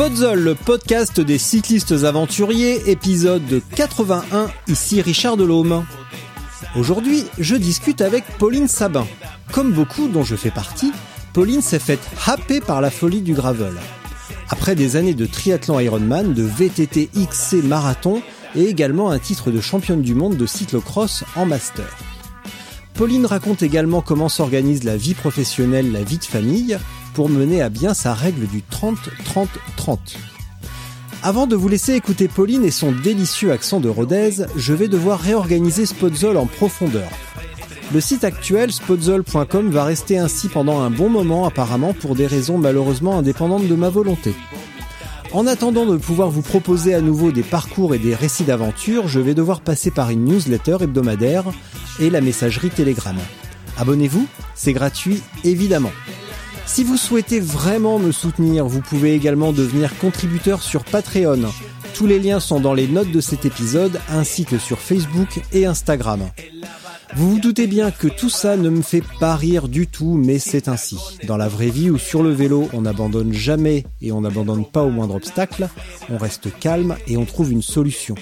[0.00, 5.84] Podzol, le podcast des cyclistes aventuriers, épisode 81, ici Richard Delhomme.
[6.74, 9.06] Aujourd'hui, je discute avec Pauline Sabin.
[9.52, 10.90] Comme beaucoup dont je fais partie,
[11.34, 13.74] Pauline s'est faite happer par la folie du gravel.
[14.48, 18.22] Après des années de triathlon Ironman, de VTT XC marathon
[18.56, 21.94] et également un titre de championne du monde de cyclocross en master.
[22.94, 26.78] Pauline raconte également comment s'organise la vie professionnelle, la vie de famille,
[27.14, 29.98] pour mener à bien sa règle du 30-30-30.
[31.22, 35.20] Avant de vous laisser écouter Pauline et son délicieux accent de Rodez, je vais devoir
[35.20, 37.10] réorganiser Spotzol en profondeur.
[37.92, 42.56] Le site actuel spotzol.com va rester ainsi pendant un bon moment apparemment pour des raisons
[42.56, 44.32] malheureusement indépendantes de ma volonté.
[45.32, 49.20] En attendant de pouvoir vous proposer à nouveau des parcours et des récits d'aventure, je
[49.20, 51.44] vais devoir passer par une newsletter hebdomadaire
[51.98, 53.16] et la messagerie Telegram.
[53.76, 55.92] Abonnez-vous, c'est gratuit évidemment.
[56.72, 61.50] Si vous souhaitez vraiment me soutenir, vous pouvez également devenir contributeur sur Patreon.
[61.94, 65.66] Tous les liens sont dans les notes de cet épisode ainsi que sur Facebook et
[65.66, 66.30] Instagram.
[67.16, 70.38] Vous vous doutez bien que tout ça ne me fait pas rire du tout, mais
[70.38, 70.96] c'est ainsi.
[71.26, 74.84] Dans la vraie vie ou sur le vélo, on n'abandonne jamais et on n'abandonne pas
[74.84, 75.68] au moindre obstacle,
[76.08, 78.14] on reste calme et on trouve une solution.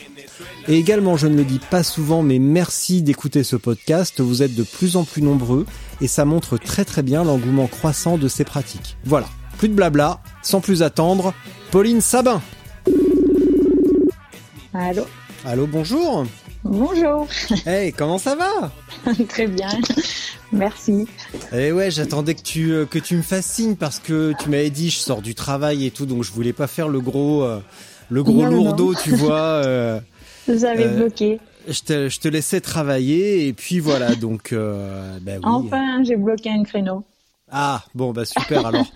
[0.69, 4.21] Et également, je ne le dis pas souvent, mais merci d'écouter ce podcast.
[4.21, 5.65] Vous êtes de plus en plus nombreux
[6.01, 8.97] et ça montre très très bien l'engouement croissant de ces pratiques.
[9.05, 11.33] Voilà, plus de blabla, sans plus attendre,
[11.71, 12.43] Pauline Sabin.
[14.75, 15.05] Allô
[15.45, 16.27] Allô, bonjour.
[16.65, 17.27] Bonjour.
[17.65, 18.72] Hey, comment ça va?
[19.28, 19.69] Très bien.
[20.53, 21.06] Merci.
[21.53, 24.71] Eh ouais, j'attendais que tu euh, que tu me fasses signe parce que tu m'avais
[24.71, 27.61] dit je sors du travail et tout, donc je voulais pas faire le gros euh,
[28.11, 28.99] le gros Non, lourdeau, non.
[29.03, 29.39] tu vois.
[29.41, 30.01] euh,
[30.48, 31.41] Vous avez Euh, bloqué.
[31.69, 35.50] je te je te laissais travailler et puis voilà, donc euh, ben oui.
[35.50, 37.04] Enfin, j'ai bloqué un créneau.
[37.50, 38.86] Ah, bon, bah super alors.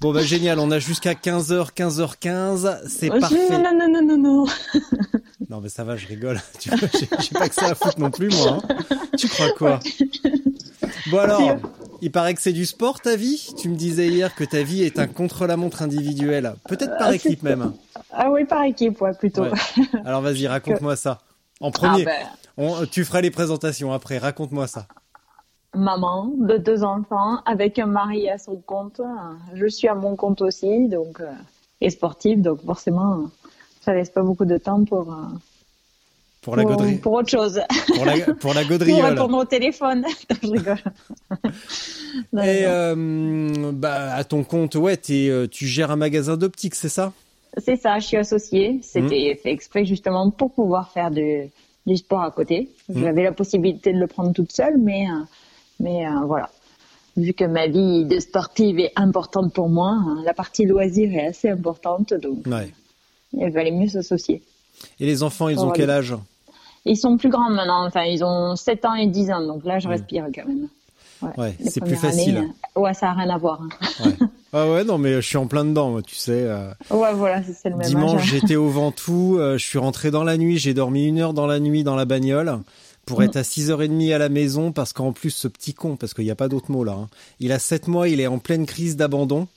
[0.00, 3.36] Bon, bah génial, on a jusqu'à 15h, 15h15, c'est Oh, parfait.
[3.50, 4.44] Non, non, non, non, non.
[5.50, 6.40] Non, mais ça va, je rigole.
[6.58, 6.78] Tu vois,
[7.20, 8.58] j'ai pas que ça à foutre non plus, moi.
[8.62, 8.96] hein.
[9.18, 9.78] Tu crois quoi?
[11.10, 11.56] Bon alors,
[12.04, 13.54] il paraît que c'est du sport ta vie?
[13.56, 17.42] Tu me disais hier que ta vie est un contre-la-montre individuel, peut-être par Ah, équipe
[17.42, 17.72] même.
[18.12, 19.42] Ah oui, par équipe, ouais, plutôt.
[19.44, 19.50] Ouais.
[20.04, 21.20] Alors vas-y, raconte-moi ça.
[21.60, 22.10] En premier, Ah
[22.58, 24.86] ben, on- tu feras les présentations après, raconte-moi ça.
[25.74, 29.00] maman de deux enfants avec un mari à son compte.
[29.54, 31.30] Je suis à mon compte aussi, donc euh,
[31.80, 33.30] et sportive, donc forcément,
[33.80, 35.12] ça laisse pas beaucoup de temps pour
[36.44, 36.96] Pour la gauderie.
[36.98, 37.58] pour autre chose.
[37.94, 40.04] Pour la, pour la pour répondre au téléphone.
[40.30, 40.78] Non, je rigole.
[42.32, 46.74] Non, Et euh, bah, à ton compte, ouais, t'es, euh, tu gères un magasin d'optique,
[46.74, 47.12] c'est ça?
[47.58, 48.74] C'est ça, je suis associée.
[48.74, 48.80] Mmh.
[48.82, 51.48] C'était fait exprès justement pour pouvoir faire de,
[51.86, 52.68] du sport à côté.
[52.88, 53.00] Mmh.
[53.00, 55.24] J'avais la possibilité de le prendre toute seule, mais, euh,
[55.80, 56.50] mais euh, voilà.
[57.16, 61.26] Vu que ma vie de sportive est importante pour moi, hein, la partie loisir est
[61.28, 62.72] assez importante, donc Ouais.
[63.32, 64.42] il valait mieux s'associer.
[65.00, 66.14] Et les enfants, ils ont quel âge?
[66.86, 69.78] Ils sont plus grands maintenant, enfin ils ont 7 ans et 10 ans, donc là
[69.78, 70.68] je respire quand même.
[71.38, 72.36] Ouais, c'est plus facile.
[72.38, 73.62] années, euh, ouais, ça a rien à voir.
[73.62, 73.68] hein.
[74.04, 74.12] Ouais.
[74.52, 76.32] Ah ouais, non, mais je suis en plein dedans, moi, tu sais.
[76.32, 80.22] euh, Ouais, voilà, c'est le même dimanche, j'étais au Ventoux, euh, je suis rentré dans
[80.24, 82.58] la nuit, j'ai dormi une heure dans la nuit dans la bagnole
[83.06, 83.24] pour Mm.
[83.24, 86.30] être à 6h30 à la maison parce qu'en plus, ce petit con, parce qu'il n'y
[86.30, 87.08] a pas d'autre mot là, hein,
[87.40, 89.48] il a 7 mois, il est en pleine crise d'abandon.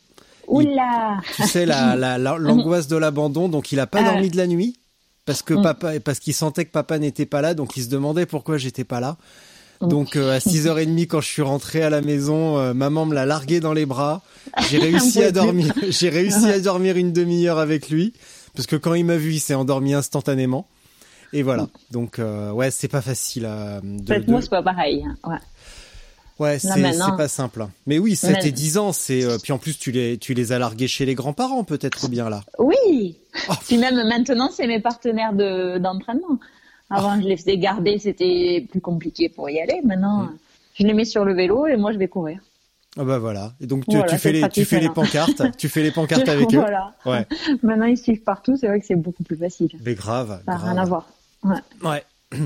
[0.47, 4.11] Oula Tu sais, la, la- la- l'angoisse de l'abandon, donc il a pas Ah.
[4.13, 4.77] dormi de la nuit
[5.27, 5.61] parce que Mm.
[5.61, 8.83] papa, parce qu'il sentait que papa n'était pas là, donc il se demandait pourquoi j'étais
[8.83, 9.17] pas là.
[9.81, 9.87] Mm.
[9.89, 13.27] Donc euh, à 6h30 quand je suis rentré à la maison, euh, maman me l'a
[13.27, 14.23] largué dans les bras.
[14.71, 18.13] J'ai réussi à dormir, j'ai réussi à dormir une demi-heure avec lui
[18.55, 20.67] parce que quand il m'a vu, il s'est endormi instantanément.
[21.33, 21.67] Et voilà.
[21.91, 25.03] Donc euh, ouais, c'est pas facile euh, de, de- moi c'est pas pareil.
[25.05, 25.37] hein, Ouais.
[26.39, 26.69] Ouais, c'est
[27.17, 27.61] pas simple.
[27.63, 27.71] hein.
[27.87, 30.33] Mais oui, 7 Mais- et 10 ans, c'est euh, puis en plus tu les tu
[30.33, 32.43] les as largués chez les grands-parents peut-être bien là.
[32.59, 33.17] Oui.
[33.49, 33.53] Oh.
[33.65, 36.37] Puis même maintenant, c'est mes partenaires de d'entraînement.
[36.89, 39.81] Avant, je les faisais garder, c'était plus compliqué pour y aller.
[39.83, 40.37] Maintenant, Mm.
[40.75, 42.39] je les mets sur le vélo et moi, je vais courir.
[42.99, 43.53] Ah bah voilà.
[43.59, 44.93] Et donc tu, Voilà, tu fais les tu maintenant.
[44.93, 46.57] pancartes, tu fais les pancartes avec eux.
[46.59, 46.95] voilà.
[47.05, 47.27] Ouais.
[47.61, 48.55] Maintenant, ils suivent partout.
[48.59, 49.69] C'est vrai que c'est beaucoup plus facile.
[49.85, 50.41] Mais grave.
[50.45, 51.07] Ça n'a rien à voir.
[51.43, 51.57] Ouais.
[51.83, 52.03] Ouais.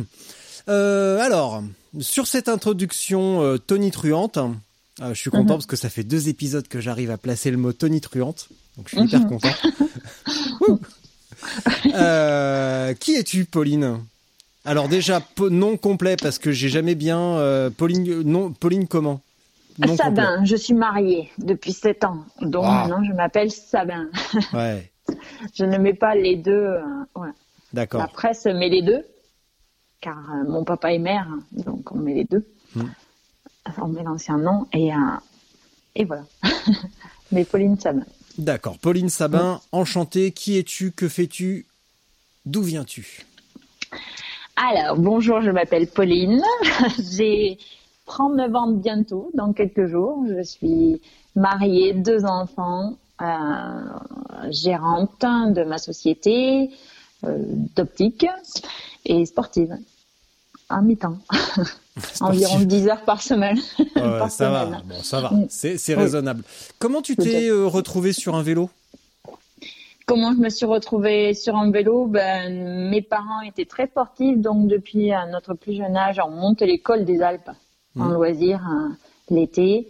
[0.69, 1.63] Euh, alors,
[1.99, 5.57] sur cette introduction euh, tonitruante, euh, je suis content Mhm.
[5.59, 8.47] parce que ça fait deux épisodes que j'arrive à placer le mot tonitruante.
[8.77, 9.29] Donc je suis hyper Mhm.
[9.29, 9.49] content.
[10.61, 10.79] Wouh.
[11.93, 13.99] Euh, qui es-tu, Pauline?
[14.65, 17.69] Alors déjà, nom complet parce que j'ai jamais bien...
[17.77, 19.21] Pauline, non, Pauline comment?
[19.79, 22.23] Nom Sabin, je suis mariée depuis 7 ans.
[22.41, 22.85] Donc Ah.
[22.87, 24.07] maintenant, je m'appelle Sabin.
[24.53, 24.91] Ouais,
[25.55, 26.75] Je ne mets pas les deux.
[27.15, 27.29] ouais.
[27.73, 28.01] d'accord.
[28.01, 29.03] La presse met les deux,
[30.01, 32.45] car euh, mon papa est maire, donc on met les deux.
[32.75, 32.83] Mm.
[33.77, 34.97] On met l'ancien nom et, euh,
[35.95, 36.23] et voilà.
[37.31, 38.03] Mais Pauline Sabin.
[38.37, 38.77] D'accord.
[38.79, 40.31] Pauline Sabin, enchantée.
[40.31, 40.91] Qui es-tu?
[40.91, 41.65] Que fais-tu?
[42.45, 43.25] D'où viens-tu?
[44.55, 46.41] Alors, bonjour, je m'appelle Pauline.
[47.11, 47.57] J'ai
[48.07, 50.25] 39 ans bientôt, dans quelques jours.
[50.27, 51.01] Je suis
[51.35, 56.71] mariée, deux enfants, euh, gérante de ma société
[57.23, 57.37] euh,
[57.75, 58.25] d'optique
[59.05, 59.77] et sportive.
[60.71, 61.17] À mi-temps.
[62.21, 63.57] Environ 10 heures par semaine.
[63.79, 65.45] Ouais, par ça va, bon, ça va, Mm.
[65.49, 65.93] c'est Oui.
[65.95, 66.43] raisonnable.
[66.79, 68.69] Comment tu t'es euh, retrouvé sur un vélo?
[70.05, 72.05] Comment je me suis retrouvée sur un vélo?
[72.07, 76.61] Ben, Mes parents étaient très sportifs, donc depuis euh, notre plus jeune âge, on monte
[76.61, 77.49] l'école des Alpes
[77.99, 78.13] en Mhm.
[78.13, 78.95] loisir hein,
[79.29, 79.87] l'été.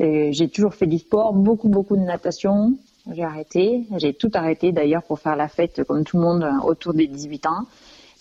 [0.00, 2.74] Et J'ai toujours fait du sport, beaucoup, beaucoup de natation.
[3.12, 3.84] J'ai arrêté.
[3.96, 7.06] J'ai tout arrêté d'ailleurs pour faire la fête comme tout le monde euh, autour des
[7.06, 7.64] 18 ans.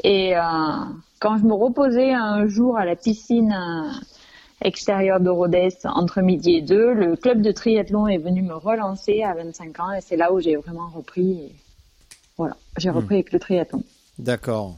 [0.03, 0.41] Et euh,
[1.19, 3.91] quand je me reposais un jour à la piscine euh,
[4.61, 9.23] extérieure de Rodez entre midi et deux, le club de triathlon est venu me relancer
[9.23, 11.31] à 25 ans et c'est là où j'ai vraiment repris.
[11.31, 11.55] Et
[12.37, 13.83] voilà, j'ai repris avec le triathlon.
[14.19, 14.77] D'accord.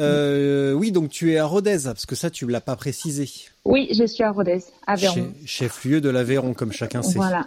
[0.00, 3.28] Euh, oui, donc tu es à Rodez, parce que ça, tu ne l'as pas précisé.
[3.64, 5.14] Oui, je suis à Rodez, Aveyron.
[5.14, 7.16] Chef- Chef-lieu de l'Aveyron, comme chacun sait.
[7.18, 7.46] Voilà,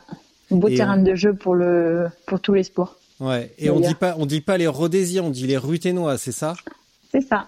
[0.52, 2.98] beau Et, terrain de jeu pour le pour tous les sports.
[3.20, 3.52] Ouais.
[3.58, 6.54] Et on dit pas, on dit pas les Rodésiens, on dit les Ruténois, c'est ça?
[7.12, 7.48] C'est ça.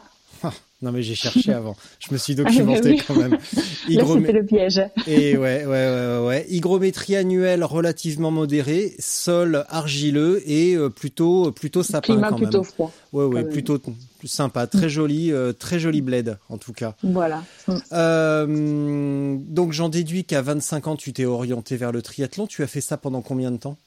[0.81, 1.75] Non mais j'ai cherché avant.
[1.99, 3.03] Je me suis documenté Ah, oui.
[3.07, 3.37] quand même.
[3.87, 4.81] Hygromé- c'était le piège.
[5.07, 6.45] Et ouais, ouais, ouais, ouais.
[6.49, 12.63] Hygrométrie annuelle relativement modérée, sol argileux et euh, plutôt, plutôt sapin Climat quand plutôt même.
[12.71, 12.91] froid.
[13.13, 13.77] Ouais, ouais, plutôt
[14.25, 16.95] sympa, très joli, euh, très joli bled en tout cas.
[17.03, 17.43] Voilà.
[17.91, 22.47] Euh, donc j'en déduis qu'à 25 ans, tu t'es orienté vers le triathlon.
[22.47, 23.77] Tu as fait ça pendant combien de temps?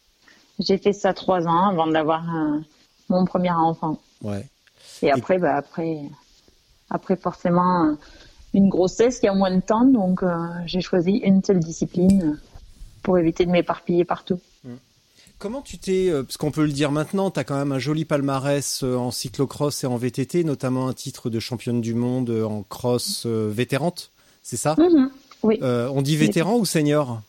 [0.60, 2.24] J'ai fait ça trois ans avant d'avoir
[3.08, 4.00] mon premier enfant.
[4.22, 4.46] Ouais.
[5.02, 5.98] Et après, bah, après,
[6.90, 7.92] après forcément euh,
[8.54, 10.36] une grossesse qui a moins de temps, donc euh,
[10.66, 12.38] j'ai choisi une seule discipline
[13.02, 14.40] pour éviter de m'éparpiller partout.
[15.38, 17.78] Comment tu t'es, euh, parce qu'on peut le dire maintenant, tu as quand même un
[17.80, 22.30] joli palmarès euh, en cyclocross et en VTT, notamment un titre de championne du monde
[22.30, 24.76] euh, en cross euh, vétérante, c'est ça?
[24.78, 25.10] Mhm.
[25.42, 27.20] Oui, Euh, On dit vétéran ou senior?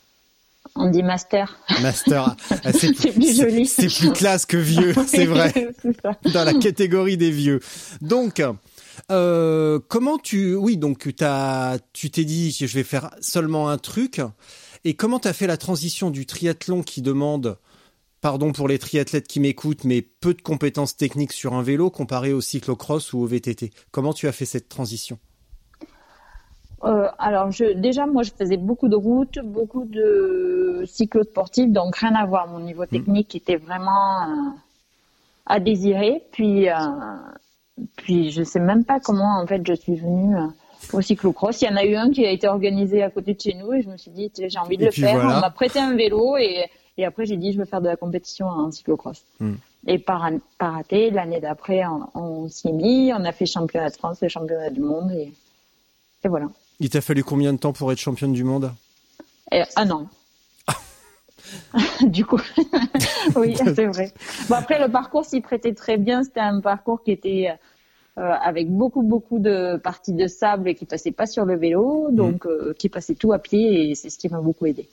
[0.75, 1.57] On dit master.
[1.81, 2.35] Master.
[2.63, 3.65] Ah, c'est plus joli.
[3.65, 5.51] C'est plus classe que vieux, c'est vrai.
[5.81, 6.11] C'est ça.
[6.31, 7.59] Dans la catégorie des vieux.
[8.01, 8.41] Donc,
[9.11, 14.21] euh, comment tu, oui, donc t'as, tu t'es dit, je vais faire seulement un truc.
[14.83, 17.57] Et comment t'as fait la transition du triathlon qui demande,
[18.21, 22.33] pardon pour les triathlètes qui m'écoutent, mais peu de compétences techniques sur un vélo comparé
[22.33, 25.17] au cyclocross ou au VTT Comment tu as fait cette transition?
[26.83, 32.13] Euh, alors, je, déjà, moi, je faisais beaucoup de routes, beaucoup de cyclo-sportifs, donc rien
[32.13, 32.47] à voir.
[32.47, 34.51] Mon niveau technique était vraiment euh,
[35.47, 36.21] à désirer.
[36.31, 36.75] Puis, euh,
[37.95, 40.47] puis, je sais même pas comment, en fait, je suis venue euh,
[40.93, 41.61] au cyclocross.
[41.61, 43.73] Il y en a eu un qui a été organisé à côté de chez nous
[43.73, 45.15] et je me suis dit, j'ai envie de Et le faire.
[45.15, 45.37] voilà.
[45.37, 46.65] On m'a prêté un vélo et,
[46.97, 49.23] et après, j'ai dit, je veux faire de la compétition en cyclocross.
[49.39, 49.55] Hmm.
[49.87, 53.89] Et par, par raté, l'année d'après, on, on s'y est mis, on a fait championnat
[53.89, 55.31] de France et championnat du monde et,
[56.23, 56.47] et voilà.
[56.79, 58.71] Il t'a fallu combien de temps pour être championne du monde?
[59.51, 60.07] Et, ah non.
[62.01, 62.39] du coup,
[63.35, 64.11] oui, c'est vrai.
[64.49, 66.23] Bon, après, le parcours s'y prêtait très bien.
[66.23, 67.49] C'était un parcours qui était
[68.17, 72.07] euh, avec beaucoup, beaucoup de parties de sable et qui passait pas sur le vélo,
[72.11, 74.87] donc euh, qui passait tout à pied et c'est ce qui m'a beaucoup aidé.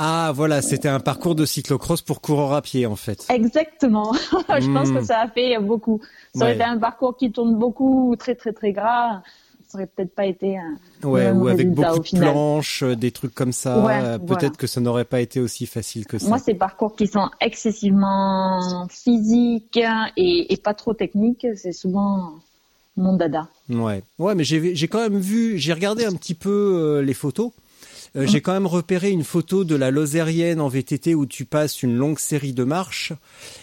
[0.00, 3.26] Ah, voilà, c'était un parcours de cyclocross pour coureur à pied, en fait.
[3.30, 4.12] Exactement.
[4.32, 4.94] Je pense Hmm.
[4.94, 6.00] que ça a fait beaucoup.
[6.34, 6.54] Ça aurait Ouais.
[6.54, 9.22] été un parcours qui tourne beaucoup, très, très, très gras.
[9.68, 13.10] Ça aurait peut-être pas été un Ouais, ou avec beaucoup au de planches, euh, des
[13.10, 13.84] trucs comme ça.
[13.84, 14.40] Ouais, euh, voilà.
[14.40, 16.26] Peut-être que ça n'aurait pas été aussi facile que ça.
[16.28, 19.78] Moi, c'est parcours qui sont excessivement physiques
[20.16, 21.46] et, et pas trop techniques.
[21.54, 22.38] C'est souvent
[22.98, 23.48] mon dada.
[23.70, 27.52] Ouais, ouais, mais j'ai quand même vu, j'ai regardé un petit peu euh, les photos.
[28.16, 31.82] Euh, J'ai quand même repéré une photo de la Lozérienne en VTT où tu passes
[31.82, 33.12] une longue série de marches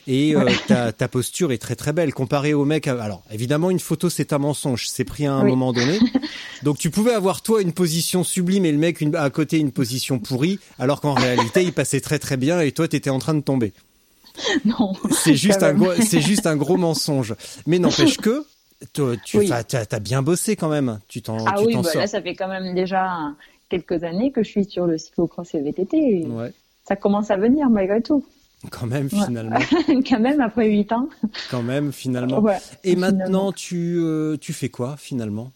[0.07, 2.87] et euh, ta, ta posture est très très belle comparée au mec.
[2.87, 5.49] à- Alors évidemment une photo c'est un mensonge, c'est pris à un Oui.
[5.49, 5.99] moment donné.
[6.63, 9.71] Donc tu pouvais avoir toi une position sublime et le mec une- à côté une
[9.71, 13.33] position pourrie, alors qu'en réalité il passait très très bien et toi t'étais en train
[13.33, 13.73] de tomber.
[14.65, 14.93] Non.
[15.11, 17.33] C'est juste un gros, c'est juste un gros mensonge.
[17.67, 18.45] Mais n'empêche que
[18.93, 19.01] tu
[19.37, 19.49] Oui.
[19.51, 20.99] as, bien bossé quand même.
[21.07, 23.31] Tu t'en Ah oui, bah, là, ça fait quand même déjà
[23.79, 25.97] quelques années que je suis sur le cyclocross et VTT.
[25.97, 26.53] et Ouais,
[26.87, 28.23] Ça commence à venir malgré tout.
[28.71, 29.25] quand même Ouais.
[29.25, 29.59] finalement.
[30.09, 31.09] quand même, après 8 ans.
[31.51, 32.39] quand même finalement.
[32.39, 33.17] Ouais, Et finalement.
[33.17, 35.51] maintenant, tu, euh, tu fais quoi finalement?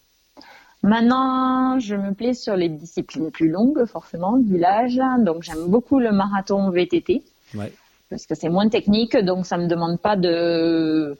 [0.82, 4.98] Maintenant, je me plais sur les disciplines plus longues, forcément, le village.
[5.20, 7.22] Donc, j'aime beaucoup le marathon VTT
[7.54, 7.72] Ouais.
[8.08, 11.16] parce que c'est moins technique, donc ça me demande pas de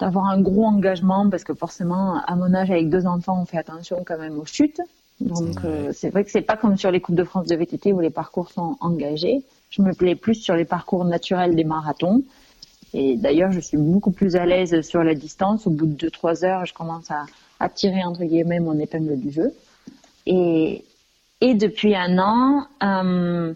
[0.00, 3.58] d'avoir un gros engagement parce que forcément, à mon âge, avec deux enfants, on fait
[3.58, 4.80] attention quand même aux chutes.
[5.20, 5.70] Donc, Ouais.
[5.70, 8.00] euh, c'est vrai que c'est pas comme sur les coupes de France de VTT où
[8.00, 9.42] les parcours sont engagés.
[9.70, 12.22] Je me plais plus sur les parcours naturels des marathons.
[12.94, 15.66] Et d'ailleurs, je suis beaucoup plus à l'aise sur la distance.
[15.66, 17.26] Au bout de 2-3 heures, je commence à,
[17.60, 19.52] à tirer entre guillemets mon épingle du jeu.
[20.26, 20.84] Et,
[21.40, 23.52] et depuis un an, euh,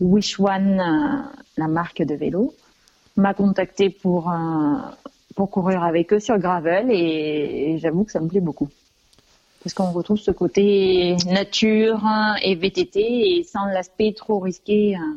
[0.00, 1.22] Wish One, euh,
[1.56, 2.54] la marque de vélo,
[3.16, 4.76] m'a contacté pour, euh,
[5.36, 8.68] pour courir avec eux sur gravel et, et j'avoue que ça me plaît beaucoup.
[9.62, 12.98] Parce qu'on retrouve ce côté nature hein, et VTT
[13.38, 15.16] et sans l'aspect trop risqué hein,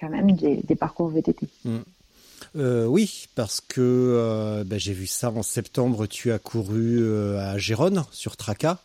[0.00, 1.46] quand même des, des parcours VTT.
[2.56, 6.06] Euh, oui, parce que euh, bah, j'ai vu ça en septembre.
[6.06, 8.78] Tu as couru euh, à Gérone sur Traca.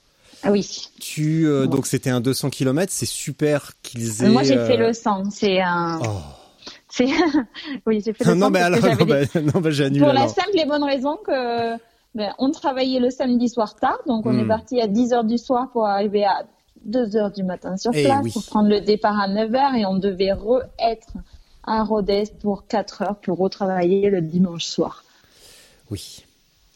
[0.43, 0.89] Ah oui.
[0.99, 2.91] Tu donc c'était un 200 km.
[2.93, 4.29] C'est super qu'ils aient.
[4.29, 5.31] Moi j'ai fait le 100.
[5.31, 5.99] C'est un.
[6.03, 6.19] Oh.
[6.89, 7.07] C'est.
[7.85, 10.13] oui, j'ai fait le 100 non mais alors non, des- bah, non, bah, j'annule Pour
[10.13, 11.75] la simple et bonne raison que
[12.17, 14.39] ben, on travaillait le samedi soir tard, donc on Hmm.
[14.39, 16.45] est parti à 10 heures du soir pour arriver à
[16.85, 18.31] 2 heures du matin sur Eh place oui.
[18.33, 21.07] pour prendre le départ à 9 heures et on devait re-être
[21.65, 25.03] à Rodez pour 4 heures pour retravailler le dimanche soir.
[25.91, 26.23] Oui.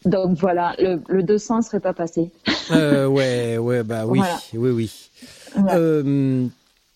[0.06, 2.32] Donc voilà, le, le 200 serait pas passé.
[2.72, 4.40] Euh, ouais, ouais, bah oui, Voilà.
[4.54, 5.10] oui, oui.
[5.70, 6.48] Euh,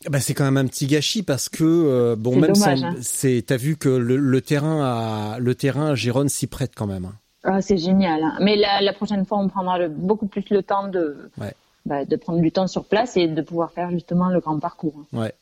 [0.10, 2.96] bah c'est quand même un petit gâchis parce que euh, bon même dommage, sans- hein.
[3.02, 7.06] c'est t'as vu que le, le terrain à le terrain à s'y prête quand même.
[7.06, 7.14] hein.
[7.46, 8.22] Ah, c'est génial.
[8.24, 8.38] hein.
[8.42, 11.54] Mais la, la prochaine fois, on prendra le- beaucoup plus le temps de, Ouais.
[11.86, 14.96] bah, de prendre du temps sur place et de pouvoir faire justement le grand parcours.
[15.14, 15.18] hein.
[15.20, 15.34] Ouais.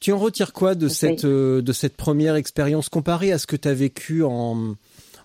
[0.00, 3.54] Tu en retires quoi de cette euh, de cette première expérience comparée à ce que
[3.56, 4.74] tu as vécu en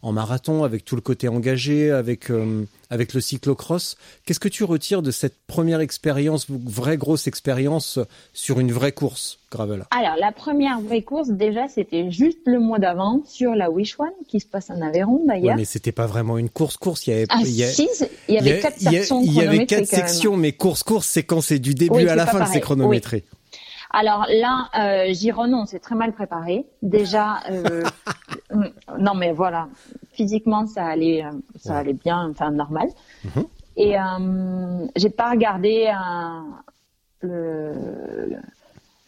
[0.03, 3.95] en marathon avec tout le côté engagé avec euh, avec le cyclocross.
[4.25, 7.97] Qu'est-ce que tu retires de cette première expérience vraie grosse expérience
[8.33, 9.85] sur une vraie course gravel?
[9.89, 14.09] Alors, la première vraie course, déjà, c'était juste le mois d'avant sur la Wish One,
[14.27, 15.55] qui se passe en Aveyron Ouais, d'ailleurs.
[15.55, 17.87] mais c'était pas vraiment une course course, il y avait Ah, il y a- si,
[18.27, 20.83] il y avait quatre il y a- sections il y avait quatre sections mais course
[20.83, 23.23] course c'est quand c'est du début Oui, à la fin que c'est chronométré.
[23.95, 26.65] Alors là, euh, Giron, on s'est très mal préparé.
[26.81, 27.83] Déjà, euh,
[28.53, 28.65] mm,
[28.99, 29.67] non mais voilà,
[30.13, 31.79] physiquement ça allait, euh, ça Ouais.
[31.79, 32.87] allait bien, enfin normal.
[33.23, 33.45] Mhm.
[33.77, 36.41] Et euh, j'ai pas regardé euh,
[37.21, 38.37] le,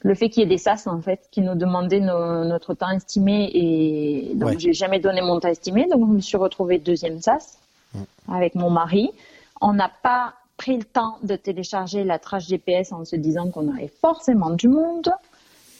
[0.02, 2.90] le fait qu'il y ait des sas en fait qui nous demandaient nos- notre temps
[2.92, 4.60] estimé et donc Ouais.
[4.60, 7.58] j'ai jamais donné mon temps estimé donc je me suis retrouvée deuxième sas
[8.32, 9.10] avec mon mari.
[9.62, 13.68] On n'a pas pris le temps de télécharger la trace GPS en se disant qu'on
[13.70, 15.10] aurait forcément du monde.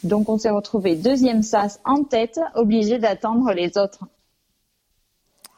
[0.04, 4.00] Donc on s'est retrouvé deuxième sas en tête, obligé d'attendre les autres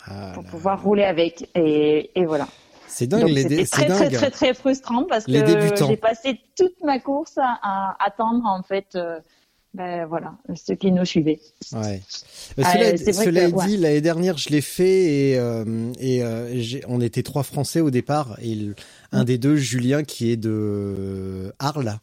[0.07, 0.51] Ah pour là.
[0.51, 1.49] pouvoir rouler avec.
[1.55, 2.49] Et, et voilà.
[2.87, 6.99] C'est dingue c'était très, très très très frustrant parce Les que j'ai passé toute ma
[6.99, 9.21] course à, à attendre en fait, euh,
[9.75, 11.39] ben voilà, ceux qui nous suivaient.
[11.75, 12.01] Ouais.
[12.59, 13.67] Euh, Ah, cela euh, cela que- ouais.
[13.67, 15.65] dit, l'année dernière, je l'ai fait et, euh,
[16.03, 18.57] euh, on était trois Français au départ et
[19.12, 21.99] un des deux, Julien, qui est de Arles,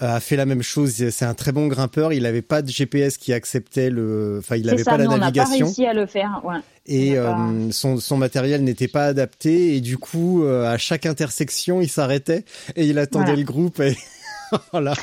[0.00, 0.92] euh, a fait la même chose.
[1.10, 2.12] C'est un très bon grimpeur.
[2.12, 5.18] Il n'avait pas de GPS qui acceptait le, enfin, il n'avait pas la nous, on
[5.18, 6.40] n'a pas navigation réussi à le faire.
[6.44, 6.56] Ouais.
[6.86, 11.04] et pas- euh, son, son matériel n'était pas adapté et du coup, euh, à chaque
[11.06, 12.44] intersection, il s'arrêtait
[12.76, 13.96] et il attendait le groupe et
[14.72, 14.94] voilà.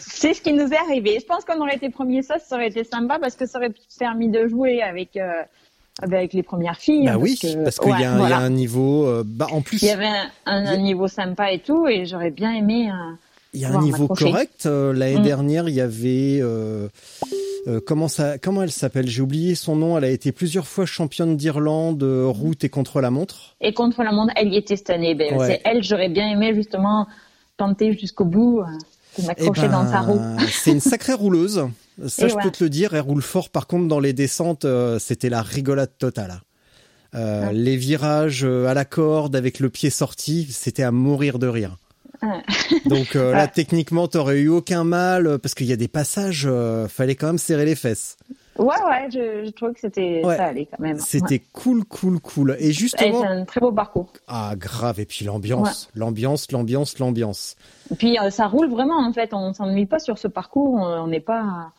[0.00, 1.18] C'est ce qui nous est arrivé.
[1.20, 3.72] Je pense qu'on aurait été premier ça, ça aurait été sympa parce que ça aurait
[3.98, 5.30] permis de jouer avec euh,
[6.00, 7.04] avec les premières filles.
[7.04, 8.36] Bah hein, oui, parce qu'il ouais, y, a un- il y voilà.
[8.38, 9.82] a un niveau, euh, bah en plus.
[9.82, 12.88] Il y avait un, un- un niveau sympa et tout, et j'aurais bien aimé.
[12.90, 13.14] euh,
[13.54, 14.64] Il y a un niveau correct.
[14.66, 15.22] Euh, L'année Mm.
[15.22, 16.88] dernière, il y avait euh,
[17.86, 19.06] comment ça, comment elle s'appelle?
[19.08, 19.98] J'ai oublié son nom.
[19.98, 23.54] Elle a été plusieurs fois championne d'Irlande route et contre la montre.
[23.60, 25.14] Et contre la montre, elle y était cette année.
[25.14, 25.46] Ben, Ouais.
[25.46, 27.06] C'est elle, j'aurais bien aimé justement
[27.58, 28.62] tenter jusqu'au bout,
[29.18, 30.20] Eh m'accrocher dans sa roue.
[30.50, 31.66] c'est une sacrée rouleuse.
[32.08, 32.42] Ça, Et je ouais.
[32.42, 32.94] peux te le dire.
[32.94, 33.50] Elle roule fort.
[33.50, 36.40] Par contre, dans les descentes, euh, c'était la rigolade totale.
[37.14, 37.52] Euh, Ouais.
[37.52, 41.76] Les virages euh, à la corde avec le pied sorti, c'était à mourir de rire.
[42.22, 42.28] Ouais.
[42.86, 46.88] Donc euh, là, techniquement, t'aurais eu aucun mal parce qu'il y a des passages, euh,
[46.88, 48.16] fallait quand même serrer les fesses.
[48.58, 50.36] Ouais, ouais, je, je trouvais que c'était Ouais.
[50.36, 50.98] ça allait quand même.
[50.98, 51.42] C'était Ouais.
[51.52, 52.56] cool, cool, cool.
[52.58, 54.12] Et justement, c'est un très beau parcours.
[54.28, 55.00] ah grave.
[55.00, 57.56] Et puis l'ambiance, l'ambiance, l'ambiance, l'ambiance.
[57.90, 59.32] Et puis euh, ça roule vraiment en fait.
[59.32, 60.74] On s'ennuie pas sur ce parcours.
[60.74, 61.72] On n'est pas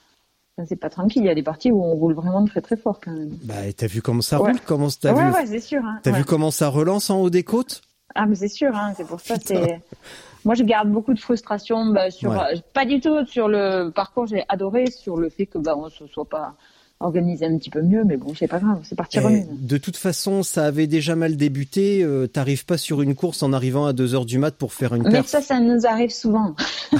[0.68, 1.24] c'est pas tranquille.
[1.24, 3.30] Il y a des parties où on roule vraiment très très fort quand même.
[3.44, 5.82] Bah, et t'as vu comment ça roule Comment t'as ouais, vu ouais, c'est sûr.
[5.84, 6.00] Hein.
[6.04, 7.82] T'as vu comment ça relance en haut des côtes?
[8.16, 9.34] Ah, mais c'est sûr, hein, c'est pour ça.
[9.36, 9.56] Putain.
[9.66, 9.82] C'est
[10.46, 12.38] moi, je garde beaucoup de frustration bah, sur, Ouais.
[12.56, 14.28] euh, pas du tout sur le parcours.
[14.28, 16.56] J'ai adoré sur le fait que bah on se soit pas
[17.00, 19.44] organisé un petit peu mieux, mais bon, c'est pas grave, c'est parti Eh.
[19.50, 22.02] De toute façon, ça avait déjà mal débuté.
[22.02, 24.96] euh, T'arrives pas sur une course en arrivant à 2 heures du mat pour faire
[24.96, 25.28] une Mais perf.
[25.28, 26.56] ça, ça nous arrive souvent.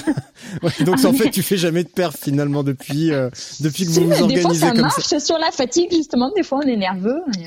[0.62, 3.30] Ouais, donc en fait, tu fais jamais de perf finalement depuis euh,
[3.62, 5.20] depuis que Si, vous mais vous des fois, organisez ça comme marche ça.
[5.22, 6.32] sur la fatigue justement.
[6.36, 7.22] Des fois, on est nerveux.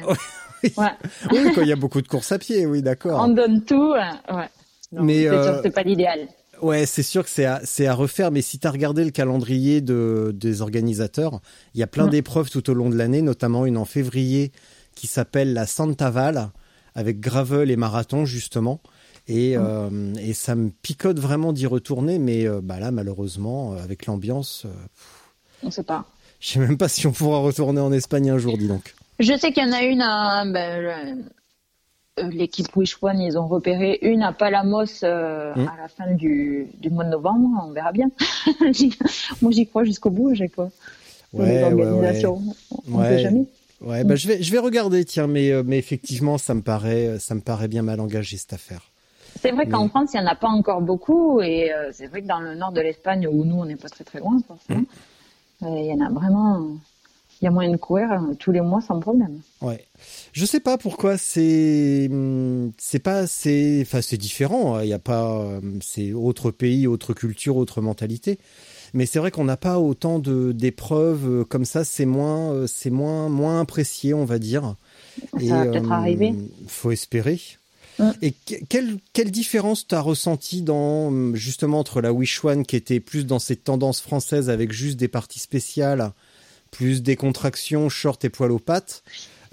[0.62, 0.73] oui.
[0.79, 0.87] Ouais.
[1.31, 3.21] Oui, quand il y a beaucoup de courses à pied, oui, d'accord.
[3.23, 3.93] On donne tout.
[3.93, 4.49] Ouais.
[4.93, 6.28] Non, Mais, c'est euh, sûr que c'est pas l'idéal.
[6.62, 10.33] Ouais, c'est sûr que c'est à, refaire, mais si tu as regardé le calendrier de,
[10.35, 11.40] des organisateurs,
[11.75, 12.11] il y a plein Mm.
[12.11, 14.52] d'épreuves tout au long de l'année, notamment une en février
[14.95, 16.49] qui s'appelle la Santaval,
[16.95, 18.81] avec gravel et marathon justement.
[19.28, 23.83] Et, euh, et ça me picote vraiment d'y retourner, mais euh, bah là, malheureusement, euh,
[23.83, 24.71] avec l'ambiance, euh,
[25.64, 26.07] On sait pas.
[26.40, 28.95] je sais même pas si on pourra retourner en Espagne un jour, dis donc.
[29.19, 31.14] Je sais qu'il y en a une à ben, euh,
[32.19, 35.61] l'équipe Wish One, ils ont repéré une à Palamos euh, Mm.
[35.69, 37.49] à la fin du, du mois de novembre.
[37.67, 38.11] On verra bien.
[39.43, 40.71] Moi, j'y crois jusqu'au bout à chaque fois.
[41.31, 42.25] Pour les Ouais, ouais, ouais.
[42.27, 43.09] On Ouais.
[43.09, 43.45] sait jamais.
[43.83, 47.19] Ouais, bah, je vais, je vais regarder, tiens, mais, euh, mais effectivement, ça me paraît,
[47.19, 48.81] ça me paraît bien mal engagé cette affaire.
[49.39, 51.43] C'est vrai qu'en Mais- France, il n'y en a pas encore beaucoup.
[51.43, 53.91] Et euh, c'est vrai que dans le nord de l'Espagne, où nous, on n'est pas
[53.91, 54.81] très très loin, forcément,
[55.61, 55.67] Mm.
[55.67, 56.67] euh, il y en a vraiment.
[57.43, 59.41] Il y a moyen de courir euh, tous les mois sans problème.
[59.61, 59.85] Ouais.
[60.37, 64.99] Je sais pas pourquoi c'est hum, c'est pas c'est enfin c'est différent, il y a
[64.99, 68.38] pas hum, c'est autre pays, autre culture, autre mentalité.
[68.93, 72.66] Mais c'est vrai qu'on n'a pas autant de d'épreuves euh, comme ça, c'est moins euh,
[72.66, 74.75] c'est moins moins apprécié, on va dire.
[75.40, 76.35] Ça va peut-être hum, arriver.
[76.69, 77.40] Faut espérer.
[78.21, 83.00] Et que- quelle quelle différence t'as ressenti dans justement entre la Wish One qui était
[83.00, 86.12] plus dans cette tendance française avec juste des parties spéciales,
[86.71, 89.02] plus des contractions, short et poil aux pattes,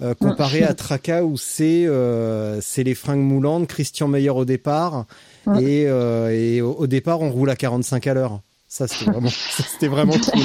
[0.04, 5.06] euh, comparé à Traca où c'est euh, c'est les fringues moulantes, Christian Meyer au départ
[5.46, 5.62] Ouais.
[5.62, 8.40] et, euh, et au, au départ on roule à 45 à l'heure.
[8.68, 10.42] Ça c'était vraiment c'était vraiment cool.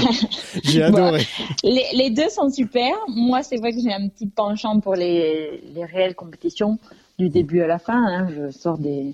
[0.64, 1.26] J'ai adoré.
[1.64, 2.92] Les, les deux sont super.
[3.08, 6.78] Moi, c'est vrai que j'ai un petit penchant pour les, les réelles compétitions
[7.18, 7.96] du début à la fin.
[8.06, 8.28] hein.
[8.30, 9.14] Je sors des,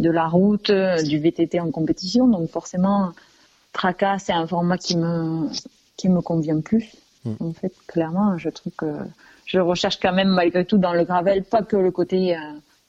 [0.00, 2.28] de la route, du VTT en compétition.
[2.28, 3.12] Donc forcément,
[3.72, 5.48] Traca, c'est un format qui me,
[5.96, 6.92] qui me convient plus.
[7.24, 7.32] Mm.
[7.40, 8.86] En fait, clairement, je trouve que
[9.52, 12.38] je recherche quand même malgré tout dans le gravel, pas que le côté euh,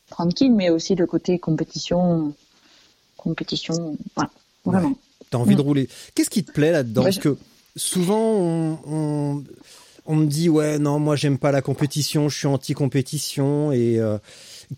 [0.10, 2.34] tranquille, mais aussi le côté compétition.
[3.18, 4.30] Compétition, voilà,
[4.66, 4.94] vraiment.
[5.30, 5.66] T'as envie de Mm.
[5.66, 5.90] rouler.
[6.16, 7.02] Qu'est-ce qui te plaît là-dedans?
[7.04, 7.38] Ouais, Parce que
[7.76, 9.44] souvent on, on
[10.06, 14.18] on me dit ouais non moi j'aime pas la compétition, je suis anti-compétition et euh,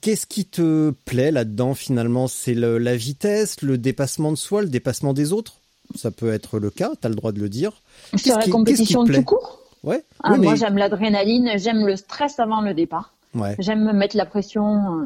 [0.02, 2.28] qu'est-ce qui te plaît là-dedans finalement?
[2.28, 5.56] C'est la vitesse, le dépassement de soi, le dépassement des autres?
[5.95, 7.71] Ça peut être le cas, t'as le droit de le dire.
[8.15, 10.04] Sur la qui- compétition tout court, Ouais.
[10.24, 13.13] ah, oui, moi mais- j'aime l'adrénaline, j'aime le stress avant le départ.
[13.36, 13.56] ouais.
[13.60, 15.02] J'aime me mettre la pression.
[15.02, 15.06] euh,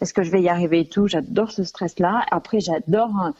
[0.00, 2.24] Est-ce que je vais y arriver et tout J'adore ce stress-là.
[2.30, 3.30] Après, j'adore euh,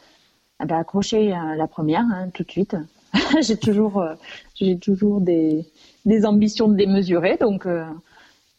[0.61, 2.75] eh ben, accrocher euh, la première hein, tout de suite.
[3.41, 4.13] j'ai toujours, euh,
[4.55, 5.65] j'ai toujours des,
[6.05, 7.85] des ambitions démesurées, donc euh,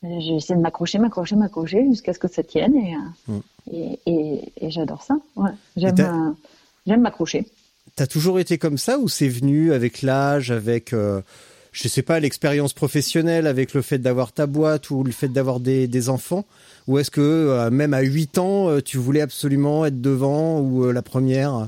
[0.03, 2.95] j'essaie de m'accrocher, m'accrocher, m'accrocher jusqu'à ce que ça tienne et,
[3.27, 3.39] Mm.
[3.73, 5.17] et, et, et j'adore ça.
[5.37, 5.51] Ouais.
[5.77, 6.31] J'aime, euh,
[6.87, 7.47] j'aime m'accrocher.
[7.97, 10.93] T'as toujours été comme ça ou c'est venu avec l'âge, avec,
[11.75, 15.59] je sais pas, l'expérience professionnelle, avec le fait d'avoir ta boîte ou le fait d'avoir
[15.59, 16.45] des, des enfants
[16.87, 20.85] Ou est-ce que euh, même à 8 ans, euh, tu voulais absolument être devant ou
[20.85, 21.67] euh, la première?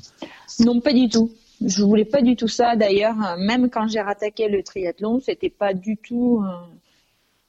[0.60, 1.32] Non, pas du tout.
[1.60, 2.76] Je voulais pas du tout ça.
[2.76, 6.42] D'ailleurs, même quand j'ai rattaqué le triathlon, c'était pas du tout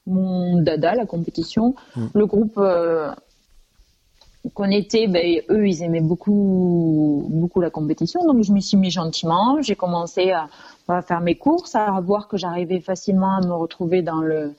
[0.07, 1.75] mon dada, la compétition.
[1.95, 2.05] Mm.
[2.15, 3.11] Le groupe euh,
[4.53, 8.23] qu'on était, ben, eux, ils aimaient beaucoup, beaucoup la compétition.
[8.25, 9.61] Donc, je m'y suis mis gentiment.
[9.61, 10.47] J'ai commencé à,
[10.87, 14.53] à faire mes courses, à voir que j'arrivais facilement à me retrouver dans le,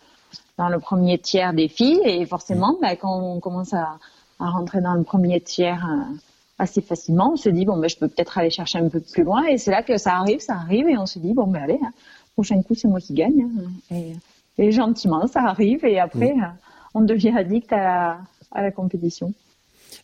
[0.59, 2.01] dans le premier tiers des filles.
[2.05, 3.99] Et forcément, ben, quand on commence à,
[4.41, 6.15] à rentrer dans le premier tiers, euh,
[6.59, 7.31] assez facilement.
[7.33, 9.45] On se dit, bon, ben, je peux peut-être aller chercher un peu plus loin.
[9.45, 10.89] Et c'est là que ça arrive, ça arrive.
[10.89, 11.93] Et on se dit, bon, ben, allez, hein,
[12.35, 13.47] prochain coup, c'est moi qui gagne.
[13.91, 13.95] hein.
[13.95, 14.13] Et,
[14.59, 15.85] et gentiment, ça arrive.
[15.85, 16.47] Et après, euh,
[16.95, 18.19] on devient addict à la,
[18.53, 19.33] à la compétition.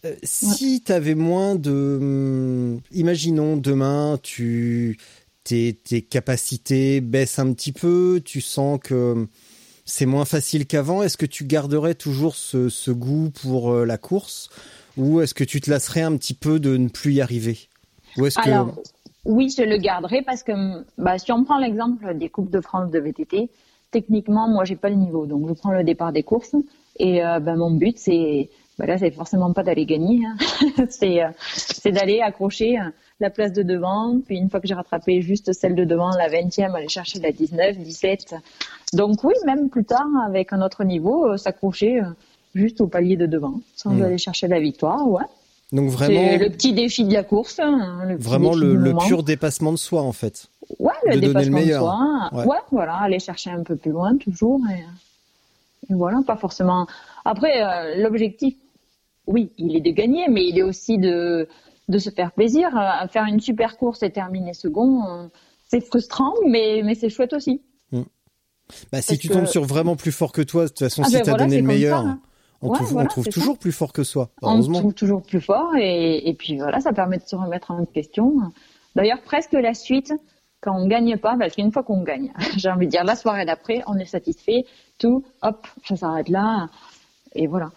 [0.04, 4.98] Euh, Si t'avais moins de, hum, imaginons demain, tu
[5.44, 9.28] tes, tes capacités baissent un petit peu, tu sens que hum,
[9.84, 11.02] c'est moins facile qu'avant.
[11.02, 14.50] Est-ce que tu garderais toujours ce, ce goût pour euh, la course,
[14.96, 17.58] ou est-ce que tu te lasserais un petit peu de ne plus y arriver?
[18.16, 18.74] Ou est-ce que Alors,
[19.24, 20.52] oui, je le garderai parce que
[20.98, 23.50] bah, si on prend l'exemple des Coupes de France de VTT,
[23.90, 25.26] techniquement, moi, j'ai pas le niveau.
[25.26, 26.54] Donc, je prends le départ des courses
[26.98, 30.20] et euh, bah, mon but, c'est bah là, c'est forcément pas d'aller gagner.
[30.26, 30.36] Hein.
[30.90, 34.18] c'est euh, c'est d'aller accrocher euh, la place de devant.
[34.26, 37.30] Puis une fois que j'ai rattrapé juste celle de devant, la 20e, aller chercher la
[37.32, 38.34] 19, 17.
[38.94, 42.00] Donc oui, même plus tard, avec un autre niveau, euh, s'accrocher
[42.54, 44.02] juste au palier de devant, sans Hmm.
[44.02, 45.06] aller chercher la victoire.
[45.08, 45.24] Ouais.
[45.72, 47.58] Donc C'est vraiment, le petit défi de la course.
[47.60, 50.46] hein, le vraiment le, le pur dépassement de soi en fait.
[50.78, 51.82] Ouais, le de le dépassement meilleur.
[51.82, 52.30] de soi.
[52.40, 52.46] Ouais.
[52.46, 52.56] Ouais.
[52.70, 54.60] voilà, aller chercher un peu plus loin toujours.
[54.72, 54.80] Et,
[55.92, 56.86] et voilà, pas forcément.
[57.24, 58.54] Après, l'objectif,
[59.26, 61.48] oui, il est de gagner, mais il est aussi de,
[61.88, 62.76] de se faire plaisir.
[62.76, 65.26] Euh, faire une super course et terminer second, euh,
[65.68, 67.62] c'est frustrant, mais, mais c'est chouette aussi.
[68.90, 71.02] Bah, si Parce tu que- tombes sur vraiment plus fort que toi, de toute façon,
[71.04, 72.20] Ah si ben t'as voilà, donné le meilleur, ça, hein.
[72.62, 73.40] on Ouais, trouve, on voilà, trouve c'est ça.
[73.40, 74.30] toujours plus fort que soi.
[74.40, 77.84] On trouve toujours plus fort et, et puis voilà, ça permet de se remettre en
[77.84, 78.34] question.
[78.96, 80.14] D'ailleurs, presque la suite,
[80.62, 83.44] quand on gagne pas, parce qu'une fois qu'on gagne, j'ai envie de dire la soirée
[83.44, 84.64] d'après, on est satisfait,
[84.98, 86.68] tout, hop, ça s'arrête là,
[87.34, 87.70] et voilà.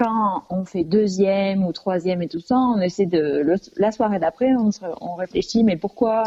[0.00, 4.18] Quand on fait deuxième ou troisième et tout ça, on essaie de le- la soirée
[4.18, 6.24] d'après, on, se- on réfléchit, mais pourquoi,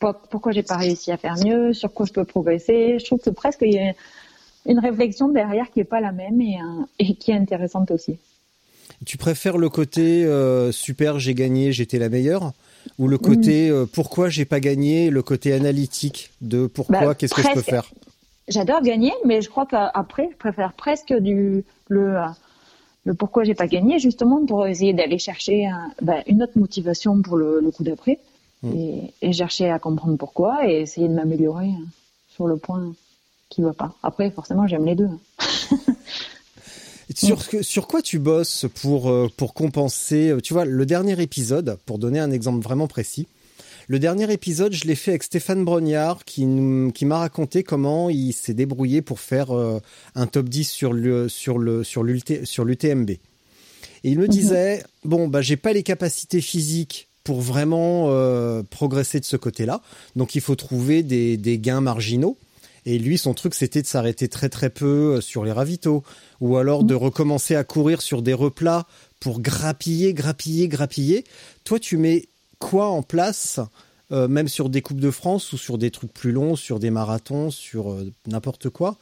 [0.00, 2.98] pourquoi, pourquoi j'ai pas réussi à faire mieux, sur quoi je peux progresser?
[2.98, 3.92] Je trouve que presque il y a
[4.66, 8.18] une réflexion derrière qui est pas la même et, euh, et qui est intéressante aussi.
[9.06, 12.50] Tu préfères le côté euh, super, j'ai gagné, j'étais la meilleure,
[12.98, 17.34] ou le côté euh, pourquoi j'ai pas gagné, le côté analytique de pourquoi, Bah, qu'est-ce
[17.34, 17.92] que je peux faire?
[18.48, 22.16] J'adore gagner, mais je crois qu'après, je préfère presque du le,
[23.08, 27.22] le pourquoi j'ai pas gagné, justement pour essayer d'aller chercher un- ben, une autre motivation
[27.22, 28.18] pour le, le coup d'après
[28.62, 28.72] Mm.
[28.76, 31.86] et, et chercher à comprendre pourquoi et essayer de m'améliorer hein,
[32.34, 32.92] sur le point
[33.50, 33.94] qui va pas.
[34.02, 35.10] Après, forcément, j'aime les deux.
[37.14, 41.78] Sur, sur quoi tu bosses pour, euh, pour compenser euh, Tu vois, le dernier épisode,
[41.86, 43.26] pour donner un exemple vraiment précis,
[43.88, 48.52] le dernier épisode, je l'ai fait avec Stéphane Brognard qui, m'a raconté comment il s'est
[48.52, 49.80] débrouillé pour faire euh,
[50.14, 53.10] un top 10 sur le sur le sur l'UT sur l'UTMB.
[53.10, 53.20] Et
[54.04, 59.24] il me disait bon bah j'ai pas les capacités physiques pour vraiment euh, progresser de
[59.24, 59.80] ce côté-là,
[60.16, 62.36] donc il faut trouver des, des gains marginaux.
[62.84, 66.04] Et lui, son truc, c'était de s'arrêter très très peu euh, sur les ravitaux,
[66.40, 68.86] ou alors de recommencer à courir sur des replats
[69.20, 71.24] pour grappiller, grappiller, grappiller.
[71.64, 73.60] Toi, tu mets quoi en place,
[74.10, 76.90] euh, même sur des coupes de France ou sur des trucs plus longs, sur des
[76.90, 78.96] marathons, sur euh, n'importe quoi,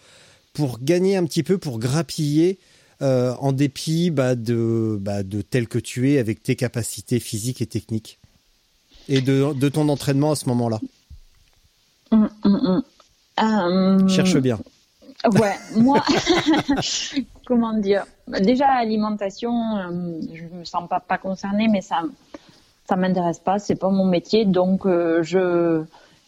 [0.52, 2.58] pour gagner un petit peu, pour grappiller
[3.02, 7.60] euh, en dépit bah, de, bah, de tel que tu es avec tes capacités physiques
[7.60, 8.18] et techniques
[9.08, 10.80] et de, de ton entraînement à ce moment-là?
[12.10, 12.82] Hum, hum.
[13.40, 14.58] Euh, Cherche bien.
[15.32, 16.02] Ouais, moi,
[17.46, 18.04] comment dire?
[18.28, 19.52] Déjà, alimentation,
[20.32, 22.02] je me sens pas pas concernée, mais ça,
[22.88, 23.58] ça m'intéresse pas.
[23.58, 25.82] C'est pas mon métier, donc euh, je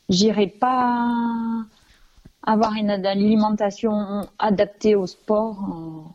[0.09, 1.09] j'irai pas
[2.43, 5.57] avoir une alimentation adaptée au sport.
[5.71, 6.09] euh,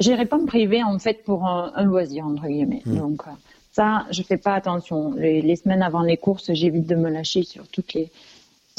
[0.00, 2.82] J'irai pas me priver en fait pour un, un loisir entre guillemets.
[2.84, 3.30] Donc euh,
[3.72, 5.12] ça, je fais pas attention.
[5.16, 8.10] Les, les semaines avant les courses, j'évite de me lâcher sur toutes les,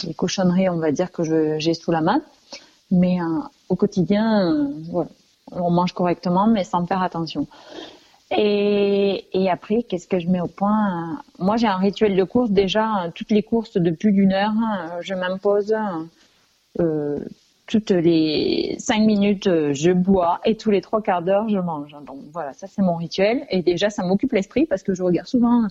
[0.04, 1.24] les cochonneries, on va dire que
[1.60, 2.22] j'ai sous la main.
[2.92, 3.26] Mais euh,
[3.70, 5.10] au quotidien, voilà,
[5.52, 7.48] on mange correctement, mais sans faire attention.
[8.32, 11.22] Et, et après, qu'est-ce que je mets au point?
[11.38, 12.50] Moi, j'ai un rituel de course.
[12.50, 14.54] Déjà, toutes les courses de plus d'une heure,
[15.02, 15.76] je m'impose
[16.80, 17.20] euh,
[17.68, 21.96] toutes les cinq minutes, je bois et tous les trois quarts d'heure, je mange.
[22.06, 23.46] Donc voilà, ça c'est mon rituel.
[23.50, 25.68] Et déjà, ça m'occupe l'esprit parce que je regarde souvent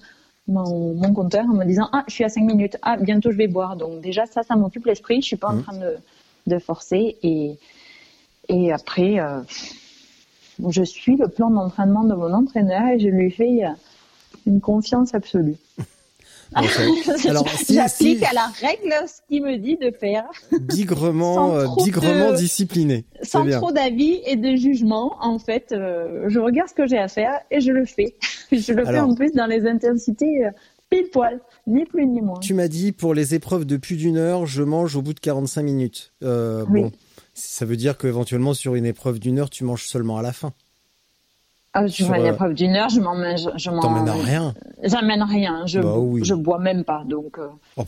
[0.46, 3.36] mon, mon compteur en me disant ah, je suis à cinq minutes, ah, bientôt je
[3.36, 3.76] vais boire.
[3.76, 5.22] Donc déjà, ça, ça m'occupe l'esprit.
[5.22, 5.96] Je suis pas en train de,
[6.46, 7.16] de forcer.
[7.22, 7.58] Et,
[8.48, 9.40] et après, euh,
[10.68, 13.68] je suis le plan d'entraînement de mon entraîneur et je lui fais euh,
[14.46, 15.56] une confiance absolue.
[16.54, 20.24] Alors, si, J'applique si à la règle ce qu'il me dit de faire.
[20.60, 23.04] bigrement, euh, bigrement de- discipliné.
[23.22, 27.08] Sans trop d'avis et de jugement, en fait, euh, je regarde ce que j'ai à
[27.08, 28.14] faire et je le fais.
[28.52, 30.50] je le fais en plus dans les intensités euh,
[30.90, 32.38] pile poil, ni plus ni moins.
[32.38, 35.20] Tu m'as dit pour les épreuves de plus d'une heure, je mange au bout de
[35.20, 36.12] 45 minutes.
[36.22, 36.82] Euh, Oui.
[36.82, 36.92] Bon,
[37.34, 40.52] ça veut dire qu'éventuellement sur une épreuve d'une heure, tu manges seulement à la fin.
[41.76, 44.54] Ah, sur sur, une euh, épreuve d'une heure, je m'en je, je T'emmènes rien.
[44.84, 45.66] J'amène rien.
[45.66, 46.22] Je, Bah oui.
[46.24, 47.84] je bois même pas, donc euh, Oh,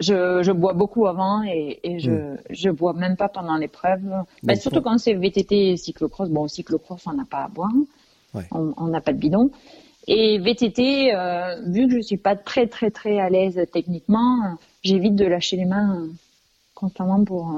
[0.00, 2.36] je, je bois beaucoup avant et, et je, Hmm.
[2.50, 4.02] je bois même pas pendant l'épreuve.
[4.42, 6.28] Bah, Donc, surtout quand c'est VTT et cyclocross.
[6.28, 7.70] Bon, cyclocross, on n'a pas à boire.
[8.34, 8.46] Ouais.
[8.50, 9.50] On n'a pas de bidon.
[10.08, 15.14] Et VTT, euh, vu que je suis pas très très très à l'aise techniquement, j'évite
[15.14, 16.02] de lâcher les mains
[16.74, 17.54] constamment pour,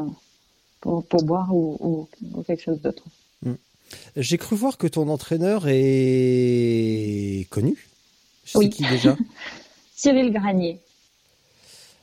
[0.86, 3.02] pour, pour boire ou, ou, ou quelque chose d'autre.
[4.16, 7.76] J'ai cru voir que ton entraîneur est connu.
[8.44, 8.70] C'est Oui.
[8.70, 9.16] qui déjà
[9.96, 10.80] Cyril Granier.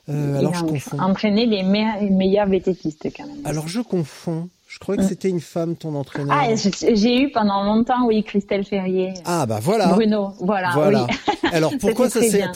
[0.10, 1.00] Euh, Alors je confonds.
[1.00, 3.46] entraîné les, me- les meilleurs VTTistes quand même.
[3.46, 4.50] Alors je confonds.
[4.68, 6.36] Je croyais que c'était une femme, ton entraîneur.
[6.38, 9.14] Ah, j'ai eu pendant longtemps, oui, Christelle Ferrier.
[9.24, 9.88] Ah, bah voilà.
[9.90, 10.72] Bruno, voilà.
[10.74, 11.06] Voilà.
[11.08, 11.50] Oui.
[11.54, 12.50] Alors, pourquoi s'est,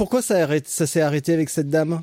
[0.65, 2.01] ça s'est arrêté avec cette dame?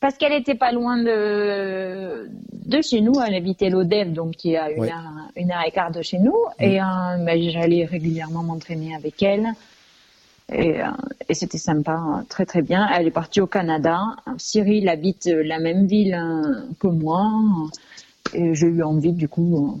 [0.00, 4.56] Parce qu'elle était pas loin de, de chez nous, elle habitait l'Odève, donc qui est
[4.58, 4.90] à une, Ouais.
[4.90, 6.36] heure, une heure et quart de chez nous.
[6.60, 6.84] Et euh,
[7.24, 9.52] ben, j'allais régulièrement m'entraîner avec elle.
[10.52, 10.86] Et, euh,
[11.28, 12.86] et c'était sympa, hein, très très bien.
[12.94, 14.00] Elle est partie au Canada.
[14.38, 17.32] Cyril habite euh, la même ville euh, que moi.
[18.34, 19.78] Et j'ai eu envie, du coup, euh,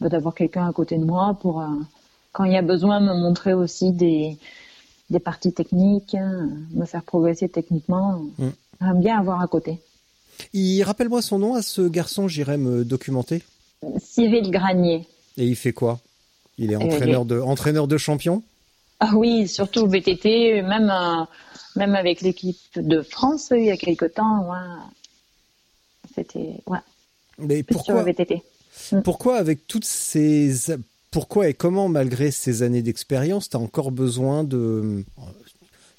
[0.00, 1.64] bah, d'avoir quelqu'un à côté de moi pour,
[2.32, 4.36] quand il y a besoin, me montrer aussi des,
[5.10, 8.20] des parties techniques, hein, me faire progresser techniquement.
[8.38, 8.48] Mm.
[8.80, 9.80] J'aime bien avoir à côté.
[10.52, 13.42] Il rappelle-moi son nom à ce garçon, j'irai me documenter.
[14.02, 15.06] Cyril Granier.
[15.36, 16.00] Et il fait quoi?
[16.58, 18.42] Il est Euh, entraîneur de, entraîneur de champion?
[19.00, 21.24] Ah oui, surtout VTT, même, euh,
[21.76, 24.48] même avec l'équipe de France il y a quelque temps.
[24.50, 24.56] Ouais.
[26.14, 26.78] C'était ouais,
[27.38, 28.42] Mais sur pourquoi, VTT.
[29.04, 30.52] pourquoi avec toutes ces,
[31.10, 35.04] pourquoi et comment malgré ces années d'expérience, t'as encore besoin de,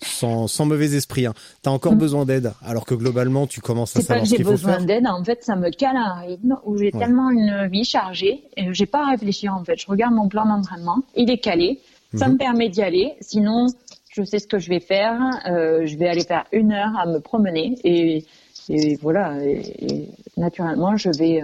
[0.05, 3.99] sans, sans mauvais esprit, hein, t'as encore besoin d'aide, alors que globalement tu commences à
[3.99, 4.01] Mm.
[4.01, 4.85] C'est pas savoir que ce j'ai qu'il faut besoin faire.
[4.85, 6.99] d'aide, en fait, ça me cale à un rythme où j'ai Ouais.
[6.99, 9.77] tellement une vie chargée et j'ai pas à réfléchir en fait.
[9.77, 11.79] Je regarde mon plan d'entraînement, il est calé,
[12.15, 12.33] ça Mhm.
[12.33, 13.13] me permet d'y aller.
[13.21, 13.67] Sinon,
[14.11, 15.19] je sais ce que je vais faire.
[15.47, 18.23] euh, je vais aller faire une heure à me promener et,
[18.69, 19.33] et voilà.
[19.43, 19.61] Et,
[19.93, 21.43] et naturellement, je vais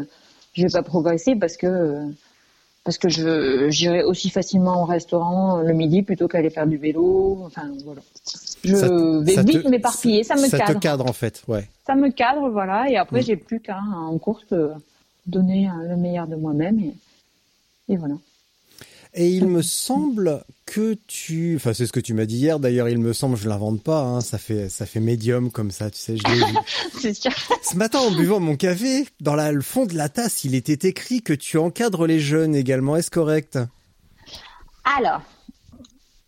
[0.53, 1.97] je vais pas progresser parce que
[2.83, 7.39] parce que je j'irai aussi facilement au restaurant le midi plutôt qu'aller faire du vélo.
[7.45, 8.01] Enfin voilà.
[8.63, 8.87] Je Ça
[9.21, 11.67] vais ça te- vite m'éparpiller, ça me Ça cadre te cadre en fait, ouais.
[11.85, 13.25] ça me cadre, voilà, et après Mm.
[13.25, 14.69] j'ai plus qu'à en course euh,
[15.25, 16.93] donner euh, le meilleur de moi-même et,
[17.89, 18.15] et voilà.
[19.13, 22.59] Et il me semble que tu, enfin c'est ce que tu m'as dit hier.
[22.61, 23.99] D'ailleurs, il me semble, je l'invente pas.
[24.03, 26.15] Hein, ça fait, ça fait médium comme ça, tu sais.
[26.15, 26.23] Je.
[27.01, 27.31] C'est sûr.
[27.61, 30.87] Ce matin, en buvant mon café, dans la, le fond de la tasse, il était
[30.87, 32.95] écrit que tu encadres les jeunes également.
[32.95, 33.59] Est-ce correct?
[34.85, 35.21] Alors,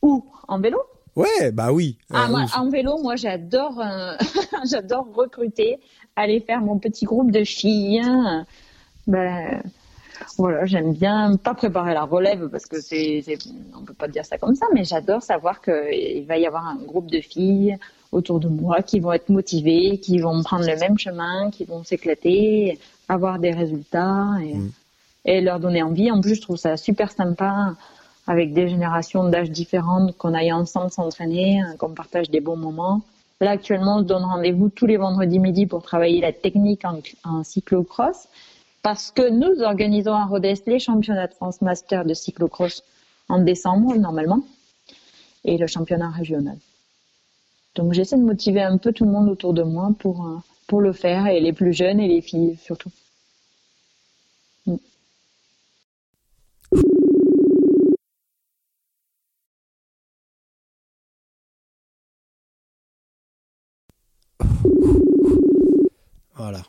[0.01, 0.25] où?
[0.49, 0.79] En vélo?
[1.15, 1.97] Ouais, bah oui.
[2.11, 2.51] ah, Euh, moi, oui.
[2.55, 4.13] En vélo, moi j'adore, euh,
[4.69, 5.79] j'adore recruter,
[6.15, 7.99] aller faire mon petit groupe de filles.
[8.03, 8.45] hein.
[9.05, 9.61] Ben,
[10.37, 13.23] voilà, j'aime bien pas préparer la relève parce que c'est,
[13.77, 16.75] on peut pas dire ça comme ça, mais j'adore savoir qu'il va y avoir un
[16.77, 17.77] groupe de filles
[18.11, 21.83] autour de moi qui vont être motivées, qui vont prendre le même chemin, qui vont
[21.83, 24.71] s'éclater, avoir des résultats et, Mm.
[25.25, 26.09] et leur donner envie.
[26.11, 27.75] En plus, je trouve ça super sympa
[28.27, 33.01] avec des générations d'âge différentes, qu'on aille ensemble s'entraîner, hein, qu'on partage des bons moments.
[33.41, 36.99] Là, actuellement, on se donne rendez-vous tous les vendredis midi pour travailler la technique en,
[37.25, 38.27] en cyclocross
[38.83, 42.83] parce que nous organisons à Rodez les championnats de France Master de cyclocross
[43.29, 44.41] en décembre, normalement,
[45.45, 46.57] et le championnat régional.
[47.75, 50.81] Donc, j'essaie de motiver un peu tout le monde autour de moi pour, euh, pour
[50.81, 52.91] le faire, et les plus jeunes et les filles surtout.
[66.43, 66.61] Voilà.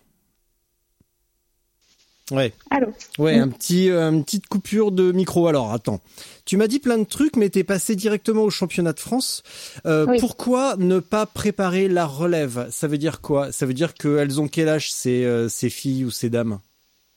[2.31, 2.87] Ouais, Allô
[3.19, 5.49] ouais, un petit, euh, une petite coupure de micro.
[5.49, 6.01] Alors, attends.
[6.45, 9.43] Tu m'as dit plein de trucs, mais t'es passé directement au championnat de France.
[9.85, 10.19] Euh, Oui.
[10.21, 12.69] Pourquoi ne pas préparer la relève?
[12.71, 13.51] Ça veut dire quoi?
[13.51, 16.61] Ça veut dire qu'elles ont quel âge ces, euh, ces filles ou ces dames?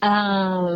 [0.01, 0.73] À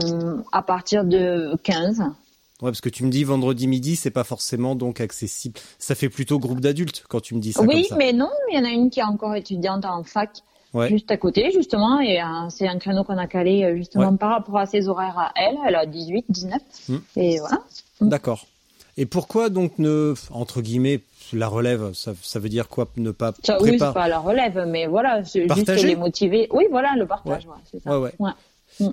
[0.65, 1.99] partir de 15.
[1.99, 5.59] Ouais, parce que tu me dis vendredi midi, c'est pas forcément donc accessible.
[5.79, 7.95] Ça fait plutôt groupe d'adultes quand tu me dis ça Oui, comme ça.
[7.97, 10.37] mais non, il y en a une qui est encore étudiante en fac,
[10.73, 10.87] Ouais.
[10.89, 14.17] juste à côté, justement, et c'est un créneau qu'on a calé euh, justement Ouais.
[14.17, 15.57] par rapport à ses horaires à elle.
[15.67, 16.97] Elle a 18, 19, Hmm.
[17.17, 17.59] et voilà.
[17.99, 18.47] D'accord.
[18.97, 21.01] Et pourquoi donc ne, entre guillemets,
[21.33, 24.19] la relève, ça, ça veut dire quoi Ne pas Ça, oui, c'est préparer pas la
[24.19, 25.87] relève, mais voilà, c'est juste Partager?
[25.87, 26.47] les motiver.
[26.51, 27.99] Oui, voilà, le partage, ouais, c'est ça.
[27.99, 28.31] Ouais, ouais.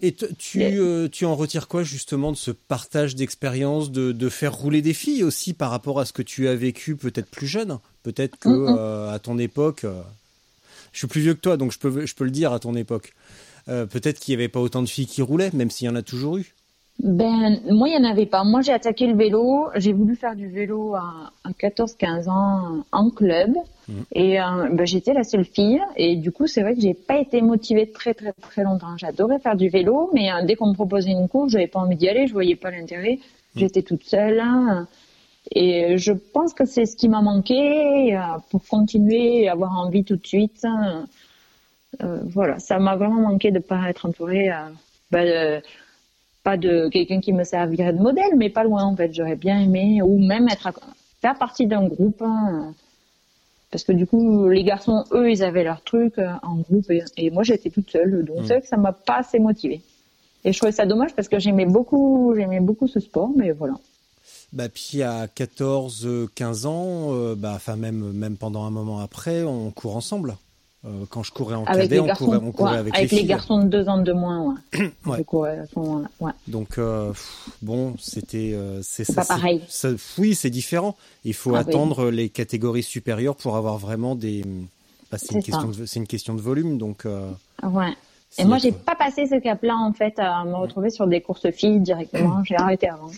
[0.03, 4.53] Et tu, euh, tu en retires quoi justement de ce partage d'expérience, de, de faire
[4.55, 7.79] rouler des filles aussi par rapport à ce que tu as vécu peut-être plus jeune?
[8.03, 8.77] Peut-être que Mm, mm.
[8.79, 9.87] euh, à ton époque,
[10.93, 12.75] je suis plus vieux que toi, donc je peux, je peux le dire à ton
[12.75, 13.13] époque.
[13.69, 15.97] Euh, peut-être qu'il n'y avait pas autant de filles qui roulaient, même s'il y en
[15.97, 16.55] a toujours eu.
[17.01, 18.43] Ben, moi, il n'y en avait pas.
[18.43, 19.69] Moi, j'ai attaqué le vélo.
[19.77, 23.51] J'ai voulu faire du vélo à, à 14-15 ans en club.
[23.89, 24.05] Mhm.
[24.13, 25.81] Et euh, ben, j'étais la seule fille.
[25.97, 28.97] Et du coup, c'est vrai que j'ai pas été motivée très, très, très longtemps.
[28.97, 31.95] J'adorais faire du vélo, mais euh, dès qu'on me proposait une course, j'avais pas envie
[31.95, 32.27] d'y aller.
[32.27, 33.21] Je voyais pas l'intérêt.
[33.55, 34.41] J'étais toute seule.
[34.41, 34.89] hein.
[35.53, 40.05] Et je pense que c'est ce qui m'a manqué euh, pour continuer et avoir envie
[40.05, 40.61] tout de suite.
[40.65, 41.07] hein.
[42.03, 44.51] Euh, voilà, ça m'a vraiment manqué de pas être entourée.
[44.51, 44.69] euh,
[45.11, 45.63] ben,
[46.45, 49.13] pas de quelqu'un qui me servirait de modèle, mais pas loin en fait.
[49.13, 50.73] J'aurais bien aimé, ou même être à-
[51.21, 52.75] faire partie d'un groupe, hein,
[53.71, 57.31] parce que du coup, les garçons, eux, ils avaient leur truc en groupe, et, et
[57.31, 58.43] moi, j'étais toute seule, donc Mm.
[58.45, 59.81] c'est vrai que ça m'a pas assez motivée.
[60.45, 63.75] Et je trouvais ça dommage parce que j'aimais beaucoup, j'aimais beaucoup ce sport, mais voilà.
[64.53, 69.43] Bah puis à 14, 15 ans, euh, bah enfin même même pendant un moment après,
[69.43, 70.37] on court ensemble.
[70.85, 73.11] Euh, quand je courais en avec cadet, on garçons, courait, on courait ouais, avec, avec
[73.11, 73.29] les les, filles.
[73.29, 74.93] garçons de deux ans de moins, ouais.
[75.07, 75.19] Ouais.
[75.19, 76.33] Je courais à ce moment-là, ouais.
[76.47, 77.13] Donc euh,
[77.63, 79.15] bon, c'était euh, c'est ça.
[79.23, 79.61] pas pareil.
[79.69, 80.97] ça- oui, c'est différent.
[81.25, 81.71] Il faut Ah oui.
[81.75, 84.45] attendre les catégories supérieures pour avoir vraiment des.
[85.11, 87.05] bah, c'est une question de c'est une question de volume, donc.
[87.07, 87.29] euh,
[87.65, 87.93] Ouais.
[88.31, 91.21] s'il Et moi, j'ai pas passé ce cap-là, en fait, à me retrouver sur des
[91.21, 92.43] courses filles directement.
[92.45, 93.11] J'ai arrêté avant.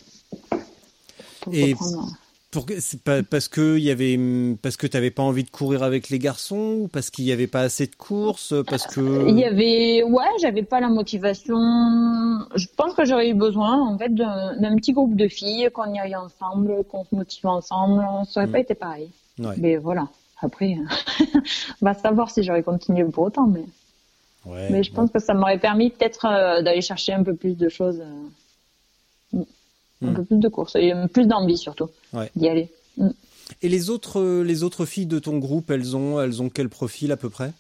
[1.43, 2.09] Pour Et- reprendre.
[2.53, 2.67] Pour
[3.05, 4.19] pas parce que il y avait
[4.61, 7.47] parce que t'avais pas envie de courir avec les garçons ou parce qu'il y avait
[7.47, 11.55] pas assez de courses parce que Il y avait, ouais, j'avais pas la motivation.
[12.57, 16.01] Je pense que j'aurais eu besoin, en fait, d'un petit groupe de filles, qu'on y
[16.01, 18.05] aille ensemble, qu'on se motive ensemble.
[18.29, 18.53] Ça aurait Mm.
[18.53, 19.11] pas été pareil.
[19.39, 19.55] Ouais.
[19.57, 20.09] Mais voilà.
[20.43, 20.87] Après, on
[21.85, 23.65] va savoir si j'aurais continué pour autant, mais,
[24.47, 27.57] Ouais, mais je pense que ça m'aurait permis peut-être euh, d'aller chercher un peu plus
[27.57, 28.29] de choses, euh,
[30.03, 30.15] un Mm.
[30.15, 32.31] peu plus de courses et plus d'envie surtout Ouais.
[32.37, 32.71] d'y aller.
[32.97, 33.09] Mm.
[33.63, 36.69] Et les autres euh, les autres filles de ton groupe, elles ont elles ont quel
[36.69, 37.53] profil à peu près?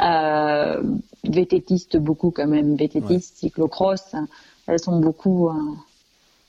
[0.00, 0.82] Euh,
[1.24, 4.14] vététistes beaucoup quand même, vététistes, cyclocross,
[4.66, 5.48] elles sont beaucoup.
[5.48, 5.52] euh,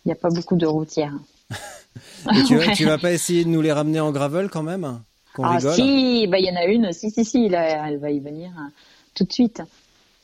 [0.03, 1.13] Il n'y a pas beaucoup de routières.
[1.51, 2.71] Et tu, Ouais.
[2.75, 4.99] tu vas pas essayer de nous les ramener en gravel quand même?
[5.41, 5.73] Ah rigole?
[5.73, 8.51] si, bah il y en a une, si si si, là, elle va y venir
[8.57, 8.69] euh,
[9.15, 9.61] tout de suite.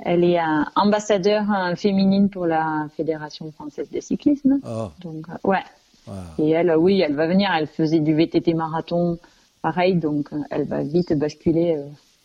[0.03, 4.59] Elle est euh, ambassadeur euh, féminine pour la Fédération française de cyclisme.
[4.65, 5.63] Oh, Donc euh, ouais.
[6.05, 6.23] voilà.
[6.39, 7.49] Et elle, euh, oui, elle va venir.
[7.55, 9.19] Elle faisait du VTT marathon,
[9.61, 11.77] pareil, donc elle va vite basculer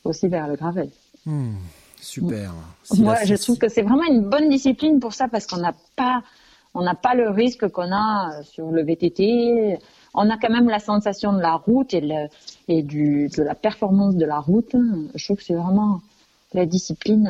[0.04, 0.88] aussi vers le gravel.
[1.26, 1.56] Hmm,
[2.00, 2.52] super.
[2.82, 5.74] Si Moi, je trouve que c'est vraiment une bonne discipline pour ça parce qu'on n'a
[5.96, 6.22] pas,
[6.72, 9.78] on n'a pas le risque qu'on a sur le VTT.
[10.14, 12.28] On a quand même la sensation de la route et, le,
[12.68, 14.74] et du, de la performance de la route.
[15.14, 16.00] Je trouve que c'est vraiment
[16.54, 17.28] la discipline.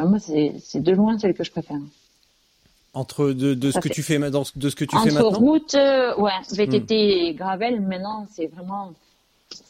[0.00, 1.78] euh, moi, c'est, de loin celle que je préfère.
[2.92, 5.30] entre de, de ce que fait- tu fais dans de ce que tu fais maintenant.
[5.32, 5.34] Hmm.
[5.34, 8.92] route, euh, ouais, VTT et gravel, maintenant, c'est vraiment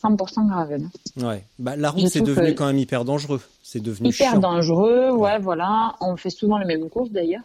[0.02, 0.88] 100% gravel.
[1.16, 1.44] Ouais.
[1.58, 3.40] Bah, la route c'est devenu quand même hyper dangereux.
[3.62, 4.38] C'est devenu Hyper chiant.
[4.40, 5.94] dangereux, ouais, voilà.
[6.00, 7.42] On fait souvent les mêmes courses d'ailleurs.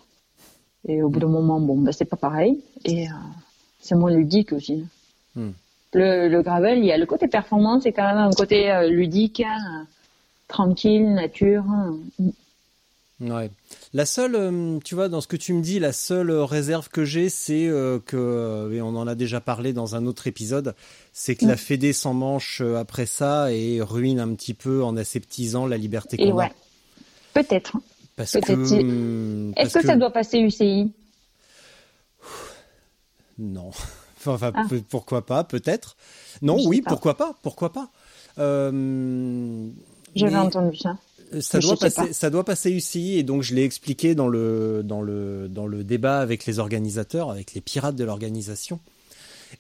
[0.87, 2.61] Et au bout d'un moment, bon, ben, c'est pas pareil.
[2.85, 3.11] Et euh,
[3.81, 4.85] c'est moins ludique aussi.
[5.35, 5.51] Hmm.
[5.93, 8.87] Le, le gravel, il y a le côté performance et quand même un côté euh,
[8.89, 9.85] ludique, hein,
[10.49, 11.63] tranquille, nature.
[11.69, 11.97] hein.
[13.21, 13.51] Ouais.
[13.93, 17.03] La seule, euh, tu vois, dans ce que tu me dis, la seule réserve que
[17.03, 20.73] j'ai, c'est euh, que, euh, et on en a déjà parlé dans un autre épisode,
[21.11, 25.65] c'est que la Fédé s'en manche après ça et ruine un petit peu en aseptisant
[25.67, 26.51] la liberté Et qu'on ouais, a.
[27.33, 27.73] peut-être.
[28.15, 30.91] Parce que, hum, Est-ce que, ça doit passer UCI
[33.37, 33.71] Non.
[34.25, 34.65] Enfin, Ah.
[34.89, 35.95] pourquoi pas, peut-être.
[36.41, 36.89] Non, oui, pas.
[36.89, 37.89] pourquoi pas, pourquoi pas.
[38.37, 39.69] Euh,
[40.19, 40.97] J'avais entendu ça.
[41.41, 42.13] ça doit passer, pas.
[42.13, 45.83] ça doit passer UCI et donc je l'ai expliqué dans le dans le dans le
[45.83, 48.79] débat avec les organisateurs, avec les pirates de l'organisation.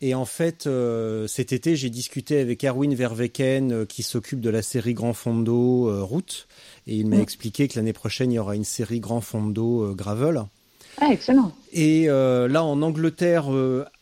[0.01, 4.49] Et en fait, euh, cet été, j'ai discuté avec Erwin Verweken euh, qui s'occupe de
[4.49, 6.47] la série Grand Fondo euh, Route
[6.87, 7.21] et il m'a Mm.
[7.21, 10.43] expliqué que l'année prochaine il y aura une série Grand Fondo euh, Gravel.
[11.01, 11.51] Ah, excellent.
[11.71, 13.47] Et là, en Angleterre,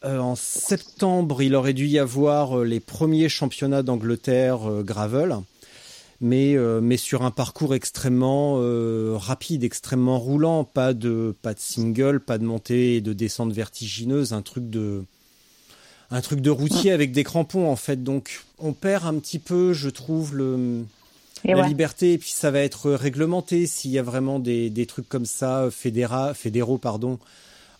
[0.03, 5.35] en septembre, il aurait dû y avoir les premiers championnats d'Angleterre gravel,
[6.19, 11.59] mais euh, mais sur un parcours extrêmement euh, rapide, extrêmement roulant, pas de pas de
[11.59, 15.03] single, pas de montée et de descente vertigineuse, un truc de
[16.09, 18.03] un truc de routier avec des crampons en fait.
[18.03, 20.83] Donc, on perd un petit peu, je trouve le
[21.43, 21.67] Et la ouais.
[21.67, 25.25] liberté, et puis ça va être réglementé s'il y a vraiment des, des trucs comme
[25.25, 27.19] ça, fédéra, fédéraux, pardon.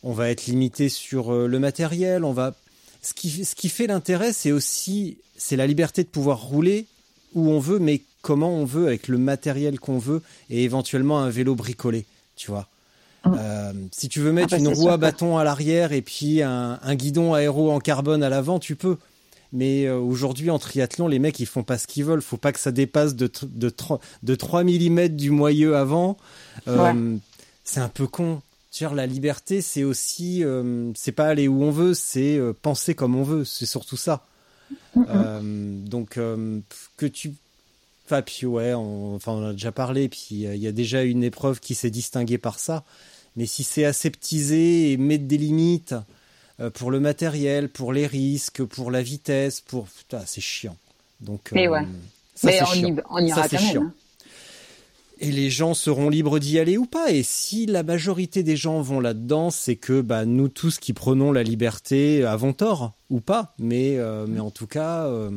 [0.04, 2.24] On va être limité sur euh, le matériel.
[2.24, 2.54] On va.
[3.02, 6.86] Ce qui, ce qui fait l'intérêt, c'est aussi c'est la liberté de pouvoir rouler
[7.34, 11.30] où on veut, mais comment on veut, avec le matériel qu'on veut, et éventuellement un
[11.30, 12.68] vélo bricolé, tu vois.
[13.24, 13.36] Mm.
[13.40, 16.42] Euh, si tu veux mettre Ah bah, une roue à bâton à l'arrière et puis
[16.42, 18.98] un, un guidon aéro en carbone à l'avant, tu peux.
[19.54, 22.22] Mais euh, aujourd'hui, en triathlon, les mecs, ils font pas ce qu'ils veulent.
[22.22, 23.74] Faut pas que ça dépasse de, de,
[24.24, 26.18] de 3 mm du moyeu avant.
[26.68, 27.16] Euh,
[27.64, 28.42] C'est un peu con.
[28.82, 32.94] Vois, la liberté, c'est aussi, euh, c'est pas aller où on veut, c'est euh, penser
[32.94, 33.46] comme on veut.
[33.46, 34.26] C'est surtout ça.
[34.98, 36.60] Euh, donc, euh,
[36.98, 37.34] que tu.
[38.10, 40.72] Enfin, puis ouais, on, enfin, on en a déjà parlé, puis euh, il y a
[40.72, 42.86] déjà une épreuve qui s'est distinguée par ça.
[43.36, 45.94] Mais si c'est aseptisé et mettre des limites
[46.62, 49.88] euh, pour le matériel, pour les risques, pour la vitesse, pour.
[49.88, 50.78] Putain, c'est chiant.
[51.20, 51.82] Donc, Mais ouais.
[52.34, 52.96] ça, Mais c'est on, y, chiant.
[53.10, 53.72] on ira Ça, c'est quand même.
[53.72, 53.82] chiant.
[53.84, 53.94] hein.
[55.20, 57.12] Et les gens seront libres d'y aller ou pas.
[57.12, 61.32] Et si la majorité des gens vont là-dedans, c'est que bah, nous tous qui prenons
[61.32, 63.56] la liberté avons tort ou pas.
[63.58, 65.32] Mais, euh, mais en tout cas, euh,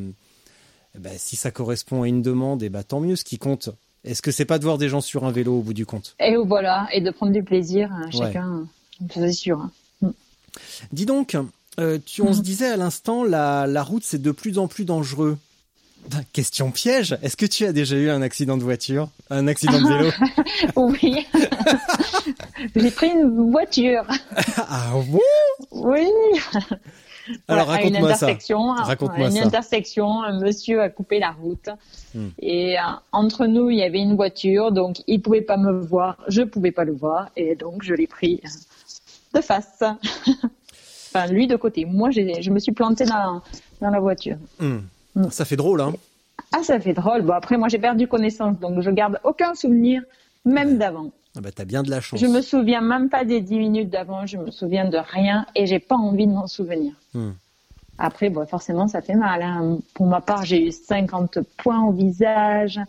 [0.98, 3.16] bah, si ça correspond à une demande, et bah, tant mieux.
[3.16, 3.70] Ce qui compte,
[4.04, 6.16] Est-ce que c'est pas de voir des gens sur un vélo au bout du compte?
[6.20, 8.66] Et voilà, et de prendre du plaisir, hein, chacun,
[9.12, 9.60] c'est sûr.
[9.60, 9.70] hein.
[10.92, 11.36] Dis donc,
[11.78, 14.84] euh, tu, on se disait à l'instant, la, la route c'est de plus en plus
[14.84, 15.38] dangereux.
[16.10, 19.10] Ben, Question piège, est-ce que tu as déjà eu un accident de voiture?
[19.28, 20.10] Un accident de vélo?
[20.76, 21.26] Oui.
[22.76, 24.04] J'ai pris une voiture.
[24.56, 25.20] Ah bon?
[25.70, 26.06] Oui.
[27.48, 28.26] Alors Ouais, à une raconte-moi ça.
[28.26, 29.44] intersection, Raconte-moi à une ça.
[29.44, 31.68] intersection, un monsieur a coupé la route.
[32.14, 32.28] Hmm.
[32.38, 36.16] Et euh, entre nous, il y avait une voiture, donc il pouvait pas me voir,
[36.28, 39.82] je pouvais pas le voir, et donc je l'ai pris euh, de face.
[41.14, 41.84] enfin, lui de côté.
[41.84, 43.42] Moi, je me suis plantée dans,
[43.80, 44.36] dans la voiture.
[44.58, 44.78] Hmm.
[45.14, 45.30] Mm.
[45.30, 45.92] Ça fait drôle, hein
[46.52, 47.22] Ah, ça fait drôle.
[47.22, 50.02] Bon, après, moi, j'ai perdu connaissance, donc je garde aucun souvenir,
[50.44, 51.10] même d'avant.
[51.36, 52.20] Ah bah, T'as bien de la chance.
[52.20, 55.66] Je me souviens même pas des dix minutes d'avant, je me souviens de rien, et
[55.66, 56.92] j'ai pas envie de m'en souvenir.
[57.14, 57.30] Hmm.
[57.98, 59.42] Après, bon, forcément, ça fait mal.
[59.42, 59.78] hein.
[59.94, 62.80] Pour ma part, j'ai eu 50 points au visage,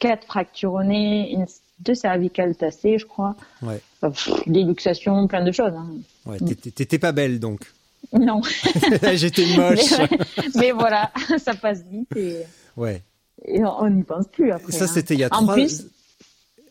[0.00, 1.46] 4 fractures au nez, une,
[1.80, 3.36] deux cervicales tassées, je crois.
[3.62, 3.80] Ouais.
[4.02, 5.72] Enfin, pff, des luxations, plein de choses.
[5.76, 5.86] hein.
[6.26, 6.38] Ouais,
[6.74, 7.60] t'étais- pas belle donc.
[8.12, 8.40] Non.
[9.14, 9.92] J'étais moche.
[10.10, 12.38] mais, mais voilà, ça passe vite et,
[12.76, 13.02] Ouais.
[13.44, 14.72] et on n'y pense plus après.
[14.72, 14.88] Ça hein.
[14.88, 15.54] c'était il y a En trois.
[15.54, 15.84] plus,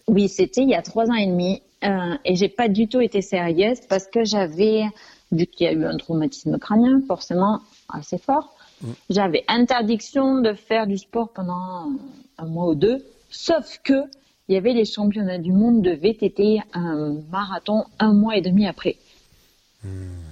[0.07, 1.61] oui, c'était il y a trois ans et demi.
[1.83, 4.83] euh, et j'ai pas du tout été sérieuse parce que j'avais,
[5.31, 8.87] vu qu'il y a eu un traumatisme crânien, forcément assez fort, Mm.
[9.09, 11.91] j'avais interdiction de faire du sport pendant
[12.37, 13.03] un mois ou deux.
[13.29, 14.03] Sauf que
[14.49, 18.67] il y avait les championnats du monde de VTT, un marathon un mois et demi
[18.67, 18.95] après.
[19.83, 19.87] Mm.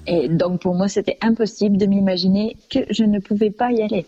[0.08, 4.06] Et donc pour moi, c'était impossible de m'imaginer que je ne pouvais pas y aller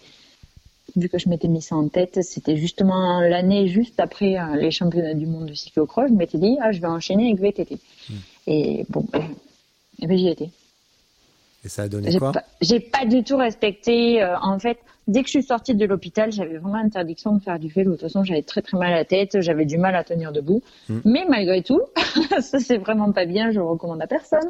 [0.97, 4.71] vu que je m'étais mis ça en tête, c'était justement l'année juste après euh, les
[4.71, 7.77] championnats du monde de cyclocross, je m'étais dit, ah, je vais enchaîner avec VTT.
[8.47, 9.23] Et bon, ben,
[10.01, 10.49] eh ben, j'y étais.
[11.63, 12.31] Et ça a donné quoi
[12.61, 16.31] j'ai pas du tout respecté, euh, en fait, dès que je suis sortie de l'hôpital,
[16.31, 17.91] j'avais vraiment interdiction de faire du vélo.
[17.91, 20.31] De toute façon, j'avais très très mal à la tête, j'avais du mal à tenir
[20.31, 20.63] debout.
[20.89, 20.99] Mm.
[21.05, 21.81] Mais malgré tout,
[22.41, 24.49] ça c'est vraiment pas bien, je le recommande à personne.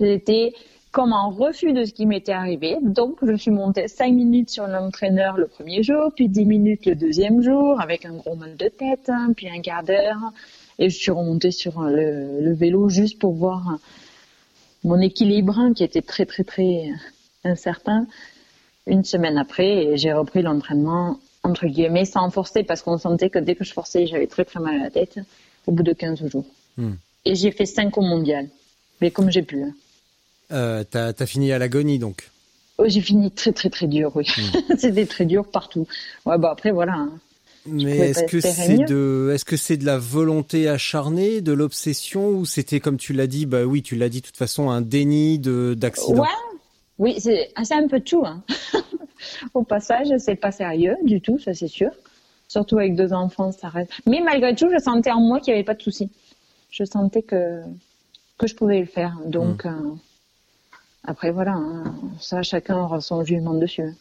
[0.00, 0.54] J'étais
[0.90, 2.76] comme en refus de ce qui m'était arrivé.
[2.82, 6.94] Donc, je suis montée 5 minutes sur l'entraîneur le premier jour, puis 10 minutes le
[6.94, 10.18] deuxième jour, avec un gros mal de tête, hein, puis un quart d'heure.
[10.78, 13.76] Et je suis remontée sur euh, le, le vélo juste pour voir euh,
[14.84, 16.90] mon équilibre, hein, qui était très, très, très
[17.44, 18.06] incertain.
[18.86, 23.54] Une semaine après, j'ai repris l'entraînement, entre guillemets, sans forcer, parce qu'on sentait que dès
[23.54, 25.18] que je forçais, j'avais très, très mal à la tête,
[25.66, 26.46] au bout de 15 jours.
[26.78, 26.94] Hmm.
[27.26, 28.48] Et j'ai fait 5 au mondial.
[29.00, 29.62] Mais comme j'ai pu.
[29.62, 29.72] hein.
[30.52, 32.30] Euh, T'as t'as fini à l'agonie donc.
[32.78, 34.26] Oh, j'ai fini très très très dur, oui.
[34.78, 35.86] C'était très dur partout.
[36.26, 36.94] Ouais, bah après voilà.
[36.94, 37.10] hein.
[37.66, 38.86] Mais est-ce que c'est mieux.
[38.86, 43.26] de, est-ce que c'est de la volonté acharnée, de l'obsession, ou c'était comme tu l'as
[43.26, 46.22] dit, bah oui, tu l'as dit de toute façon, un déni de d'accident?
[46.22, 46.28] Ouais.
[46.98, 48.24] Oui, c'est ah, c'est un peu de tout.
[48.24, 48.42] Hein.
[49.54, 51.90] Au passage, c'est pas sérieux du tout, ça c'est sûr.
[52.48, 53.90] Surtout avec deux enfants, ça reste.
[54.06, 56.08] Mais malgré tout, je sentais en moi qu'il n'y avait pas de souci.
[56.70, 57.60] Je sentais que
[58.38, 59.18] que je pouvais le faire.
[59.26, 59.68] Donc Mm.
[59.68, 59.94] euh,
[61.04, 61.84] après voilà, hein,
[62.20, 63.94] ça chacun aura son jugement dessus.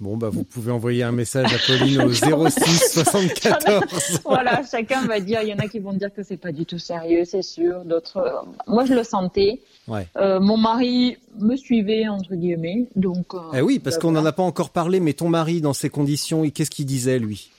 [0.00, 2.12] Bon bah vous pouvez envoyer un message à Pauline au
[2.50, 4.20] 06 74.
[4.24, 5.40] voilà, chacun va dire.
[5.42, 7.84] Il y en a qui vont dire que c'est pas du tout sérieux, c'est sûr.
[7.84, 8.30] D'autres, euh,
[8.66, 9.60] moi je le sentais.
[9.86, 10.06] Ouais.
[10.16, 13.34] Euh, mon mari me suivait entre guillemets, donc.
[13.34, 14.30] euh, Eh oui, parce bah, qu'on n'en voilà.
[14.30, 17.50] a pas encore parlé, mais ton mari, dans ces conditions, qu'est-ce qu'il disait, lui?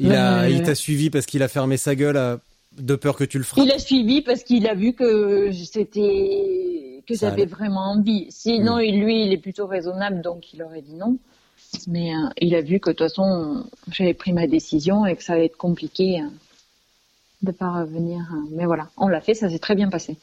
[0.00, 2.40] Il a, Euh, il t'a suivi parce qu'il a fermé sa gueule à-
[2.78, 3.64] de peur que tu le frappes?
[3.64, 8.26] Il a suivi parce qu'il a vu que c'était que j'avais vraiment envie.
[8.30, 11.16] Sinon, lui, il est plutôt raisonnable, donc il aurait dit non.
[11.86, 15.22] Mais euh, il a vu que de toute façon, j'avais pris ma décision et que
[15.24, 16.26] ça allait être compliqué euh,
[17.42, 18.20] de pas revenir.
[18.32, 18.48] euh.
[18.52, 20.16] Mais voilà, on l'a fait, ça s'est très bien passé.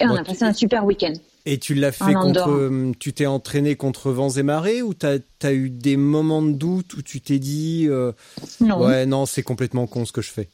[0.00, 1.12] Et on a passé un super week-end.
[1.44, 5.18] Et tu l'as fait contre, euh, tu t'es entraîné contre vents et marées ou t'as
[5.42, 8.12] as eu des moments de doute où tu t'es dit, euh,
[8.60, 10.48] Non, ouais non c'est complètement con ce que je fais?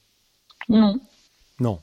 [0.69, 0.99] non,
[1.61, 1.81] Non,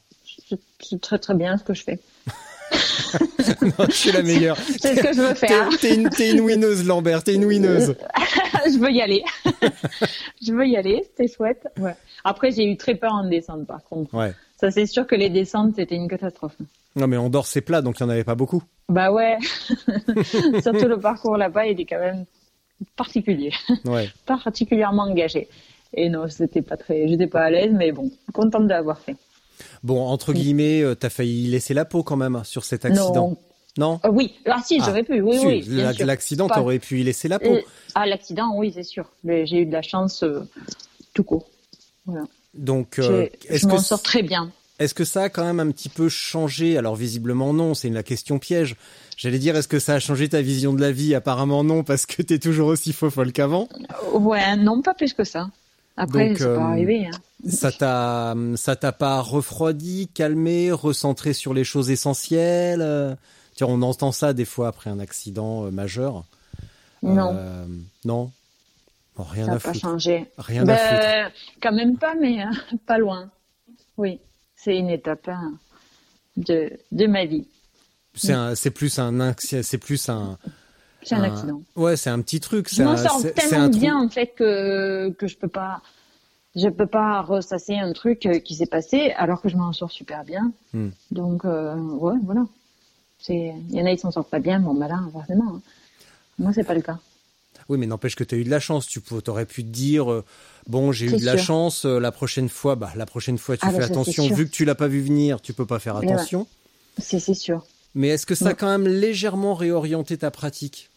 [0.82, 2.00] c'est très très bien ce que je fais.
[3.88, 4.58] je suis la meilleure.
[4.58, 5.70] C'est ce que je veux faire.
[5.80, 7.96] t'es une, une winneuse Lambert, t'es une winneuse.
[8.66, 9.24] je veux y aller.
[10.42, 11.68] je veux y aller, c'était chouette.
[11.78, 11.96] Ouais.
[12.24, 14.14] Après, j'ai eu très peur en descente, par contre.
[14.14, 14.34] Ouais.
[14.60, 16.56] Ça, c'est sûr que les descentes, c'était une catastrophe.
[16.98, 18.64] Non mais Andorre c'est plat donc il y en avait pas beaucoup.
[18.88, 19.38] Bah ouais.
[20.62, 22.24] Surtout le parcours là-bas, il est quand même
[22.96, 23.52] particulier,
[23.84, 24.10] Ouais.
[24.26, 25.50] particulièrement engagé.
[25.94, 29.18] Et non, c'était pas très, j'étais pas à l'aise, mais bon, contente de l'avoir fait.
[29.84, 33.30] Bon entre guillemets, euh, t'as failli laisser la peau quand même sur cet accident.
[33.30, 33.38] Non?
[33.78, 34.00] Non.
[34.06, 35.94] Euh, oui, ah si, Ah, j'aurais pu, oui, oui.
[36.00, 37.56] L'accident, Pas- t'aurais pu y laisser la peau.
[37.56, 37.62] Euh,
[37.94, 39.12] ah, l'accident, oui, c'est sûr.
[39.26, 40.48] Mais j'ai eu de la chance euh,
[41.14, 41.50] tout court.
[42.06, 42.24] Voilà.
[42.54, 44.50] Donc, euh, je m'en sors très bien.
[44.80, 46.78] est-ce que ça a quand même un petit peu changé?
[46.78, 48.78] Alors visiblement non, c'est la question piège.
[49.18, 51.14] J'allais dire, est-ce que ça a changé ta vision de la vie?
[51.16, 53.68] Apparemment non, parce que t'es toujours aussi faux folle qu'avant.
[54.14, 55.50] Ouais, non, pas plus que ça.
[55.98, 56.60] Après, Donc, euh.
[56.60, 57.12] Hein.
[57.50, 62.82] Ça t'a, ça t'a pas refroidi, calmé, recentré sur les choses essentielles.
[62.82, 63.16] euh
[63.56, 66.26] Tiens, on entend ça des fois après un accident euh, majeur.
[67.02, 67.66] Non, Euh,
[68.04, 68.32] non.
[69.16, 69.80] Bon, rien ça à n'a pas foutre.
[69.80, 70.26] changé.
[70.38, 71.36] Rien à Ben, foutre.
[71.62, 72.48] Quand même pas, mais euh,
[72.86, 73.30] pas loin.
[73.96, 74.20] Oui,
[74.58, 75.54] c'est une étape hein,
[76.36, 77.48] de, de ma vie.
[78.14, 80.38] C'est c'est plus un, c'est plus un.
[81.06, 81.62] C'est un accident.
[81.76, 82.68] Ouais, c'est un petit truc.
[82.74, 85.82] Je m'en sors tellement bien en fait que que je peux pas
[86.56, 89.92] je peux pas ressasser un truc euh, qui s'est passé alors que je m'en sors
[89.92, 90.52] super bien.
[90.74, 90.90] Hmm.
[91.12, 92.46] Donc euh, ouais, voilà.
[93.20, 95.56] C'est il y en a qui s'en sortent pas bien, bon bah là forcément.
[95.56, 95.62] hein.
[96.40, 96.98] Moi c'est pas le cas.
[97.70, 98.86] Oui, mais n'empêche que tu as eu de la chance.
[98.86, 100.24] Tu aurais pu te dire, euh,
[100.68, 101.86] bon, j'ai eu de la chance.
[101.86, 104.28] euh, la prochaine fois, bah, la prochaine fois, tu Ah, fais bah, c'est attention.
[104.28, 106.14] Vu que tu l'as pas vu venir, tu peux pas faire Mais ouais.
[106.14, 106.46] attention.
[107.00, 107.66] C'est c'est sûr.
[107.96, 108.56] Mais est-ce que ça a Ouais.
[108.56, 110.92] quand même légèrement réorienté ta pratique?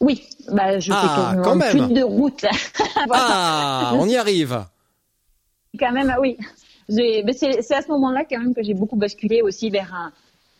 [0.00, 0.22] Oui,
[0.52, 1.70] bah je Ah, fais quand même.
[1.70, 2.44] plus de route.
[3.06, 3.24] Voilà.
[3.28, 4.64] Ah, on y arrive.
[5.78, 6.36] quand même, ah oui.
[6.88, 10.12] Ben, c'est à ce moment-là quand même que j'ai beaucoup basculé aussi vers un,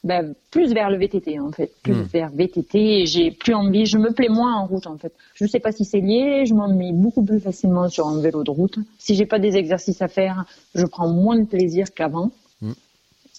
[0.03, 2.03] ben, plus vers le VTT en fait, plus Hmm.
[2.05, 3.05] vers VTT.
[3.07, 5.13] J'ai plus envie, je me plais moins en route en fait.
[5.35, 8.51] Je sais pas si c'est lié, je m'ennuie beaucoup plus facilement sur un vélo de
[8.51, 8.79] route.
[8.99, 12.31] Si j'ai pas des exercices à faire, je prends moins de plaisir qu'avant.
[12.63, 12.73] Hmm.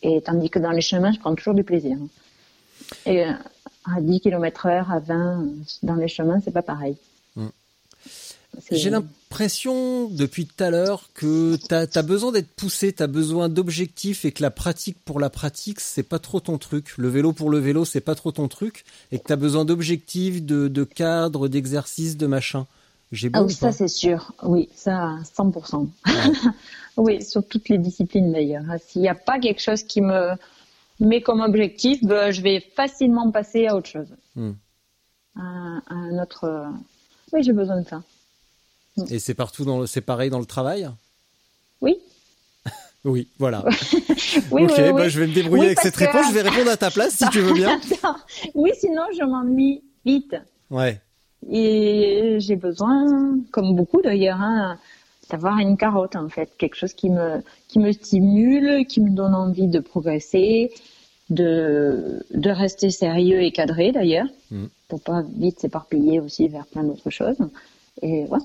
[0.03, 1.97] Et tandis que dans les chemins, je prends toujours du plaisir.
[3.07, 3.31] Et euh,
[3.85, 5.45] à 10 km heure, à 20, euh,
[5.83, 6.95] dans les chemins, c'est pas pareil.
[8.61, 13.49] C'est- J'ai l'impression depuis tout à l'heure que t'as as besoin d'être poussé, t'as besoin
[13.49, 16.93] d'objectifs et que la pratique pour la pratique c'est pas trop ton truc.
[16.97, 20.41] Le vélo pour le vélo c'est pas trop ton truc et que t'as besoin d'objectifs,
[20.41, 22.65] de, de cadres, d'exercices, de machin.
[23.11, 24.31] J'ai Ah oui, ça c'est sûr.
[24.43, 25.89] Oui, ça 100%.
[26.97, 28.63] oui, sur toutes les disciplines d'ailleurs.
[28.87, 30.29] S'il n'y a pas quelque chose qui me
[30.99, 34.07] met comme objectif, ben, je vais facilement passer à autre chose.
[34.35, 34.51] Hmm.
[35.37, 35.41] À,
[35.87, 36.43] à un autre.
[36.45, 36.65] euh,
[37.33, 38.01] Oui, j'ai besoin de ça.
[39.09, 40.89] Et c'est partout dans le, c'est pareil dans le travail?
[41.81, 41.97] Oui.
[43.03, 43.63] Oui, voilà.
[44.49, 44.93] Oui, ok, oui, oui.
[44.93, 46.25] bah, je vais me débrouiller Oui, avec cette réponse.
[46.29, 47.79] Je vais répondre à ta place si tu veux bien.
[48.55, 50.35] Oui, sinon je m'ennuie vite.
[50.71, 50.99] Ouais.
[51.51, 54.79] Et j'ai besoin, comme beaucoup d'ailleurs, hein,
[55.29, 59.33] d'avoir une carotte en fait, quelque chose qui me qui me stimule, qui me donne
[59.35, 60.71] envie de progresser,
[61.29, 64.65] de de rester sérieux et cadré d'ailleurs, Mm.
[64.87, 67.37] pour pas vite s'éparpiller aussi vers plein d'autres choses.
[68.01, 68.43] Et voilà.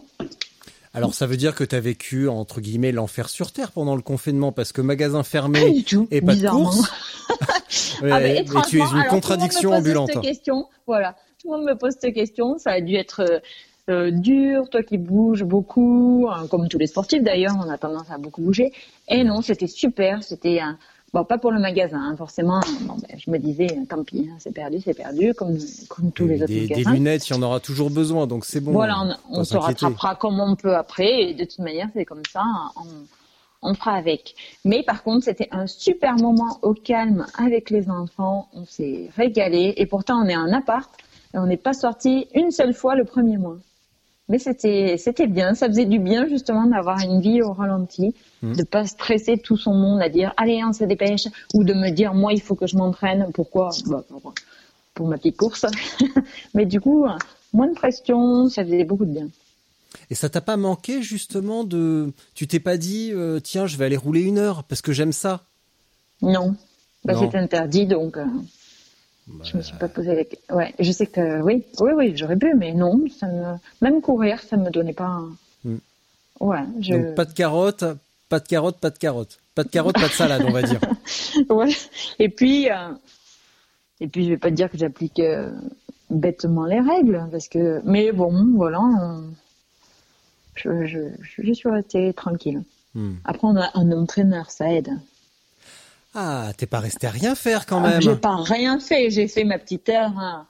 [0.95, 4.51] Alors ça veut dire que t'as vécu entre guillemets l'enfer sur terre pendant le confinement
[4.51, 6.71] parce que magasin Pas fermé du tout, et pas de bizarrement.
[6.71, 6.91] course.
[8.03, 10.11] Ouais, Ah, et tu es une alors, contradiction tout le monde me pose ambulante.
[10.13, 12.59] Cette question, voilà, tout le monde me pose cette question.
[12.59, 13.39] Ça a dû être euh,
[13.89, 18.19] dur, toi qui bouges beaucoup, hein, comme tous les sportifs d'ailleurs, on a tendance à
[18.19, 18.73] beaucoup bouger.
[19.09, 20.23] Et non, c'était super.
[20.23, 20.79] C'était un
[21.13, 22.61] bon, pas pour le magasin, hein, forcément.
[22.83, 25.59] Bon, ben, je me disais, tant pis, hein, c'est perdu, c'est perdu, comme
[25.89, 26.93] comme tous les autres Des, des magasins.
[26.93, 28.73] lunettes, il y en aura toujours besoin, donc c'est bon.
[28.73, 31.23] Voilà, on, on se rattrapera comme on peut après.
[31.31, 32.45] Et de toute manière, c'est comme ça.
[32.77, 34.35] On, on fera avec.
[34.65, 38.49] Mais par contre, c'était un super moment au calme avec les enfants.
[38.55, 39.75] On s'est régalé.
[39.77, 40.91] Et pourtant, on est en appart.
[41.35, 43.59] Et on n'est pas sorti une seule fois le premier mois.
[44.31, 45.55] Mais c'était, c'était bien.
[45.55, 48.15] Ça faisait du bien, justement, d'avoir une vie au ralenti.
[48.43, 48.57] Mhm.
[48.57, 51.27] De pas stresser tout son monde à dire, allez, on se dépêche.
[51.53, 53.27] Ou de me dire, moi, il faut que je m'entraîne.
[53.35, 53.71] Pourquoi?
[53.87, 54.33] Bah, pour,
[54.95, 55.67] pour ma petite course.
[56.55, 57.07] Mais du coup,
[57.53, 58.49] moins de pression.
[58.49, 59.29] Ça faisait beaucoup de bien.
[60.11, 62.13] Et ça t'a pas manqué justement de...
[62.35, 65.13] Tu t'es pas dit, euh, tiens, je vais aller rouler une heure parce que j'aime
[65.13, 65.43] ça?
[66.23, 66.55] Non,
[67.05, 68.27] bah, c'est interdit, donc euh,
[69.45, 70.57] je me suis pas posé la question.
[70.57, 73.55] Ouais, je sais que oui, oui, oui, j'aurais pu, mais non, ça me...
[73.81, 75.07] même courir, ça me donnait pas.
[75.07, 75.77] un- Hmm.
[76.41, 76.95] Ouais, je.
[76.95, 77.85] Donc pas de carottes,
[78.31, 79.39] pas de carottes, pas de carottes.
[79.55, 80.81] Pas de carottes, pas de salade, on va dire.
[81.51, 81.69] Ouais.
[82.19, 82.89] Et puis, euh,
[84.01, 85.51] et puis, je vais pas te dire que j'applique euh,
[86.09, 87.81] bêtement les règles, parce que.
[87.85, 89.25] Mais bon, voilà, on-
[90.55, 90.99] je, je,
[91.43, 92.63] je suis restée tranquille.
[92.95, 93.15] Hmm.
[93.25, 94.91] Après, on a un entraîneur, ça aide.
[96.15, 98.03] Ah, t'es pas resté à rien faire quand Ah, même.
[98.03, 100.47] J'ai pas rien fait, j'ai fait ma petite heure, hein.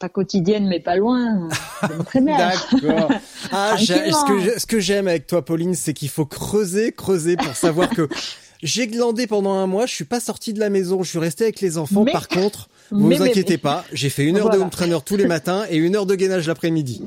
[0.00, 1.48] pas quotidienne, mais pas loin.
[2.14, 3.10] D'accord.
[3.52, 8.08] Ah, ce que j'aime avec toi, Pauline, c'est qu'il faut creuser, creuser pour savoir que
[8.62, 11.44] j'ai glandé pendant un mois, je suis pas sorti de la maison, je suis resté
[11.44, 12.02] avec les enfants.
[12.04, 13.58] Mais- Par contre, vous Mais, vous inquiétez mais.
[13.58, 16.14] pas, j'ai fait une heure de home trainer tous les matins et une heure de
[16.16, 17.04] gainage l'après-midi.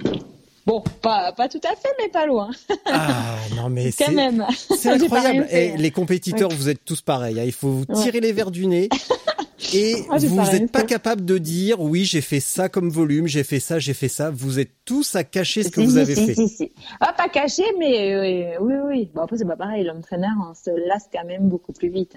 [0.66, 2.50] Bon, pas, pas tout à fait, mais pas loin.
[2.86, 4.46] Ah, non mais Quand c'est même.
[4.78, 5.46] c'est incroyable.
[5.52, 7.40] Et les compétiteurs, vous êtes tous pareils.
[7.40, 7.44] hein.
[7.46, 8.90] Il faut vous tirer les verres du nez.
[9.74, 13.44] Et Ah, vous n'êtes pas capable de dire oui j'ai fait ça comme volume, j'ai
[13.44, 14.30] fait ça, j'ai fait ça.
[14.30, 16.48] Vous êtes tous à cacher ce que Si, vous avez si, fait.
[16.48, 16.72] si.
[17.00, 19.10] Ah, pas caché, mais euh, oui, oui.
[19.16, 19.84] Bon, après, c'est pas pareil.
[19.86, 22.14] L'entraîneur, on se lasse quand même beaucoup plus vite.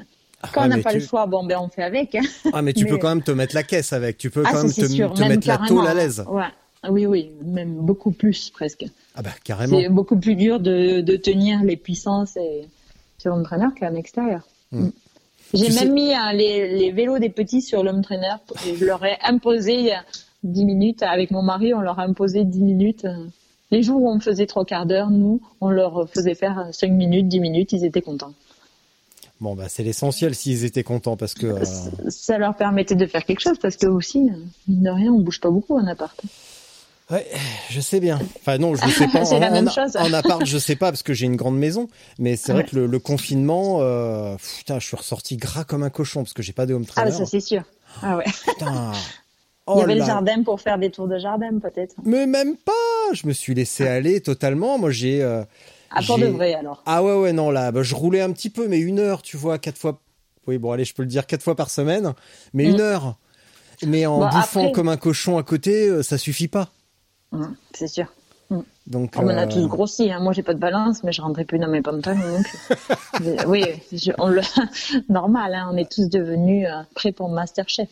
[0.53, 2.15] Quand ouais, on n'a pas tu- le choix, bon, ben, on fait avec.
[2.17, 2.23] hein.
[2.53, 4.19] Ah mais tu Mais- peux quand même te mettre la caisse avec.
[4.19, 6.25] Tu peux Ah, quand même te, mettre la tôle à l'aise.
[6.29, 6.43] Ouais.
[6.87, 7.31] Ah Oui, oui.
[7.45, 8.85] Même beaucoup plus, presque.
[9.15, 9.79] Ah bah carrément.
[9.81, 12.67] C'est beaucoup plus dur de, de tenir les puissances et,
[13.19, 14.43] sur l'home trainer qu'en extérieur.
[14.73, 14.85] Mm.
[14.87, 14.93] Mm.
[15.55, 18.35] J'ai Tu sais- même mis hein, les, les vélos des petits sur l'home trainer.
[18.79, 19.99] Je leur ai imposé euh,
[20.45, 21.03] 10 minutes.
[21.03, 23.05] Avec mon mari, on leur a imposé 10 minutes.
[23.05, 23.27] euh.
[23.73, 27.27] Les jours où on faisait trois quarts d'heure, nous, on leur faisait faire 5 minutes,
[27.29, 27.73] 10 minutes.
[27.73, 28.33] Ils étaient contents.
[29.39, 31.65] Bon bah c'est l'essentiel s'ils étaient contents parce que euh,
[32.09, 35.19] Ça leur permettait de faire quelque chose parce que aussi, euh, mine de rien, on
[35.21, 36.19] bouge pas beaucoup en appart.
[37.11, 37.27] Ouais,
[37.71, 38.19] je sais bien.
[38.41, 39.25] Enfin non, je sais pas.
[39.25, 39.97] C'est la en, même chose.
[39.97, 41.89] en appart, je sais pas parce que j'ai une grande maison,
[42.19, 45.91] mais c'est vrai que le, le confinement, euh, putain, je suis ressorti gras comme un
[45.91, 47.11] cochon parce que j'ai pas de home Ah, trainer.
[47.11, 47.63] bah, ça c'est sûr.
[48.03, 48.25] Ah ouais.
[48.47, 48.93] Putain.
[49.69, 51.97] Il Oh y avait le jardin pour faire des tours de jardin, peut-être.
[52.05, 52.73] Mais même pas.
[53.13, 54.79] Je me suis laissé aller totalement.
[54.79, 55.25] Moi j'ai.
[55.25, 55.43] euh,
[55.91, 56.85] À port de vrai, alors.
[56.87, 59.37] Ah ouais ouais non là, bah, je roulais un petit peu, mais une heure, tu
[59.37, 59.99] vois, quatre fois.
[60.47, 62.15] Oui bon allez, je peux le dire quatre fois par semaine,
[62.55, 62.71] mais Mm.
[62.71, 63.17] une heure.
[63.85, 66.71] Mais en Bon, bouffant après- comme un cochon à côté, euh, ça suffit pas.
[67.33, 68.07] Hum, c'est sûr.
[68.87, 69.15] Donc.
[69.17, 70.13] On en a euh, tous grossi.
[70.13, 70.21] Hein.
[70.21, 72.41] Moi, j'ai pas de balance, mais je rentrais plus dans mes pantalons.
[73.21, 74.41] Mais oui, je- on le...
[75.09, 75.55] normal.
[75.55, 75.69] Hein.
[75.73, 77.89] On est tous devenus euh, prêts pour Masterchef.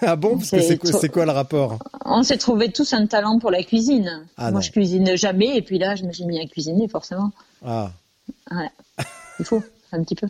[0.00, 0.38] Ah bon?
[0.38, 0.60] Parce que
[0.92, 1.78] C'est quoi, le rapport?
[2.06, 4.26] On s'est trouvé tous un talent pour la cuisine.
[4.38, 4.60] Ah Moi, non.
[4.60, 7.30] je cuisine jamais, et puis là, je me suis mis à cuisiner, forcément.
[7.64, 7.90] Ah.
[9.38, 9.62] Il faut,
[9.92, 10.28] un petit peu.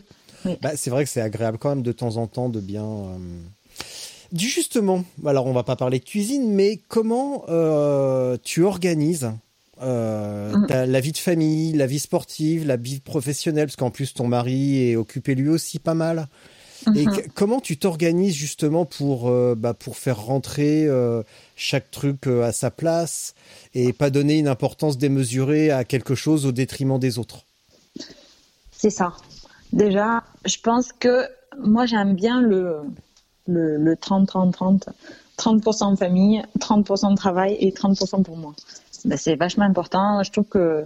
[0.61, 2.83] Bah, c'est vrai que c'est agréable quand même de temps en temps de bien.
[2.83, 3.17] euh,
[4.35, 9.31] justement, alors on va pas parler de cuisine, mais comment euh, tu organises
[9.81, 10.67] euh, Mm.
[10.69, 14.89] la vie de famille, la vie sportive, la vie professionnelle, parce qu'en plus ton mari
[14.89, 16.27] est occupé lui aussi pas mal.
[16.95, 17.15] Et Mhm.
[17.15, 21.23] que- comment tu t'organises justement pour euh, bah, pour faire rentrer euh,
[21.55, 23.33] chaque truc euh, à sa place
[23.73, 27.45] et pas donner une importance démesurée à quelque chose au détriment des autres?
[28.71, 29.13] C'est ça.
[29.71, 31.25] Déjà, je pense que
[31.57, 32.77] moi, j'aime bien le,
[33.47, 34.89] le, le 30-30-30.
[35.37, 38.53] 30% famille, 30% de travail et 30% pour moi.
[39.05, 40.21] Ben, c'est vachement important.
[40.23, 40.85] Je trouve que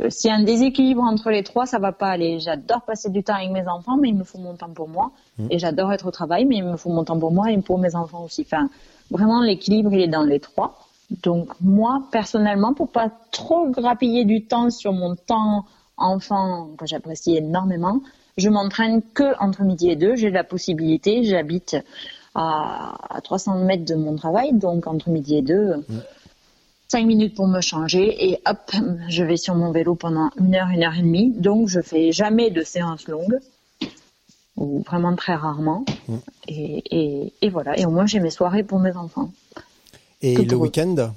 [0.00, 2.40] euh, s'il y a un déséquilibre entre les trois, ça va pas aller.
[2.40, 5.12] J'adore passer du temps avec mes enfants, mais il me faut mon temps pour moi.
[5.50, 7.78] Et j'adore être au travail, mais il me faut mon temps pour moi et pour
[7.78, 8.42] mes enfants aussi.
[8.42, 8.68] Enfin,
[9.10, 10.78] vraiment, l'équilibre, il est dans les trois.
[11.22, 15.64] Donc, moi, personnellement, pour pas trop grappiller du temps sur mon temps
[15.96, 18.00] enfant, que j'apprécie énormément,
[18.36, 20.16] je m'entraîne que entre midi et deux.
[20.16, 21.76] J'ai la possibilité, j'habite
[22.34, 25.84] à, à 300 mètres de mon travail, donc entre midi et deux,
[26.88, 28.70] cinq minutes pour me changer et hop,
[29.08, 31.30] je vais sur mon vélo pendant une heure, une heure et demie.
[31.30, 33.38] Donc, je fais jamais de séances longues
[34.56, 35.84] ou vraiment très rarement.
[36.46, 37.78] Et, et, et voilà.
[37.78, 39.32] Et au moins, j'ai mes soirées pour mes enfants.
[40.22, 41.12] Et le week-end?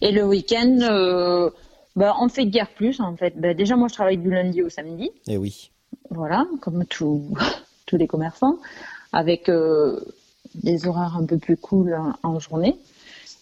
[0.00, 1.50] Et le week-end, euh,
[1.96, 3.38] bah, on fait guère plus en fait.
[3.38, 5.10] Bah, déjà, moi, je travaille du lundi au samedi.
[5.28, 5.70] Eh oui.
[6.10, 7.34] Voilà, comme tout-
[7.86, 8.58] tous les commerçants,
[9.12, 10.00] avec euh,
[10.54, 12.76] des horaires un peu plus cool en, journée.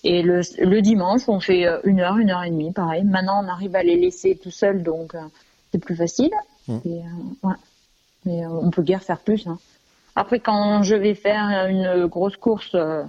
[0.04, 3.04] Et le, le dimanche, on fait euh, une heure, une heure et demie, pareil.
[3.04, 5.20] Maintenant, on arrive à les laisser tout seuls, donc euh,
[5.70, 6.30] c'est plus facile.
[6.68, 6.78] Mm.
[6.84, 7.54] Et, euh, ouais.
[8.24, 9.46] Mais euh, on peut guère faire plus.
[9.46, 9.58] hein.
[10.16, 13.02] Après, quand je vais faire une grosse course, euh,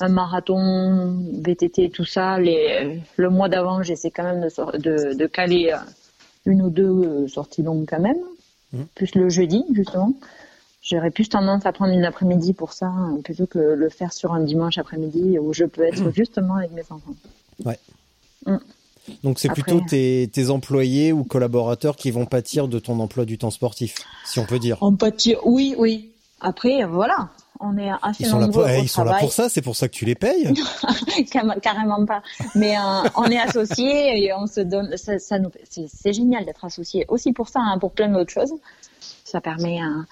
[0.00, 5.26] un marathon, VTT, tout ça, les, le mois d'avant, j'essaie quand même de, de, de
[5.26, 5.72] caler
[6.46, 8.18] une ou deux sorties longues quand même
[8.94, 10.12] plus le jeudi justement.
[10.82, 14.34] J'aurais plus tendance à prendre une après-midi pour ça hein, plutôt que le faire sur
[14.34, 17.14] un dimanche après-midi où je peux être justement avec mes enfants.
[19.22, 23.38] Donc c'est plutôt tes, tes employés ou collaborateurs qui vont pâtir de ton emploi du
[23.38, 24.82] temps sportif, si on peut dire.
[24.82, 26.10] En pâtir, oui, oui.
[26.40, 29.48] Après, voilà, on est assez Ils sont là pour, eh, ils sont là pour ça,
[29.48, 30.52] c'est pour ça que tu les payes.
[31.30, 32.22] Carrément- pas.
[32.54, 34.96] Mais euh, on est associés et on se donne.
[34.96, 38.52] Ça, ça nous, c'est, génial d'être associés aussi pour ça, hein, pour plein d'autres choses.
[39.24, 40.02] Ça permet euh,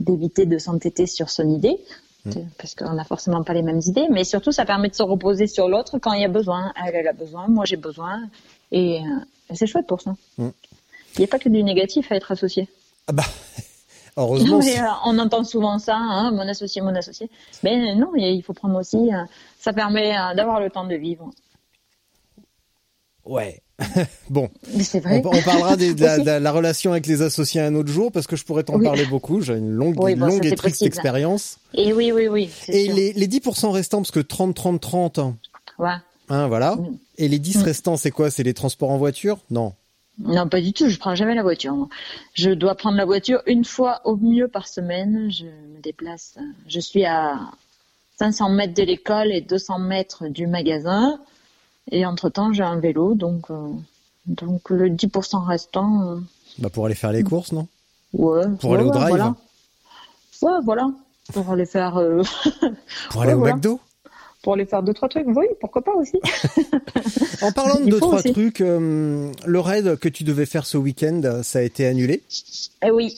[0.00, 1.78] d'éviter de s'entêter sur son idée.
[2.58, 5.46] Parce qu'on n'a forcément pas les mêmes idées, mais surtout ça permet de se reposer
[5.46, 6.72] sur l'autre quand il y a besoin.
[6.84, 8.20] Elle, elle a besoin, moi j'ai besoin,
[8.72, 10.16] et, euh, c'est chouette pour ça.
[10.38, 10.48] Mm.
[11.14, 12.68] Il n'y a pas que du négatif à être associé.
[13.06, 13.22] Ah bah,
[14.16, 14.58] heureusement.
[14.58, 17.30] Mais, euh, on entend souvent ça, hein, mon associé, mon associé.
[17.62, 18.96] Mais non, il faut prendre aussi.
[19.12, 19.24] euh,
[19.60, 21.30] ça permet euh, d'avoir le temps de vivre.
[23.24, 23.60] Ouais.
[24.30, 25.22] bon, Mais c'est on, vrai.
[25.24, 26.24] on parlera des- de, la, Aussi.
[26.24, 28.84] de la relation avec les associés un autre jour parce que je pourrais t'en Oui.
[28.86, 29.42] parler beaucoup.
[29.42, 30.88] J'ai une longue, Oui, bon, ça, longue et triste possible.
[30.88, 31.58] expérience.
[31.74, 32.50] Et oui, oui, oui.
[32.68, 35.36] Et les, les 10% restants, parce que 30, 30, 30, hein,
[35.78, 35.90] Ouais.
[36.30, 36.76] hein, voilà.
[36.76, 36.96] Mm.
[37.18, 38.30] Et les 10 restants, c'est quoi?
[38.30, 39.38] C'est les transports en voiture?
[39.50, 39.74] Non.
[40.18, 40.88] Non, pas du tout.
[40.88, 41.74] Je prends jamais la voiture.
[41.74, 41.88] moi.
[42.34, 45.30] Je dois prendre la voiture une fois au mieux par semaine.
[45.30, 46.36] Je me déplace.
[46.68, 47.38] Je suis à
[48.18, 51.18] 500 mètres de l'école et 200 mètres du magasin.
[51.90, 53.68] Et entre temps, j'ai un vélo, donc euh,
[54.26, 56.02] donc le 10% restant.
[56.12, 56.16] euh,
[56.58, 57.68] Bah pour aller faire les courses, non?
[58.12, 58.44] Ouais.
[58.60, 59.34] Pour ouais, aller au drive Voilà.
[60.42, 60.88] Ouais, voilà.
[61.32, 61.96] Pour aller faire.
[61.98, 62.22] euh,
[63.10, 63.54] Pour aller Ouais, au voilà.
[63.56, 63.80] McDo?
[64.46, 65.26] Pour aller faire deux trois trucs.
[65.26, 66.20] Oui, pourquoi pas aussi.
[67.42, 68.32] en parlant de deux trois aussi.
[68.32, 72.22] trucs, euh, le raid que tu devais faire ce week-end, ça a été annulé?
[72.86, 73.12] Eh oui,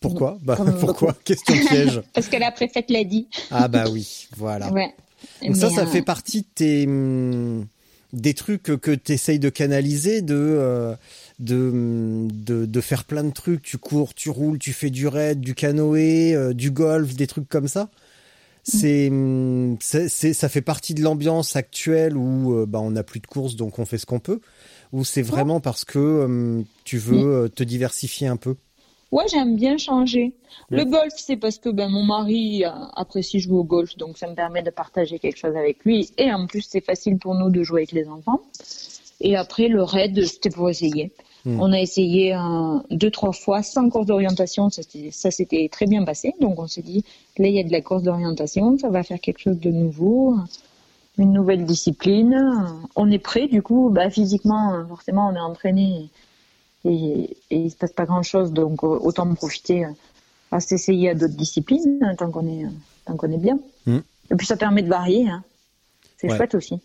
[0.00, 0.36] Pourquoi?
[0.42, 1.12] Bah Comme pourquoi?
[1.12, 1.22] beaucoup.
[1.24, 2.02] Question piège.
[2.12, 3.26] parce que la préfète l'a dit.
[3.50, 4.70] ah bah oui, voilà.
[4.70, 4.92] Ouais.
[5.42, 7.64] Donc ça, Mais, ça euh, fait partie de tes hum,
[8.12, 10.94] des trucs que tu essayes de canaliser, de, euh,
[11.38, 13.62] de, hum, de de faire plein de trucs.
[13.62, 17.48] Tu cours, tu roules, tu fais du raid, du canoë, euh, du golf, des trucs
[17.48, 17.88] comme ça?
[18.62, 23.02] C'est hum, c'est c'est- ça fait partie de l'ambiance actuelle où euh, bah on n'a
[23.02, 24.40] plus de courses donc on fait ce qu'on peut.
[24.92, 28.56] Ou c'est vraiment parce que hum, tu veux euh, te diversifier un peu?
[29.10, 30.34] Ouais, j'aime bien changer.
[30.70, 34.28] Le golf, c'est parce que ben, mon mari euh, apprécie jouer au golf, donc ça
[34.28, 36.10] me permet de partager quelque chose avec lui.
[36.16, 38.40] Et en plus, c'est facile pour nous de jouer avec les enfants.
[39.20, 41.12] Et après, le raid, c'était pour essayer.
[41.44, 41.60] Hmm.
[41.60, 44.68] On a essayé euh, deux, trois fois sans course d'orientation.
[44.70, 46.34] Ça, s'était très bien passé.
[46.40, 47.04] Donc on s'est dit,
[47.38, 50.36] là, il y a de la course d'orientation, ça va faire quelque chose de nouveau,
[51.18, 52.66] une nouvelle discipline.
[52.96, 56.08] On est prêt, du coup, bah, physiquement, forcément, on est entraîné
[56.84, 59.90] et, et il se passe pas grand chose, donc euh, autant en profiter euh,
[60.50, 62.64] à s'essayer à d'autres disciplines hein, tant qu'on est,
[63.04, 63.58] tant qu'on est bien.
[63.86, 63.98] Mm.
[64.30, 65.42] Et puis ça permet de varier, hein.
[66.16, 66.36] c'est Ouais.
[66.36, 66.80] chouette aussi.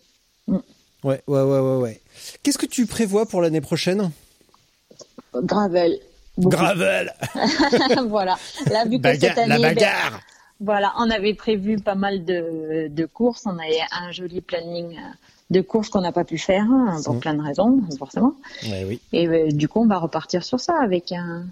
[0.48, 0.58] Ouais,
[1.04, 2.02] ouais, ouais, ouais, ouais.
[2.42, 4.12] Qu'est-ce que tu prévois pour l'année prochaine?
[5.34, 6.00] Gravel.
[6.38, 6.56] beaucoup.
[6.56, 7.14] Gravel,
[8.08, 8.38] voilà.
[8.72, 10.20] Là, vu que cette année, la ben, bagarre.
[10.60, 15.02] voilà, on avait prévu pas mal de, de courses, on avait un joli planning euh,
[15.52, 17.20] de courses qu'on n'a pas pu faire hein, pour Mm.
[17.20, 18.34] plein de raisons, forcément.
[18.64, 19.00] Ouais, oui.
[19.14, 21.46] Et euh, du coup, on va repartir sur ça avec un,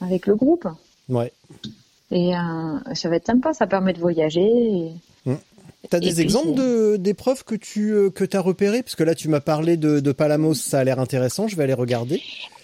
[0.00, 0.68] avec le groupe.
[1.08, 1.32] Ouais.
[2.10, 4.42] Et euh, ça va être sympa, ça permet de voyager.
[4.42, 4.92] et-
[5.90, 9.14] T'as des puis, exemples de d'épreuves que tu euh, que t'as repérées parce que là
[9.16, 12.22] tu m'as parlé de, de Palamos, ça a l'air intéressant, je vais aller regarder.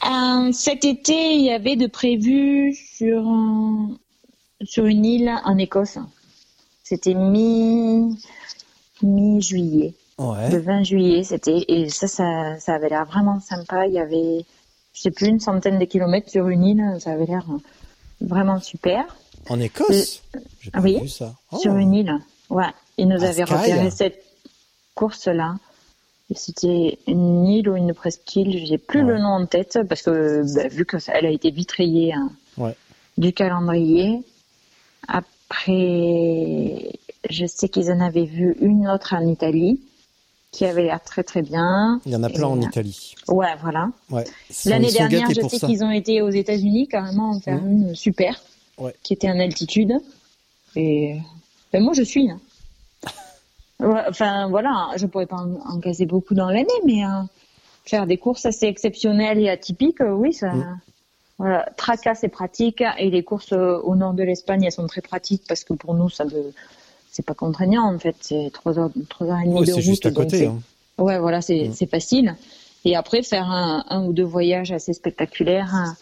[0.09, 3.91] Euh, cet été, il y avait de prévu sur, un-
[4.65, 5.99] sur une île en Écosse.
[6.85, 8.17] C'était mi,
[9.03, 9.95] mi-juillet.
[10.19, 10.59] Le Ouais.
[10.59, 13.87] 20 juillet, c'était, et ça, ça, ça avait l'air vraiment sympa.
[13.87, 14.45] Il y avait,
[14.95, 16.97] je sais plus, une centaine de kilomètres sur une île.
[17.01, 17.45] Ça avait l'air
[18.23, 19.05] vraiment super.
[19.51, 20.23] En Écosse?
[20.63, 21.35] J'ai pas ah oui, vu ça.
[21.53, 21.59] Oh.
[21.59, 22.15] Sur une île.
[22.49, 22.65] Ouais.
[22.99, 23.55] Ils nous À avaient Skye.
[23.57, 24.23] repéré cette
[24.95, 25.57] course-là.
[26.35, 29.13] C'était une île ou une presqu'île, j'ai plus Ouais.
[29.13, 32.13] le nom en tête parce que bah, vu que ça- elle a été vite rayée
[32.15, 32.75] hein, Ouais.
[33.17, 34.23] du calendrier.
[35.07, 36.93] Après,
[37.31, 39.81] je sais qu'ils en avaient vu une autre en Italie
[40.51, 42.01] qui avait l'air très très bien.
[42.07, 43.15] Il y en a plein Et, en euh, Italie.
[43.29, 43.91] Ouais, voilà.
[44.11, 44.25] Ouais.
[44.65, 47.89] L'année dernière, je sais qu'ils ont été aux États-Unis carrément en faire Mhm.
[47.89, 48.41] une super,
[48.79, 48.95] Ouais.
[49.03, 49.93] qui était en altitude.
[50.75, 51.19] Et
[51.73, 52.31] ben, moi, je suis.
[52.31, 52.41] hein.
[53.81, 57.09] Ouais, enfin, voilà, je pourrais pas en, en caser beaucoup dans l'année, mais euh,
[57.85, 60.53] faire des courses assez exceptionnelles et atypiques, euh, oui, ça.
[60.53, 60.79] Mhm.
[61.39, 65.03] Voilà, Traca, c'est pratique, et les courses euh, au nord de l'Espagne, elles sont très
[65.03, 66.31] pratiques parce que pour nous, ça ne,
[67.11, 69.73] c'est pas contraignant en fait, c'est trois heures, trois heures et demie Ouais, de c'est
[69.75, 69.83] route.
[69.83, 70.39] juste à côté.
[70.39, 70.59] c'est- hein.
[70.99, 71.73] Ouais, voilà, c'est Mm.
[71.75, 72.37] c'est facile.
[72.87, 75.95] Et après, faire un, un ou deux voyages assez spectaculaires hein,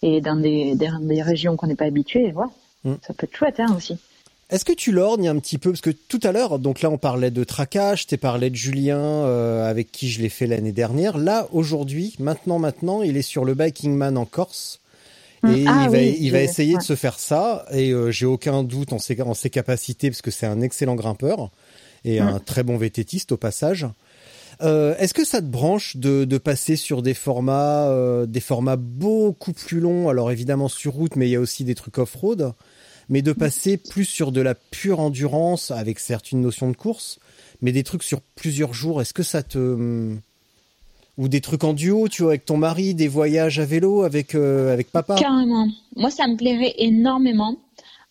[0.00, 2.50] et dans des, des, des régions qu'on n'est pas habitué, voilà.
[2.84, 2.94] Mm.
[3.02, 3.98] ça peut être chouette hein, aussi.
[4.50, 6.96] Est-ce que tu lorgnes un petit peu parce que tout à l'heure, donc là on
[6.96, 11.18] parlait de traquage, t'es parlé de Julien euh, avec qui je l'ai fait l'année dernière.
[11.18, 14.80] Là aujourd'hui, maintenant, maintenant, il est sur le Biking Man en Corse.
[15.42, 15.48] Mm.
[15.50, 16.80] Et Ah il, va, oui, il va essayer ouais.
[16.80, 20.22] de se faire ça, et euh, j'ai aucun doute en ses, en ses capacités, parce
[20.22, 21.50] que c'est un excellent grimpeur,
[22.04, 22.26] et Mm.
[22.26, 23.86] un très bon vététiste au passage.
[24.62, 28.76] Euh, Est-ce que ça te branche de, de passer sur des formats, euh, des formats
[28.76, 30.08] beaucoup plus longs?
[30.08, 32.54] Alors évidemment sur route, mais il y a aussi des trucs off-road,
[33.08, 37.18] mais de passer plus sur de la pure endurance, avec certes une notion de course,
[37.62, 39.00] mais des trucs sur plusieurs jours.
[39.00, 40.16] Est-ce que ça te
[41.16, 44.34] ou des trucs en duo, tu vois, avec ton mari, des voyages à vélo avec
[44.34, 45.16] euh, avec papa?
[45.16, 45.66] Carrément.
[45.96, 47.56] Moi, ça me plairait énormément.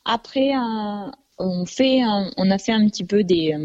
[0.03, 3.55] Après, euh, on fait, euh, on a fait un petit peu des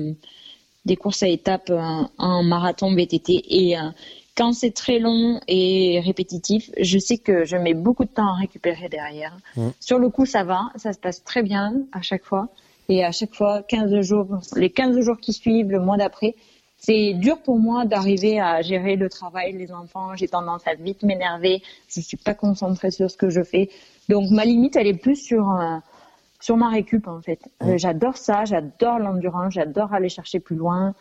[0.85, 1.72] des courses à étapes
[2.18, 3.76] en marathon VTT et
[4.37, 8.37] quand c'est très long et répétitif, je sais que je mets beaucoup de temps à
[8.37, 9.37] récupérer derrière.
[9.57, 9.68] Mm.
[9.80, 12.49] Sur le coup, ça va, ça se passe très bien à chaque fois.
[12.89, 14.26] Et à chaque fois, 15 jours,
[14.57, 16.35] les 15 jours qui suivent, le mois d'après,
[16.78, 20.16] c'est dur pour moi d'arriver à gérer le travail, les enfants.
[20.16, 21.62] J'ai tendance à vite m'énerver.
[21.89, 23.70] Je suis pas concentrée sur ce que je fais.
[24.09, 25.76] Donc ma limite, elle est plus sur euh,
[26.41, 27.39] sur ma récup en fait.
[27.62, 27.78] Euh, Mm.
[27.78, 30.95] j'adore ça, j'adore l'endurance, j'adore aller chercher plus loin.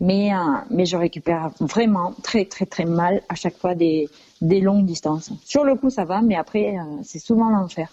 [0.00, 0.36] Mais euh,
[0.70, 4.08] mais je récupère vraiment très très très mal à chaque fois des
[4.40, 5.30] des longues distances.
[5.44, 7.90] Sur le coup, ça va, mais après, euh, c'est souvent l'enfer.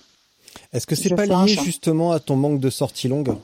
[0.72, 3.36] Est-ce que c'est pas lié justement à ton manque de sorties longues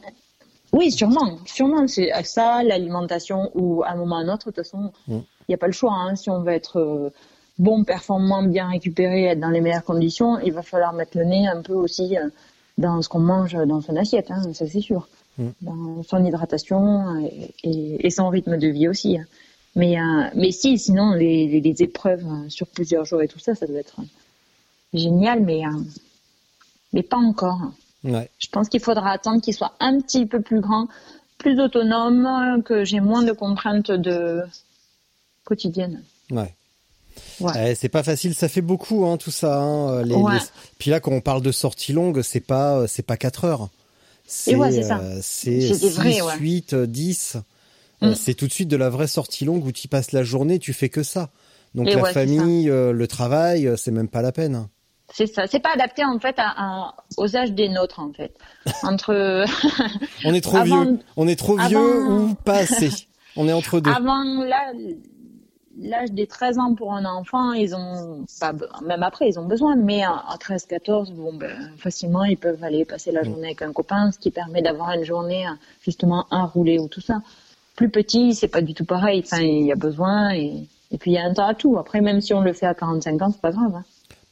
[0.73, 1.87] Oui, sûrement, sûrement.
[1.87, 5.15] C'est ça, l'alimentation, ou à un moment ou à un autre, de toute façon, il
[5.15, 5.21] Mm.
[5.49, 5.93] n'y a pas le choix.
[5.93, 6.15] hein.
[6.15, 7.09] Si on veut être euh,
[7.57, 11.47] bon, performant, bien récupéré, être dans les meilleures conditions, il va falloir mettre le nez
[11.47, 12.15] un peu aussi
[12.77, 15.07] dans ce qu'on mange dans son assiette, hein, ça c'est sûr.
[15.37, 15.47] Mm.
[15.61, 19.17] dans son hydratation et, et- et son rythme de vie aussi.
[19.17, 19.25] hein.
[19.75, 23.39] Mais, euh, mais si, sinon, les, les- les épreuves euh, sur plusieurs jours et tout
[23.39, 23.95] ça, ça doit être
[24.93, 25.69] génial, mais, euh,
[26.91, 27.59] mais pas encore.
[28.03, 28.29] Ouais.
[28.39, 30.87] Je pense qu'il faudra attendre qu'il soit un petit peu plus grand,
[31.37, 34.41] plus autonome, euh, que j'ai moins de contraintes de
[35.45, 36.03] quotidiennes.
[36.31, 36.53] Ouais.
[37.39, 37.71] Ouais.
[37.71, 39.57] Eh, c'est pas facile, ça fait beaucoup hein, tout ça.
[39.61, 40.33] hein, les- Ouais.
[40.33, 40.39] les-
[40.77, 43.69] Puis là, quand on parle de sortie longue, c'est pas euh, c'est pas 4 heures.
[44.33, 44.99] C'est ouais, c'est ça.
[44.99, 46.37] euh, c'est C'est des 6, vrais, ouais.
[46.39, 47.35] 8, euh, 10.
[47.35, 48.15] Euh, Mm.
[48.15, 50.73] C'est tout de suite de la vraie sortie longue où tu passes la journée, tu
[50.73, 51.29] fais que ça.
[51.75, 54.67] Donc Et la ouais, famille, euh, le travail, euh, c'est même pas la peine.
[55.13, 55.45] C'est ça.
[55.45, 58.33] C'est pas adapté en fait à, à- aux âges des nôtres en fait.
[58.81, 59.45] Entre
[60.25, 60.99] On est trop Avant- vieux.
[61.15, 62.89] On est trop vieux avant- ou pas assez.
[63.35, 63.91] On est entre deux.
[63.91, 64.71] avant là,
[65.81, 68.53] l'âge des 13 ans pour un enfant, ils ont pas
[68.85, 72.63] même après ils ont besoin, mais à, à 13, 14, bon ben facilement ils peuvent
[72.63, 75.51] aller passer la journée avec un copain, ce qui permet d'avoir une journée euh,
[75.83, 77.21] justement enroulée ou tout ça.
[77.75, 79.21] Plus petit, c'est pas du tout pareil.
[79.25, 81.77] Enfin, il y a besoin et et puis il y a un temps à tout.
[81.77, 83.73] Après, même si on le fait à 45 ans, c'est pas grave.
[83.75, 83.83] hein.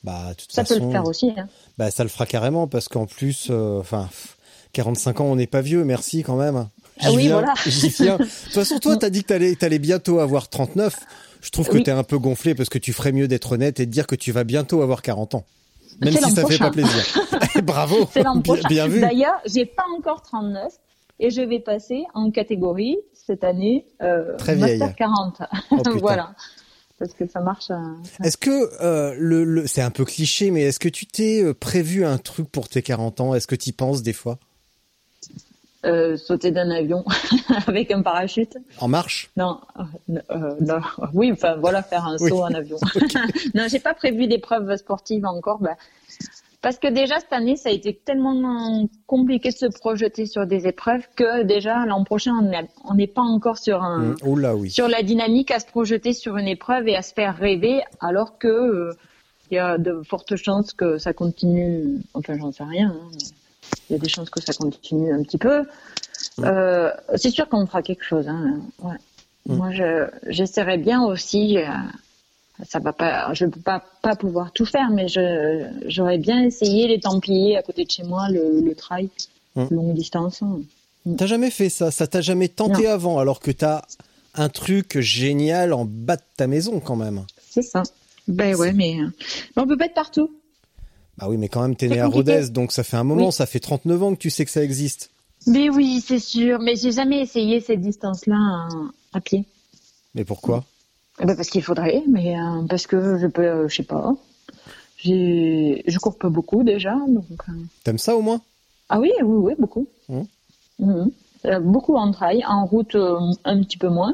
[0.04, 1.32] Bah, de toute Ça peut le faire aussi.
[1.38, 1.48] Hein.
[1.78, 4.38] Bah, ça le fera carrément parce qu'en plus, euh, enfin, pff,
[4.74, 6.68] 45 ans, on n'est pas vieux, merci quand même.
[7.02, 7.54] Ah oui, viens, voilà.
[7.66, 10.94] De toute façon, toi, t'as dit que t'allais, t'allais bientôt avoir 39.
[11.42, 11.84] Je trouve que Oui.
[11.84, 14.16] t'es un peu gonflé parce que tu ferais mieux d'être honnête et de dire que
[14.16, 15.46] tu vas bientôt avoir 40 ans.
[16.02, 17.04] Même si ça fait pas plaisir.
[17.64, 18.08] Bravo.
[18.14, 18.68] C'est l'an Bien, prochain.
[18.70, 19.00] bien vu.
[19.02, 20.72] D'ailleurs, j'ai pas encore 39
[21.20, 24.96] et je vais passer en catégorie cette année euh, Très Master vieille.
[24.98, 25.42] 40.
[25.72, 26.34] Oh, voilà.
[26.98, 27.70] Parce que ça marche.
[27.72, 27.76] euh,
[28.24, 31.54] Est-ce que euh, le, le c'est un peu cliché, mais est-ce que tu t'es euh,
[31.54, 33.34] prévu un truc pour tes 40 ans?
[33.36, 34.38] Est-ce que tu y penses des fois?
[35.86, 37.06] Euh, sauter d'un avion
[37.68, 38.58] avec un parachute.
[38.80, 39.30] En marche?
[39.38, 39.60] Non,
[40.10, 40.80] euh, euh, non.
[41.14, 42.30] oui, enfin voilà, faire un Oui.
[42.30, 42.78] saut en avion.
[43.54, 45.76] non, j'ai pas prévu d'épreuves sportives encore, bah,
[46.62, 50.68] parce que déjà cette année, ça a été tellement compliqué de se projeter sur des
[50.68, 52.34] épreuves que déjà l'an prochain,
[52.84, 54.70] on n'est- pas encore sur un, Oh là oui.
[54.70, 58.38] sur la dynamique à se projeter sur une épreuve et à se faire rêver, alors
[58.38, 58.92] que euh,
[59.50, 62.02] il y a de fortes chances que ça continue.
[62.14, 62.90] Enfin, j'en sais rien.
[62.90, 63.18] hein, mais
[63.90, 65.64] Il y a des chances que ça continue un petit peu.
[66.40, 68.28] Euh, c'est sûr qu'on fera quelque chose.
[68.28, 68.96] Hein, ouais.
[69.48, 69.56] Mm.
[69.56, 71.58] Moi, je, j'essaierai bien aussi.
[71.58, 71.66] euh,
[72.68, 75.08] ça va pas, je peux pas pas pouvoir tout faire, mais
[75.88, 79.10] j'aurais bien essayé les Templiers à côté de chez moi, le, le trail
[79.56, 79.66] Mm.
[79.72, 80.42] longue distance.
[81.18, 81.90] T'as jamais fait ça?
[81.90, 82.90] Ça t'a jamais tenté Non.
[82.92, 83.82] avant alors que t'as
[84.36, 87.26] un truc génial en bas de ta maison quand même.
[87.50, 87.82] C'est ça.
[88.28, 89.08] Ben ouais, mais, euh,
[89.56, 90.30] on peut pas être partout.
[91.20, 92.08] Bah oui, mais quand même, t'es né à.
[92.08, 93.32] Rodez, donc ça fait un moment, Oui.
[93.34, 95.10] ça fait 39 ans que tu sais que ça existe.
[95.48, 96.60] Mais oui, c'est sûr.
[96.60, 98.68] Mais j'ai jamais essayé cette distance-là à,
[99.18, 99.46] à pied.
[100.16, 100.64] Mais pourquoi?
[101.22, 104.14] Eh ben parce qu'il faudrait, mais euh, parce que je peux, euh, je sais pas.
[104.98, 107.26] J'ai, je cours pas beaucoup déjà, donc.
[107.50, 107.54] euh,
[107.84, 108.42] T'aimes ça au moins?
[108.90, 109.88] Ah oui, oui, oui, beaucoup.
[110.10, 110.26] Mhm.
[110.80, 111.12] Mhm.
[111.62, 112.96] Beaucoup en trail, en route
[113.46, 114.14] un petit peu moins,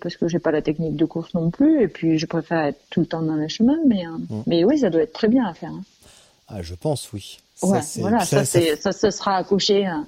[0.00, 2.80] parce que j'ai pas la technique de course non plus, et puis je préfère être
[2.90, 5.44] tout le temps dans les chemins, mais euh, mais oui, ça doit être très bien
[5.46, 5.70] à faire.
[5.70, 5.82] hein.
[6.48, 7.38] Ah, je pense, oui.
[7.54, 10.06] Ça, Ouais, c'est- voilà, ça, ça, ça, ça, sera à coucher un,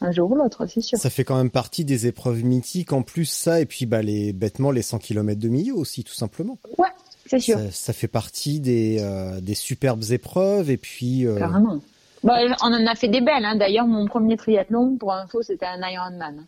[0.00, 0.98] un jour ou l'autre, c'est sûr.
[0.98, 2.92] ça fait quand même partie des épreuves mythiques.
[2.92, 6.14] En plus, ça, et puis bah, les, bêtement, les 100 km de milieu aussi, tout
[6.14, 6.56] simplement.
[6.78, 6.88] Ouais,
[7.26, 10.70] c'est sûr, Ça, ça fait partie des, euh, des superbes épreuves.
[10.70, 11.80] Et puis, euh, carrément.
[12.22, 13.56] Bah, on en a fait des belles, hein.
[13.56, 16.46] D'ailleurs, mon premier triathlon, pour info, c'était un Ironman.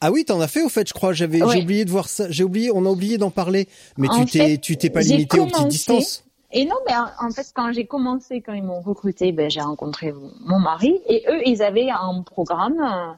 [0.00, 1.12] Ah oui, t'en as fait au fait, je crois.
[1.12, 1.56] J'avais, Ouais.
[1.56, 2.30] j'ai oublié de voir ça.
[2.30, 3.68] J'ai oublié, on a oublié d'en parler.
[3.96, 6.24] Mais En tu t'es, tu t'es pas limité aux petites distances.
[6.50, 10.14] Et non, mais en- fait, quand j'ai commencé, quand ils m'ont recruté, ben, j'ai rencontré
[10.40, 13.16] mon mari et eux, ils avaient un programme,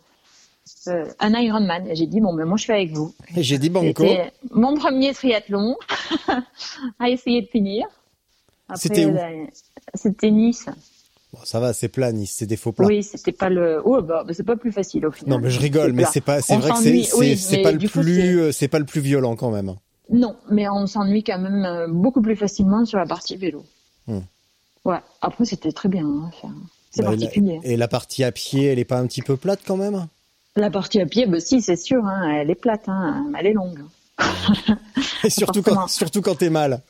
[0.89, 1.87] euh, un Ironman.
[1.87, 3.15] Et j'ai dit, bon, ben, moi, je suis avec vous.
[3.37, 3.87] Et j'ai dit banco.
[4.03, 5.77] C'était mon premier triathlon
[6.99, 7.87] à essayer de finir.
[8.69, 9.45] Après, C'était où euh,
[9.95, 10.67] C'était Nice.
[11.33, 12.87] Bon, ça va, c'est plat, Nice, c'est des faux plats.
[12.87, 13.81] Oui, c'était pas le.
[13.85, 15.31] Oh, bah, c'est pas plus facile au final.
[15.31, 17.79] Non, mais je rigole, mais c'est pas, c'est On vrai que c'est, oui, pas le
[17.79, 19.75] plus, c'est- pas le plus violent quand même.
[20.13, 23.65] Non, mais on s'ennuie quand même euh, beaucoup plus facilement sur la partie vélo.
[24.09, 24.19] Hmm.
[24.85, 24.99] Ouais.
[25.23, 26.31] Après, c'était très bien hein.
[26.91, 27.61] C'est Bah, particulier.
[27.63, 30.09] Et la partie à pied, elle est pas un petit peu plate quand même?
[30.57, 33.53] La partie à pied, bah, si, c'est sûr, hein, elle est plate, hein, elle est
[33.53, 33.79] longue.
[35.23, 36.83] Et surtout quand, surtout quand t'es mal.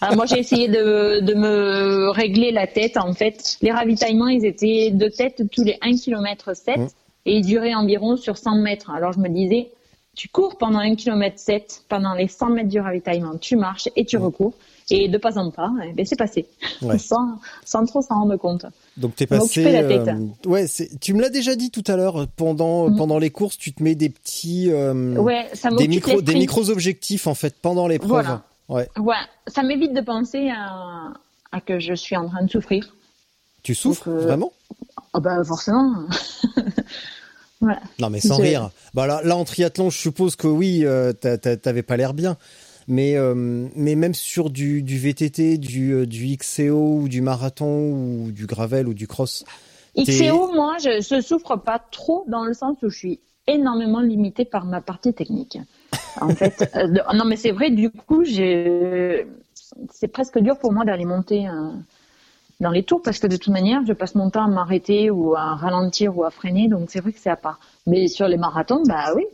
[0.00, 2.96] Alors moi, j'ai essayé de, de me régler la tête.
[2.96, 6.86] En fait, les ravitaillements, ils étaient de tête tous les 1 km 7 Mm.
[7.26, 8.90] et ils duraient environ sur 100 mètres.
[8.90, 9.68] Alors je me disais,
[10.16, 14.04] tu cours pendant 1 km 7, pendant les 100 mètres du ravitaillement, tu marches et
[14.04, 14.52] tu recours.
[14.90, 16.44] Et de pas en pas, eh ben, c'est passé.
[16.82, 16.98] Ouais.
[16.98, 18.66] sans, sans trop s'en rendre compte.
[18.98, 19.62] Donc t'es passé.
[19.64, 20.08] la tête.
[20.08, 20.66] euh, ouais,
[21.00, 22.26] tu me l'as déjà dit tout à l'heure.
[22.36, 22.96] Pendant Mhm.
[22.98, 26.68] pendant les courses, tu te mets des petits, euh, Ouais, ça des micros, des micros
[26.68, 28.10] objectifs en fait pendant l'épreuve.
[28.10, 28.42] Voilà.
[28.68, 28.88] Ouais.
[28.98, 29.14] Ouais,
[29.46, 31.12] ça m'évite de penser à,
[31.52, 32.94] à que je suis en train de souffrir.
[33.62, 34.52] Tu souffres Donc, euh, vraiment?
[35.12, 35.94] Ah bah forcément.
[37.60, 37.80] Voilà.
[37.98, 38.70] Non, mais sans rire.
[38.92, 42.12] Bah là, là, en triathlon, je suppose que oui, euh, t'a- t'a- t'avais pas l'air
[42.12, 42.36] bien.
[42.88, 43.34] Mais, euh,
[43.74, 48.44] mais même sur du, du VTT, du, euh, du XCO ou du marathon ou du
[48.44, 49.44] gravel ou du cross.
[49.96, 54.44] XCO, moi, je ne souffre pas trop dans le sens où je suis énormément limitée
[54.44, 55.56] par ma partie technique.
[56.20, 59.26] En fait, euh, non, mais c'est vrai, du coup, c'est
[60.12, 61.70] presque dur pour moi d'aller monter euh,
[62.60, 65.34] dans les tours parce que de toute manière, je passe mon temps à m'arrêter ou
[65.36, 67.60] à ralentir ou à freiner, donc c'est vrai que c'est à part.
[67.86, 69.24] Mais sur les marathons, bah oui,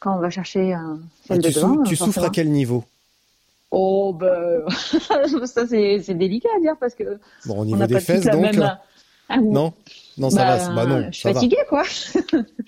[0.00, 0.78] quand on va chercher euh,
[1.26, 1.76] celle Ah, tu de devant.
[1.76, 2.84] sou- tu euh, souffres à quel niveau?
[3.70, 4.64] Oh, ben,
[5.46, 8.58] ça c'est délicat à dire parce que Bon, au on niveau n'a des fesses, donc.
[8.58, 8.78] même.
[9.28, 9.56] Ah, oui.
[9.56, 9.74] Non?
[10.18, 10.74] Non, ça Bah, va.
[10.74, 11.40] Bah non, je suis va.
[11.40, 11.84] fatiguée, quoi.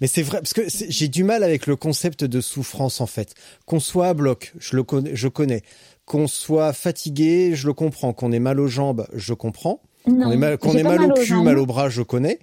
[0.00, 3.34] Mais c'est vrai, parce que j'ai du mal avec le concept de souffrance, en fait.
[3.64, 5.62] Qu'on soit à bloc, je le connais, je connais.
[6.04, 8.12] Qu'on soit fatigué, je le comprends.
[8.12, 9.80] Qu'on ait mal aux jambes, je comprends.
[10.04, 11.44] Qu'on ait mal, ait au cul, jambes.
[11.44, 12.38] mal au bras, je connais.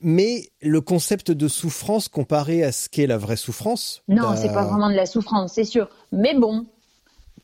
[0.00, 4.02] Mais le concept de souffrance comparé à ce qu'est la vraie souffrance.
[4.08, 5.88] Non, bah, c'est pas vraiment de la souffrance, c'est sûr.
[6.10, 6.66] Mais bon,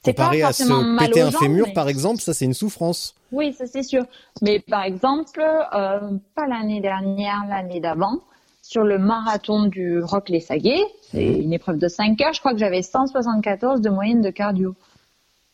[0.03, 3.15] Comparé à se péter un fémur, mais- par exemple, ça c'est une souffrance.
[3.33, 4.05] Oui, ça c'est sûr.
[4.43, 8.21] Mais par exemple, euh, pas l'année dernière, l'année d'avant,
[8.69, 12.53] sur le marathon du Roc les Saguets, c'est une épreuve de 5 heures, je crois
[12.53, 14.75] que j'avais 174 de moyenne de cardio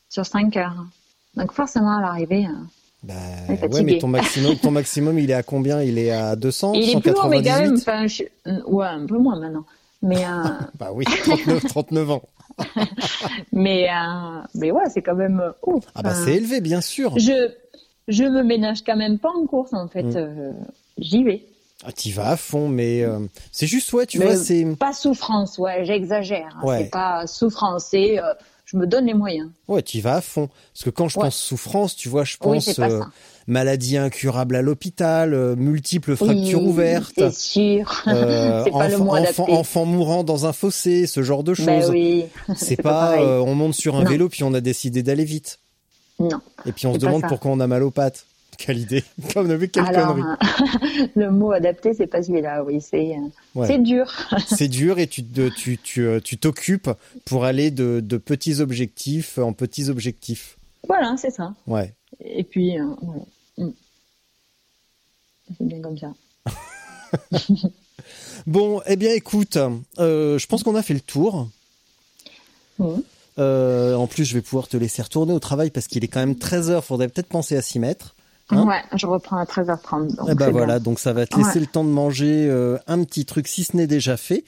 [0.09, 0.85] sur 5 heures.
[1.37, 2.67] Donc forcément à l'arrivée, hein,
[3.05, 3.15] Bah,
[3.71, 5.81] ouais, mais ton maximum, ton maximum, il est à combien?
[5.81, 8.63] Il est à 200, il est plus haut, mais quand même, 198 enfin, je- euh,
[8.67, 9.65] ouais, un peu moins maintenant.
[10.03, 10.49] Mais euh,
[10.81, 12.23] Bah oui, 39, 39 ans.
[13.53, 15.39] mais euh, mais ouais, c'est quand même.
[15.41, 15.85] euh, ouf.
[15.95, 17.17] Ah bah Enfin, c'est élevé, bien sûr.
[17.17, 17.49] je
[18.09, 20.03] je me ménage quand même pas en course en fait.
[20.03, 20.17] Mm.
[20.17, 20.53] euh,
[20.99, 21.45] J'y vais.
[21.85, 23.19] Ah, t'y vas à fond, mais euh,
[23.53, 24.65] c'est juste, ouais, tu Mais vois, c'est...
[24.79, 26.57] Pas souffrance, ouais, j'exagère.
[26.63, 26.67] hein.
[26.67, 26.79] Ouais.
[26.85, 28.33] C'est pas souffrance, c'est euh,
[28.65, 29.51] je me donne les moyens.
[29.69, 30.49] Ouais, tu vas à fond.
[30.73, 31.25] Parce que quand je Ouais.
[31.27, 33.03] pense souffrance, tu vois, je Oui, pense pas euh,
[33.49, 38.03] maladie incurable à l'hôpital, euh, multiples fractures Oui, ouvertes, C'est sûr.
[38.07, 39.43] euh, c'est pas le enfant, mot adapté.
[39.43, 41.67] enfant, enfant mourant dans un fossé, ce genre de choses.
[41.67, 42.25] Ben oui.
[42.57, 44.11] C'est pas on monte sur un Non.
[44.11, 45.59] vélo puis on a décidé d'aller vite.
[46.21, 46.41] Non.
[46.65, 48.25] Et puis on se demande pourquoi on a mal aux pattes.
[48.59, 49.05] Quelle idée.
[49.33, 51.11] Comme on quelle Alors, connerie.
[51.17, 52.65] le mot adapté, c'est pas celui-là.
[52.65, 53.21] Oui, c'est euh,
[53.55, 53.79] Ouais.
[53.79, 54.11] dur.
[54.49, 56.91] C'est dur et tu te- tu tu euh, tu t'occupes
[57.25, 60.57] pour aller de, de petits objectifs en petits objectifs.
[60.89, 61.55] voilà, c'est ça.
[61.67, 61.93] Ouais.
[62.25, 63.23] Et puis, euh, voilà.
[63.59, 63.71] Mm.
[65.59, 66.13] C'est bien comme ça.
[68.47, 69.57] Bon, eh bien écoute,
[69.99, 71.49] euh, je pense qu'on a fait le tour.
[73.39, 76.21] Euh, en plus, je vais pouvoir te laisser retourner au travail parce qu'il est quand
[76.21, 78.15] même 13h, faudrait peut-être penser à s'y mettre.
[78.51, 80.17] Hein ouais, je reprends à 13h30.
[80.17, 81.61] Donc Eh ben voilà, donc ça va te laisser Ouais.
[81.61, 84.45] le temps de manger euh, un petit truc si ce n'est déjà fait.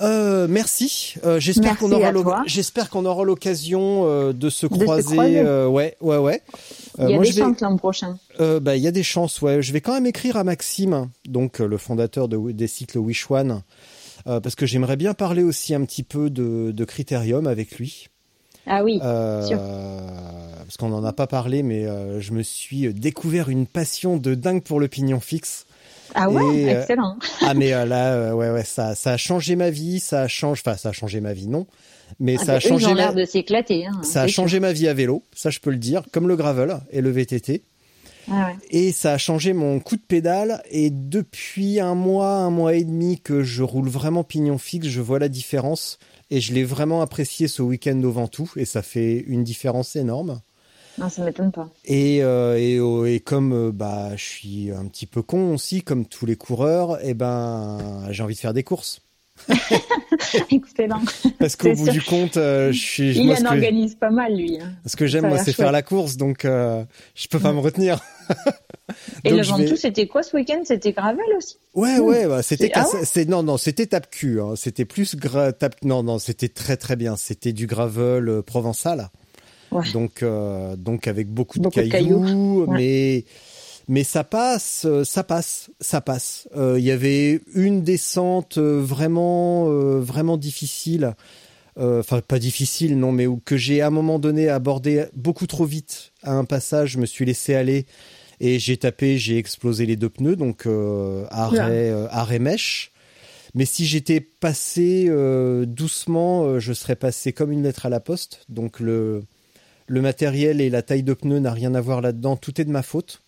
[0.00, 1.14] Euh, merci.
[1.24, 2.10] Euh, j'espère qu'on aura
[2.46, 5.02] j'espère qu'on aura l'occasion euh, de se De se croiser.
[5.14, 5.38] croiser.
[5.38, 6.42] euh, ouais, ouais, ouais.
[6.98, 8.18] Il y a moi, des vais- chances l'an prochain.
[8.40, 9.62] Bah, il y a des chances, ouais.
[9.62, 13.62] Je vais quand même écrire à Maxime, donc le fondateur de, des cycles Wish One,
[14.24, 18.08] parce que j'aimerais bien parler aussi un petit peu de, de Critérium avec lui.
[18.66, 19.58] Ah oui, Euh, sûr.
[20.64, 24.34] parce qu'on n'en a pas parlé, mais euh, je me suis découvert une passion de
[24.34, 25.66] dingue pour le pignon fixe.
[26.14, 27.16] ah ouais, et, euh, excellent.
[27.42, 30.76] Ah mais là, ouais, ouais, ça, ça a changé ma vie, ça a changé, enfin,
[30.76, 31.66] ça a changé ma vie, non,
[32.20, 33.86] mais Ah, ça a changé ma, l'air de s'éclater.
[33.86, 36.36] Hein, ça a changé ma vie à vélo, ça je peux le dire, comme le
[36.36, 37.62] gravel et le VTT.
[38.30, 38.54] Ah ouais.
[38.70, 40.62] Et ça a changé mon coup de pédale.
[40.70, 45.02] Et depuis un mois, un mois et demi que je roule vraiment pignon fixe, je
[45.02, 45.98] vois la différence.
[46.34, 48.50] Et je l'ai vraiment apprécié ce week-end au Ventoux.
[48.56, 50.40] Et ça fait une différence énorme.
[50.98, 51.68] Non, ça m'étonne pas.
[51.84, 55.82] Et, euh, et, euh, et comme euh, bah, je suis un petit peu con aussi,
[55.82, 57.78] comme tous les coureurs, et ben
[58.10, 59.00] j'ai envie de faire des courses.
[60.50, 61.00] Excellent.
[61.38, 61.92] Parce qu'au bout sûr.
[61.92, 64.58] du compte, euh, je suis, Il moi, en que, organise pas mal, lui.
[64.60, 64.72] hein.
[64.86, 66.16] ce que j'aime, moi, c'est faire la course.
[66.16, 68.00] Donc, euh, je peux pas me retenir.
[69.24, 70.60] Et Donc, le Ventoux, vais- c'était quoi ce week-end?
[70.64, 71.56] C'était Gravel aussi?
[71.74, 72.84] Ouais, ouais, bah, c'était ah
[73.26, 74.54] non non, c'était tape cul hein.
[74.56, 75.52] C'était plus gra...
[75.52, 79.10] tape non non, c'était très très bien, c'était du gravel euh, provençal.
[79.72, 79.90] Ouais.
[79.92, 82.64] Donc euh, donc avec beaucoup de Beaucoup de cailloux, cailloux.
[82.66, 82.76] Ouais.
[82.78, 83.24] mais
[83.88, 86.48] mais ça passe, euh, ça passe, ça passe.
[86.56, 91.14] Euh, Il y avait une descente euh, vraiment euh, vraiment difficile.
[91.76, 95.46] Euh, Enfin, pas difficile, non, mais où, que j'ai à un moment donné abordé beaucoup
[95.46, 97.86] trop vite à un passage, je me suis laissé aller
[98.40, 100.68] et j'ai tapé, j'ai explosé les deux pneus, donc
[101.30, 102.92] arrêt, arrêt mèche.
[103.54, 105.08] Mais si j'étais passé
[105.66, 108.44] doucement, je serais passé comme une lettre à la poste.
[108.48, 109.24] Donc le,
[109.86, 112.70] le matériel et la taille de pneu n'a rien à voir là-dedans, tout est de
[112.70, 113.20] ma faute.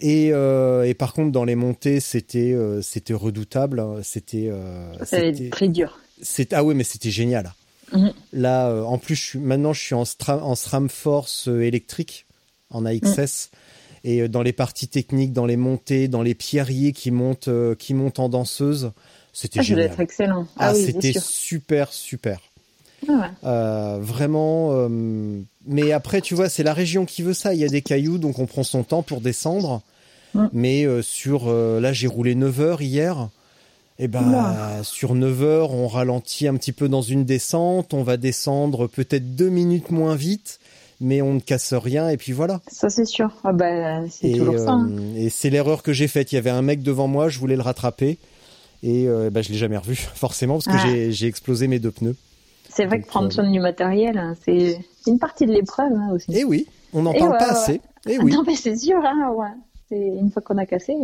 [0.00, 3.80] Et, euh, et par contre, dans les montées, c'était euh, c'était redoutable.
[3.80, 3.96] hein.
[4.02, 5.98] C'était euh, c'était- être très dur.
[6.22, 7.52] c'est ah ouais mais c'était génial.
[7.92, 8.12] Mhm.
[8.32, 12.26] Là euh, en plus je suis maintenant je suis en, stra- en SRAM Force électrique
[12.70, 13.50] en AXS
[14.04, 17.94] Et euh, dans les parties techniques, dans les montées, dans les pierriers qui montent, qui
[17.94, 18.92] montent en danseuse,
[19.32, 19.92] c'était Ah, ça doit génial.
[19.92, 20.46] être excellent.
[20.56, 22.40] Ah, Ah, oui, c'était super, super.
[23.08, 23.26] Ah ouais.
[23.44, 24.70] Euh, vraiment.
[24.72, 27.54] euh, mais après, tu vois, c'est la région qui veut ça.
[27.54, 29.82] Il y a des cailloux, donc on prend son temps pour descendre.
[30.34, 30.46] Mm.
[30.52, 33.28] Mais euh, sur, là, j'ai roulé 9 heures hier.
[33.98, 34.82] Et ben, Oula.
[34.82, 37.94] sur 9 heures, on ralentit un petit peu dans une descente.
[37.94, 40.58] On va descendre peut-être deux minutes moins vite,
[41.00, 42.10] mais on ne casse rien.
[42.10, 42.60] Et puis voilà.
[42.68, 43.30] Ça, c'est sûr.
[43.44, 44.72] Ah bah, c'est Et, toujours ça.
[44.72, 44.90] hein.
[45.16, 46.32] et c'est l'erreur que j'ai faite.
[46.32, 48.18] Il y avait un mec devant moi, je voulais le rattraper.
[48.82, 51.10] Et euh, ben, je l'ai jamais revu, forcément, parce que Ah.
[51.10, 52.16] j'ai explosé mes deux pneus.
[52.76, 56.10] C'est vrai que prendre euh, soin du matériel, hein, c'est une partie de l'épreuve hein,
[56.12, 56.36] aussi.
[56.36, 57.58] Et oui, on n'en parle ouais, pas ouais.
[57.58, 57.80] assez.
[58.06, 58.32] Et Ah oui.
[58.32, 59.98] Non, mais c'est sûr, hein, ouais.
[59.98, 60.94] Une fois qu'on a cassé,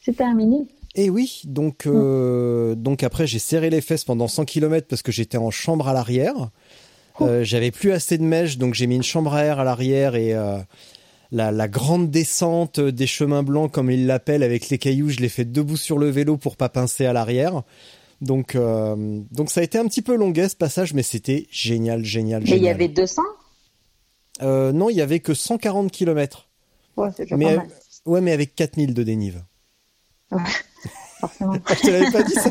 [0.00, 0.66] c'est terminé.
[0.94, 5.10] Et oui, donc, euh, donc après j'ai serré les fesses pendant 100 km parce que
[5.10, 6.50] j'étais en chambre à l'arrière.
[7.20, 10.14] Euh, J'avais plus assez de mèche, donc j'ai mis une chambre à air à l'arrière
[10.14, 10.58] et euh,
[11.30, 15.28] la, la grande descente des chemins blancs, comme ils l'appellent, avec les cailloux, je l'ai
[15.28, 17.62] fait debout sur le vélo pour pas pincer à l'arrière.
[18.22, 22.04] Donc, euh, donc ça a été un petit peu longuet ce passage, mais c'était génial,
[22.04, 22.58] génial, génial.
[22.58, 23.20] il y avait 200
[24.42, 26.48] Euh, non, il y avait que 140 km.
[26.96, 27.68] Ouais, c'est déjà Mais, pas mal.
[28.06, 29.42] ouais, mais avec 4000 de dénive.
[30.30, 30.38] Ouais,
[31.20, 31.54] forcément.
[31.68, 32.50] Je te l'avais pas dit ça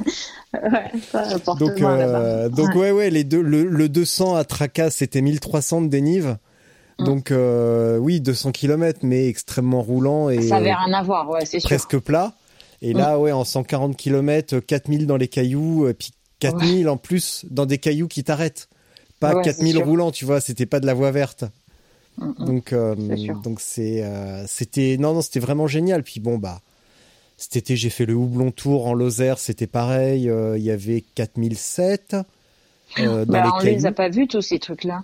[0.53, 2.91] ouais, ça, Donc, euh, donc Ouais.
[2.91, 6.37] ouais, les deux, le, le 200 à Tracas, c'était 1300 de dénive.
[6.99, 7.05] Mm.
[7.05, 11.45] Donc, euh, oui, 200 km, mais extrêmement roulant et Ça avait rien à voir, ouais,
[11.45, 11.69] c'est sûr.
[11.69, 12.33] presque plat.
[12.81, 17.45] Et là, ouais, en 140 km, 4000 dans les cailloux, et puis 4000 en plus
[17.49, 18.67] dans des cailloux qui t'arrêtent.
[19.19, 19.85] Pas Ouais, c'est 4000 sûr.
[19.85, 21.43] roulants, tu vois, c'était pas de la voie verte.
[22.17, 22.45] Mm, mm.
[22.45, 22.95] Donc, euh,
[23.43, 26.01] donc c'est, euh, c'était, non, non, c'était vraiment génial.
[26.01, 26.61] Puis bon, bah,
[27.37, 30.27] cet été, j'ai fait le Houblon Tour en Lozère, c'était pareil.
[30.29, 32.15] euh, Il y avait 4007
[32.97, 33.87] euh, dans Bah, on les les cailloux.
[33.87, 35.03] a pas vus, tous ces trucs-là.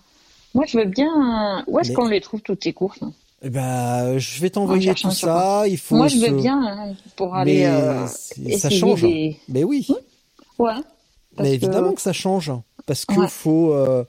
[0.56, 1.64] Moi, je veux bien.
[1.68, 3.14] Où est-ce Mais- qu'on les trouve, toutes ces courses hein?
[3.44, 5.64] Eh ben, je vais t'envoyer tout ça.
[5.68, 5.96] Il faut.
[5.96, 7.60] Moi, je veux se- bien hein, pour aller.
[7.60, 9.02] Mais euh, ça change.
[9.02, 9.88] des- Mais oui.
[10.60, 10.72] Ouais.
[11.36, 12.52] parce Mais évidemment que- que ça change.
[12.88, 13.28] Parce que Ouais.
[13.28, 13.74] faut.
[13.74, 14.04] euh,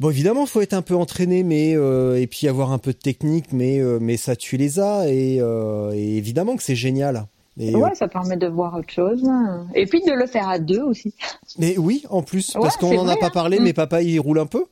[0.00, 2.98] Bon, évidemment, faut être un peu entraîné, mais euh, et puis avoir un peu de
[2.98, 7.26] technique, mais euh, mais ça tu les as et, euh, et évidemment que c'est génial.
[7.58, 9.22] Et, Ouais, ça permet de voir autre chose.
[9.28, 9.66] hein.
[9.74, 11.12] Et puis de le faire à deux aussi.
[11.58, 13.30] mais oui, en plus, Ouais, parce qu'on n'en a pas hein.
[13.34, 13.62] parlé, Mm.
[13.64, 14.64] mais papa il roule un peu.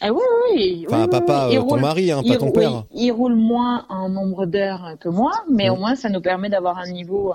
[0.00, 0.20] Ah oui,
[0.54, 0.84] oui.
[0.88, 2.84] Enfin, oui, papa, oui, euh, ton roule- mari, hein, pas ton père.
[2.94, 5.72] il roule moins en nombre d'heures que moi, mais Mm.
[5.72, 7.34] au moins ça nous permet d'avoir un niveau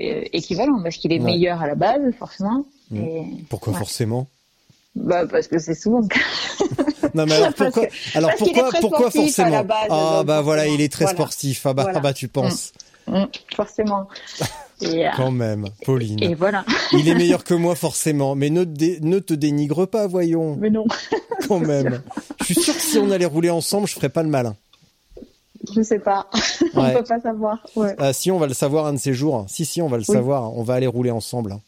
[0.00, 1.24] euh, équivalent parce qu'il est Ouais.
[1.24, 2.64] meilleur à la base, forcément.
[2.90, 2.98] Mm.
[3.00, 3.78] Et, Pourquoi ouais.
[3.78, 4.26] forcément?
[4.96, 6.20] Bah, Parce que c'est souvent le cas.
[7.14, 9.62] Non, mais alors pourquoi que- Alors pourquoi pourquoi forcément?
[9.64, 11.16] base, Ah bah voilà, il est très Voilà.
[11.16, 11.64] sportif.
[11.66, 11.98] Ah bah, Voilà.
[11.98, 12.72] ah bah tu penses
[13.06, 13.24] Mm,
[13.54, 14.08] forcément.
[14.80, 16.22] Et, quand même, Pauline.
[16.22, 16.64] et voilà.
[16.92, 20.56] Il est meilleur que moi forcément, mais ne, te dé- ne te dénigre pas, voyons,
[20.56, 20.84] Mais non,
[21.48, 22.02] quand même.
[22.40, 24.56] Je suis sûr que si on allait rouler ensemble, je ferais pas le malin.
[25.74, 26.28] je sais pas.
[26.74, 26.92] On Ouais.
[26.94, 27.58] peut pas savoir.
[27.76, 27.94] Ouais.
[27.98, 29.46] Ah, si, on va le savoir un de ces jours.
[29.48, 30.14] Si, si, on va le Oui.
[30.14, 30.52] savoir.
[30.58, 31.52] On va aller rouler ensemble.
[31.52, 31.60] hein.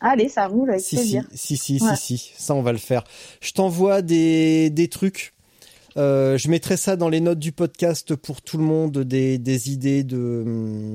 [0.00, 1.24] Allez, ça roule avec Si, si, plaisir.
[1.34, 1.96] si, si, Ouais.
[1.96, 2.32] si, si.
[2.38, 3.02] Ça, on va le faire.
[3.40, 5.32] Je t'envoie des, des trucs.
[5.96, 9.70] Euh, je mettrai ça dans les notes du podcast pour tout le monde, des, des
[9.70, 10.44] idées de,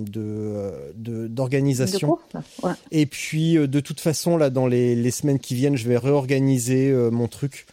[0.05, 2.17] de, euh, de- De d'organisation.
[2.63, 2.71] Ouais.
[2.91, 5.97] Et puis, euh, de toute façon, là, dans les, les semaines qui viennent, je vais
[5.97, 7.65] réorganiser euh, mon truc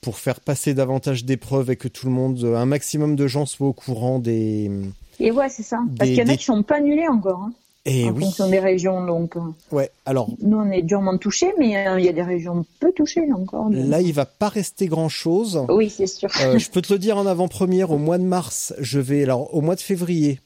[0.00, 3.66] pour faire passer davantage d'épreuves et que tout le monde, un maximum de gens soient
[3.66, 4.70] au courant des.
[5.18, 5.80] Et ouais, c'est ça.
[5.98, 7.52] Parce qu'il y en a des- qui sont pas annulés encore, hein,
[7.90, 8.22] Et en oui.
[8.24, 9.04] fonction des régions.
[9.06, 9.34] Donc,
[9.72, 9.90] Ouais.
[10.04, 13.26] Alors, nous, on est durement touchés, mais euh, il y a des régions peu touchées
[13.26, 13.70] là encore.
[13.70, 15.64] donc- là, il va pas rester grand chose.
[15.68, 16.28] Oui, c'est sûr.
[16.42, 19.54] Euh, je peux te le dire en avant-première, au mois de mars, je vais, alors
[19.54, 20.40] au mois de février,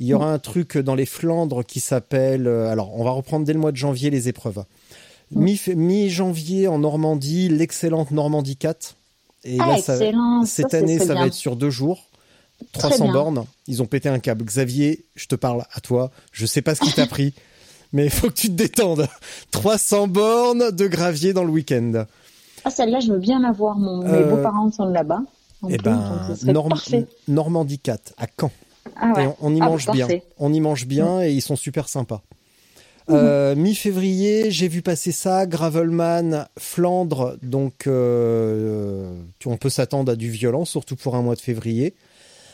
[0.00, 3.46] il y aura un truc dans les Flandres qui s'appelle, euh, alors on va reprendre
[3.46, 4.64] dès le mois de janvier les épreuves.
[5.30, 8.96] Mi- Mi-janvier en Normandie, l'excellente Normandie 4.
[9.44, 9.96] Et ah, là, ça-
[10.44, 12.06] cette Ça, année, ça va être sur deux jours.
[12.72, 13.12] Très 300 bien.
[13.12, 13.44] bornes.
[13.66, 14.44] Ils ont pété un câble.
[14.44, 16.10] Xavier, je te parle à toi.
[16.32, 17.34] Je sais pas ce qui t'a pris,
[17.92, 19.06] mais il faut que tu te détendes.
[19.50, 22.04] 300 bornes de gravier dans le week-end.
[22.64, 23.76] Ah, celle-là, je veux bien la voir.
[23.76, 24.02] Mon...
[24.02, 25.20] Mes Euh, beaux-parents sont là-bas.
[25.68, 26.00] Eh ben,
[26.44, 26.72] Norm-.
[27.28, 28.50] Normandie 4 à Caen.
[28.96, 29.24] Ah ouais.
[29.24, 30.08] Et on, on y Ah, mange bien.
[30.38, 32.22] On y mange bien et ils sont super sympas.
[33.10, 39.12] Euh, Mi-février, j'ai vu passer ça, Gravelman, Flandre, donc euh,
[39.44, 41.94] on peut s'attendre à du violent, surtout pour un mois de février.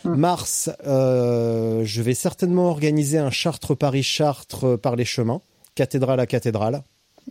[0.05, 0.15] Mm.
[0.15, 5.41] Mars, euh, je vais certainement organiser un Chartres-Paris-Chartres euh, par les chemins,
[5.75, 6.83] cathédrale à cathédrale.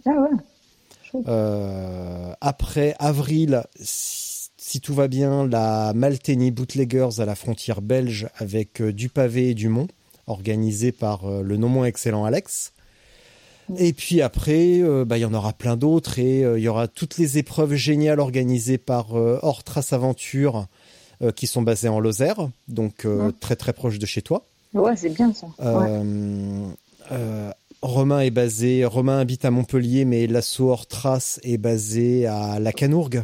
[0.05, 1.21] Ah ouais.
[1.27, 8.27] Euh, après avril, si, si tout va bien, la Malteni Bootleggers à la frontière belge
[8.37, 9.87] avec du pavé et du mont,
[10.27, 12.73] organisé par le non moins excellent Alex.
[13.77, 16.67] Et puis après, euh, bah, il y en aura plein d'autres et euh, il y
[16.69, 20.67] aura toutes les épreuves géniales organisées par euh, Hors Trace Aventure
[21.21, 23.31] euh, qui sont basés en Lozère, donc euh, Ouais.
[23.39, 24.45] très très proche de chez toi.
[24.73, 25.47] Ouais, c'est bien ça.
[25.59, 26.03] Ouais.
[27.11, 32.59] Euh, Romain est basé, Romain habite à Montpellier, mais l'assaut hors trace est basé à
[32.59, 33.23] La Canourgue.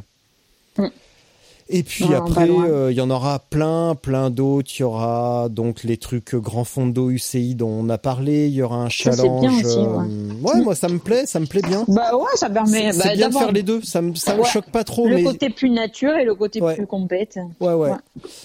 [1.69, 4.69] Et puis après, euh, il y en aura plein, plein d'autres.
[4.77, 8.47] Il y aura donc les trucs Grand Fond d'eau UCI dont on a parlé.
[8.47, 9.39] Il y aura un challenge.
[9.41, 9.85] bien aussi, ouais.
[9.85, 11.85] euh, ouais, moi ça me plaît, ça me plaît bien.
[11.87, 13.81] Bah ouais, ça permet C'est bah, bien de faire les deux.
[13.81, 16.61] Ça me, ça me choque pas trop, le mais côté plus nature et le côté
[16.61, 16.75] Ouais.
[16.75, 17.39] plus compète.
[17.59, 17.89] Ouais, ouais.
[17.91, 17.97] Ouais.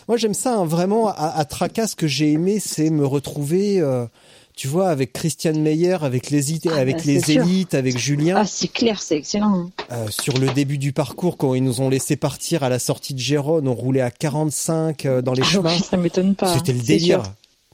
[0.08, 1.08] Moi, j'aime ça hein, vraiment.
[1.08, 4.06] À, à Tracas, ce que j'ai aimé, c'est me retrouver, euh,
[4.58, 7.42] tu vois, avec Christiane Meyer, avec les, Ah, avec bah, les c'est sûr.
[7.44, 9.70] élites, avec Julien, Ah, c'est clair, c'est excellent.
[9.92, 13.14] euh, sur le début du parcours, quand ils nous ont laissé partir à la sortie
[13.14, 15.70] de Gérone, on roulait à 45 euh, dans les Ah, chemins.
[15.72, 16.52] oui, ça m'étonne pas.
[16.56, 17.22] C'était le délire.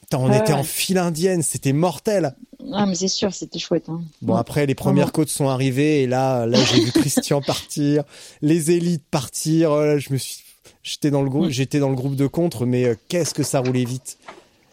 [0.02, 0.58] Putain, on était ouais.
[0.58, 2.34] en file indienne, c'était mortel.
[2.74, 3.88] Ah, mais c'est sûr, c'était chouette.
[3.88, 4.02] Hein.
[4.20, 8.04] Bon, après, les premières côtes sont arrivées, et là, là, j'ai vu Christian partir,
[8.42, 9.70] les élites partir.
[9.74, 10.42] là, je me suis,
[10.82, 11.50] j'étais dans le groupe, Mm.
[11.50, 14.18] j'étais dans le groupe de contre, mais euh, qu'est-ce que ça roulait vite.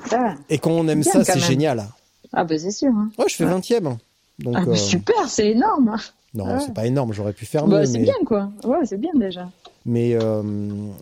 [0.09, 0.33] Va.
[0.49, 1.88] Et quand on aime ça, c'est génial.
[2.33, 2.89] Ah, bah c'est sûr.
[2.89, 3.09] Hein.
[3.17, 3.97] Ouais, je fais 20ème.
[4.39, 5.95] Donc, Ah, euh, mais super, c'est énorme.
[6.33, 6.59] non, ouais.
[6.59, 7.85] c'est pas énorme, j'aurais pu faire Bah, mieux.
[7.85, 8.49] c'est mais, bien, quoi.
[8.63, 9.49] Ouais, c'est bien déjà.
[9.85, 10.41] mais, euh,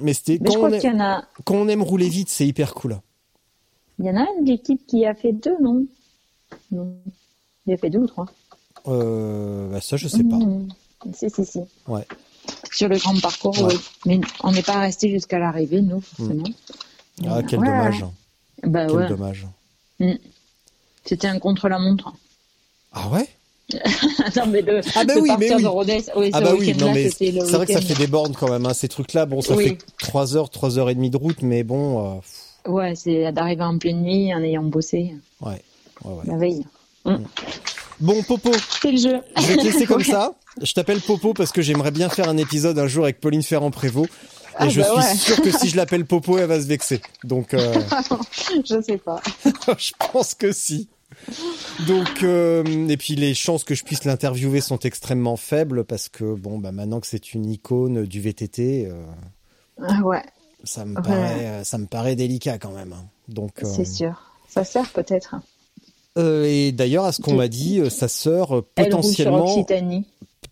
[0.01, 2.99] mais c'était, quand, on aime- a, quand on aime rouler vite, c'est hyper cool.
[3.99, 5.85] il y en a un de l'équipe qui a fait deux, non?
[6.71, 6.95] Non.
[7.67, 8.25] Il a fait deux ou trois.
[8.87, 10.35] Euh, bah, ça, je sais pas.
[10.37, 10.67] Mmh.
[11.13, 11.59] Si, si, si.
[11.87, 12.05] Ouais.
[12.71, 13.73] Sur le grand parcours, Ouais.
[13.73, 13.79] oui.
[14.05, 16.43] Mais on n'est pas resté jusqu'à l'arrivée, nous, forcément.
[17.27, 18.01] Ah, quel Ouais, dommage.
[18.01, 18.69] ouais.
[18.69, 19.47] Bah Quel dommage.
[21.05, 22.13] C'était un contre-la-montre.
[22.93, 23.27] Ah ouais?
[24.35, 25.63] non, mais de, Ah bah de oui, mais partir oui.
[25.63, 28.33] de Rodez, oui, Ah bah oui, non mais c'est vrai que ça fait des bornes
[28.33, 29.25] quand même, hein, ces trucs-là.
[29.27, 29.69] Bon, ça Oui.
[29.69, 32.19] fait 3 heures, 3 heures et demie de route, mais bon, euh,
[32.71, 35.61] Ouais, c'est d'arriver en pleine nuit en ayant bossé ouais,
[36.03, 36.23] ouais, ouais.
[36.25, 36.65] la veille.
[37.99, 38.51] Bon, Popo,
[38.81, 39.19] C'est le jeu.
[39.37, 40.03] je vais te laisser comme Ouais.
[40.11, 40.33] ça.
[40.61, 44.07] Je t'appelle Popo parce que j'aimerais bien faire un épisode un jour avec Pauline Ferrand-Prévot.
[44.59, 45.15] Et Ah je bah suis ouais.
[45.15, 47.01] sûr que si je l'appelle Popo, elle va se vexer.
[47.23, 47.73] Donc, euh,
[48.69, 49.21] Je sais pas.
[49.77, 50.89] je pense que si.
[51.87, 56.33] Donc, euh, et puis les chances que je puisse l'interviewer sont extrêmement faibles parce que
[56.35, 59.03] bon, bah maintenant que c'est une icône du VTT, euh,
[59.81, 60.23] Ah ouais,
[60.63, 61.01] ça me Ouais.
[61.01, 62.93] paraît, euh, ça me paraît délicat quand même.
[62.93, 63.05] hein.
[63.27, 64.21] Donc, c'est sûr.
[64.47, 65.35] Ça sert peut-être.
[66.17, 69.45] et d'ailleurs, à ce qu'on m'a dit, sa sœur potentiellement.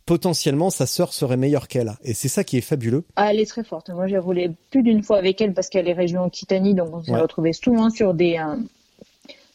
[0.07, 1.93] Potentiellement, sa sœur serait meilleure qu'elle.
[2.03, 3.03] Et c'est ça qui est fabuleux.
[3.17, 3.89] Ah, elle est très forte.
[3.91, 7.03] Moi, j'ai roulé plus d'une fois avec elle parce qu'elle est région Occitanie, donc on
[7.03, 7.21] s'est Ouais.
[7.21, 8.55] retrouvés souvent sur des euh,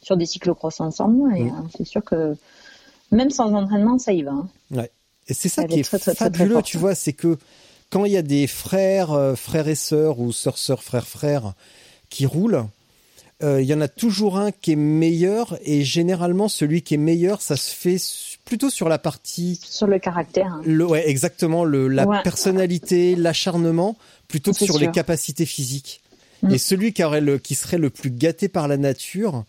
[0.03, 1.35] sur des cyclocross ensemble.
[1.37, 1.49] Et Mm.
[1.49, 2.37] euh, c'est sûr que
[3.11, 4.33] même sans entraînement, ça y va.
[4.33, 4.49] hein.
[5.29, 7.13] Et c'est ça Elle qui est est, très, très, très, très fabuleux, tu vois, c'est
[7.13, 7.39] que
[7.91, 11.55] quand il y a des frères, euh, frères et sœurs ou sœurs, sœurs, frères, frères
[12.11, 12.65] qui roulent,
[13.43, 16.99] euh, il y en a toujours un qui est meilleur et généralement celui qui est
[16.99, 20.47] meilleur, ça se fait su- plutôt sur la partie, Sur le caractère.
[20.47, 20.63] hein.
[20.65, 22.23] le, ouais, exactement, le, la Ouais.
[22.23, 23.97] personnalité, l'acharnement,
[24.29, 26.01] plutôt que sur les capacités physiques.
[26.43, 26.51] Mm.
[26.55, 29.45] Et celui qui, aurait le, qui serait le plus gâté par la nature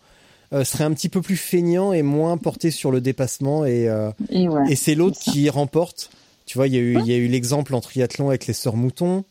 [0.52, 4.10] euh, serait un petit peu plus feignant et moins porté sur le dépassement et euh,
[4.30, 4.70] Et ouais.
[4.70, 6.10] et c'est l'autre qui remporte.
[6.46, 8.52] Tu vois, il y a eu, il y a eu l'exemple en triathlon avec les
[8.52, 9.24] sœurs Mouton.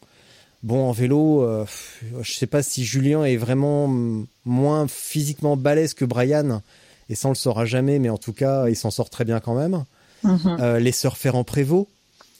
[0.64, 1.65] Bon, en vélo, euh,
[2.22, 6.61] je sais pas si Julien est vraiment mm, moins physiquement balèze que Brian.
[7.10, 9.40] Et ça, on le saura jamais, mais en tout cas, il s'en sort très bien
[9.40, 9.84] quand même.
[10.24, 10.58] Mhm.
[10.60, 11.88] Euh, les sœurs Ferrand-Prévot.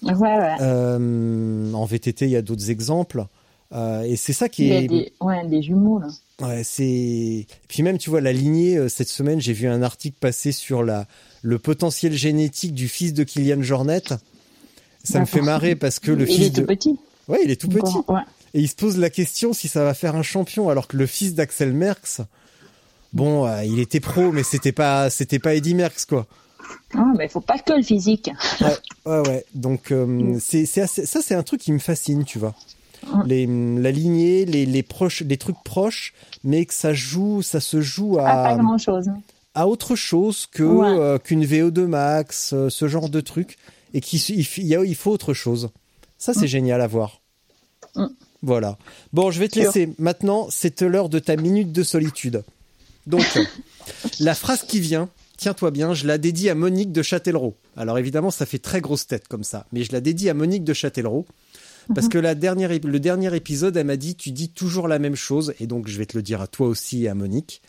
[0.04, 0.56] Ouais, ouais.
[0.62, 3.26] Euh, en VTT, il y a d'autres exemples.
[3.74, 4.88] Euh, et c'est ça qui Il est.
[4.88, 6.08] des, ouais, des jumeaux, là.
[6.42, 6.84] Ouais, c'est.
[6.86, 10.84] Et Puis même, tu vois, la lignée, cette semaine, j'ai vu un article passer sur
[10.84, 11.08] la,
[11.42, 14.04] le potentiel génétique du fils de Kylian Jornet.
[15.04, 17.00] Ça me fait marrer parce que le il fils est tout petit.
[17.28, 17.96] Ouais, il est tout petit.
[18.08, 18.22] Ouais.
[18.54, 21.06] Et il se pose la question si ça va faire un champion, alors que le
[21.06, 22.22] fils d'Axel Merckx,
[23.14, 26.26] bon, euh, il était pro, mais c'était pas, c'était pas Eddie Merckx, quoi.
[26.96, 28.30] Ah, mais il faut pas que le physique.
[28.62, 29.46] Ouais, ouais, ouais.
[29.54, 32.54] Donc, euh, c'est, c'est ça, c'est un truc qui me fascine, tu vois.
[33.08, 33.24] Mm.
[33.26, 33.46] Les,
[33.82, 36.14] la lignée, les, les proches, les trucs proches,
[36.44, 39.10] mais que ça joue, ça se joue Ah, à, pas grand chose.
[39.56, 40.88] à autre chose que Ouais.
[40.88, 43.58] euh, qu'une VO2 max, ce genre de truc,
[43.94, 45.70] et qu'il il, faut autre chose.
[46.18, 47.22] Ça, c'est génial à voir.
[47.96, 48.06] Mm.
[48.42, 48.78] Voilà.
[49.12, 49.90] Bon, je vais te laisser.
[50.00, 52.44] Maintenant, c'est l'heure de ta minute de solitude.
[53.08, 53.26] Donc,
[54.20, 57.56] la phrase qui vient, tiens-toi bien, je la dédie à Monique de Châtellerault.
[57.76, 60.64] Alors évidemment, ça fait très grosse tête comme ça, mais je la dédie à Monique
[60.64, 61.26] de Châtellerault.
[61.94, 65.18] Parce que la dernière, le dernier épisode, elle m'a dit, tu dis toujours la même
[65.18, 67.62] chose, et donc je vais te le dire à toi aussi et à Monique.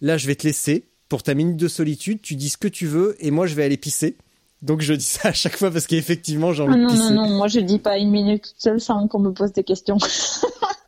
[0.00, 2.20] Là, je vais te laisser pour ta minute de solitude.
[2.22, 4.16] Tu dis ce que tu veux, et moi, je vais aller pisser.
[4.62, 7.28] Donc je dis ça à chaque fois parce qu'effectivement, j'ai envie Ah, de non, non,
[7.28, 9.98] non, moi je dis pas une minute toute seule sans qu'on me pose des questions.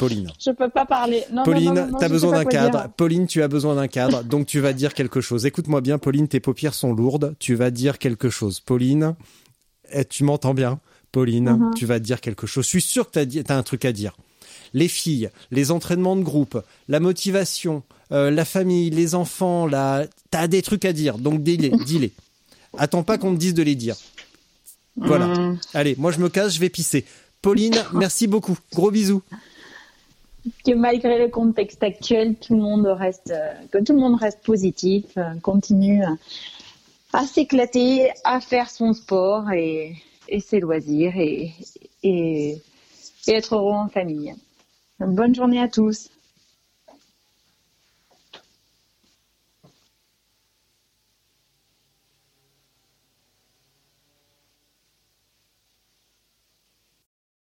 [0.00, 0.30] Pauline.
[0.44, 1.22] je peux pas parler.
[1.32, 2.80] Non, Pauline, non, non, t'as besoin d'un cadre.
[2.82, 2.90] dire.
[2.96, 4.24] Pauline, tu as besoin d'un cadre.
[4.34, 5.46] Donc tu vas dire quelque chose.
[5.46, 7.34] Écoute-moi bien, Pauline, tes paupières sont lourdes.
[7.38, 8.58] Tu vas dire quelque chose.
[8.60, 9.14] Pauline,
[9.92, 10.80] eh, tu m'entends bien?
[11.12, 11.74] Pauline, Mhm.
[11.76, 12.64] tu vas dire quelque chose.
[12.64, 14.16] Je suis sûr que t'as dit- t'as un truc à dire.
[14.72, 17.82] les filles, les entraînements de groupe, la motivation,
[18.12, 20.06] euh, la famille, les enfants, la...
[20.30, 22.12] t'as des trucs à dire, donc dis-les, dis-les.
[22.78, 23.96] Attends pas qu'on te dise de les dire.
[24.96, 25.26] Voilà.
[25.26, 27.04] Hum, Allez, moi je me casse, je vais pisser.
[27.42, 28.56] Pauline, merci beaucoup.
[28.72, 29.22] Gros bisous.
[30.64, 34.42] Que malgré le contexte actuel, tout le monde reste, euh, que tout le monde reste
[34.42, 36.02] positif, euh, continue
[37.12, 39.96] à- s'éclater, à faire son sport et,
[40.28, 41.52] et ses loisirs et,
[42.02, 42.62] et,
[43.26, 44.34] et être heureux en famille.
[45.00, 46.08] Bonne journée à tous.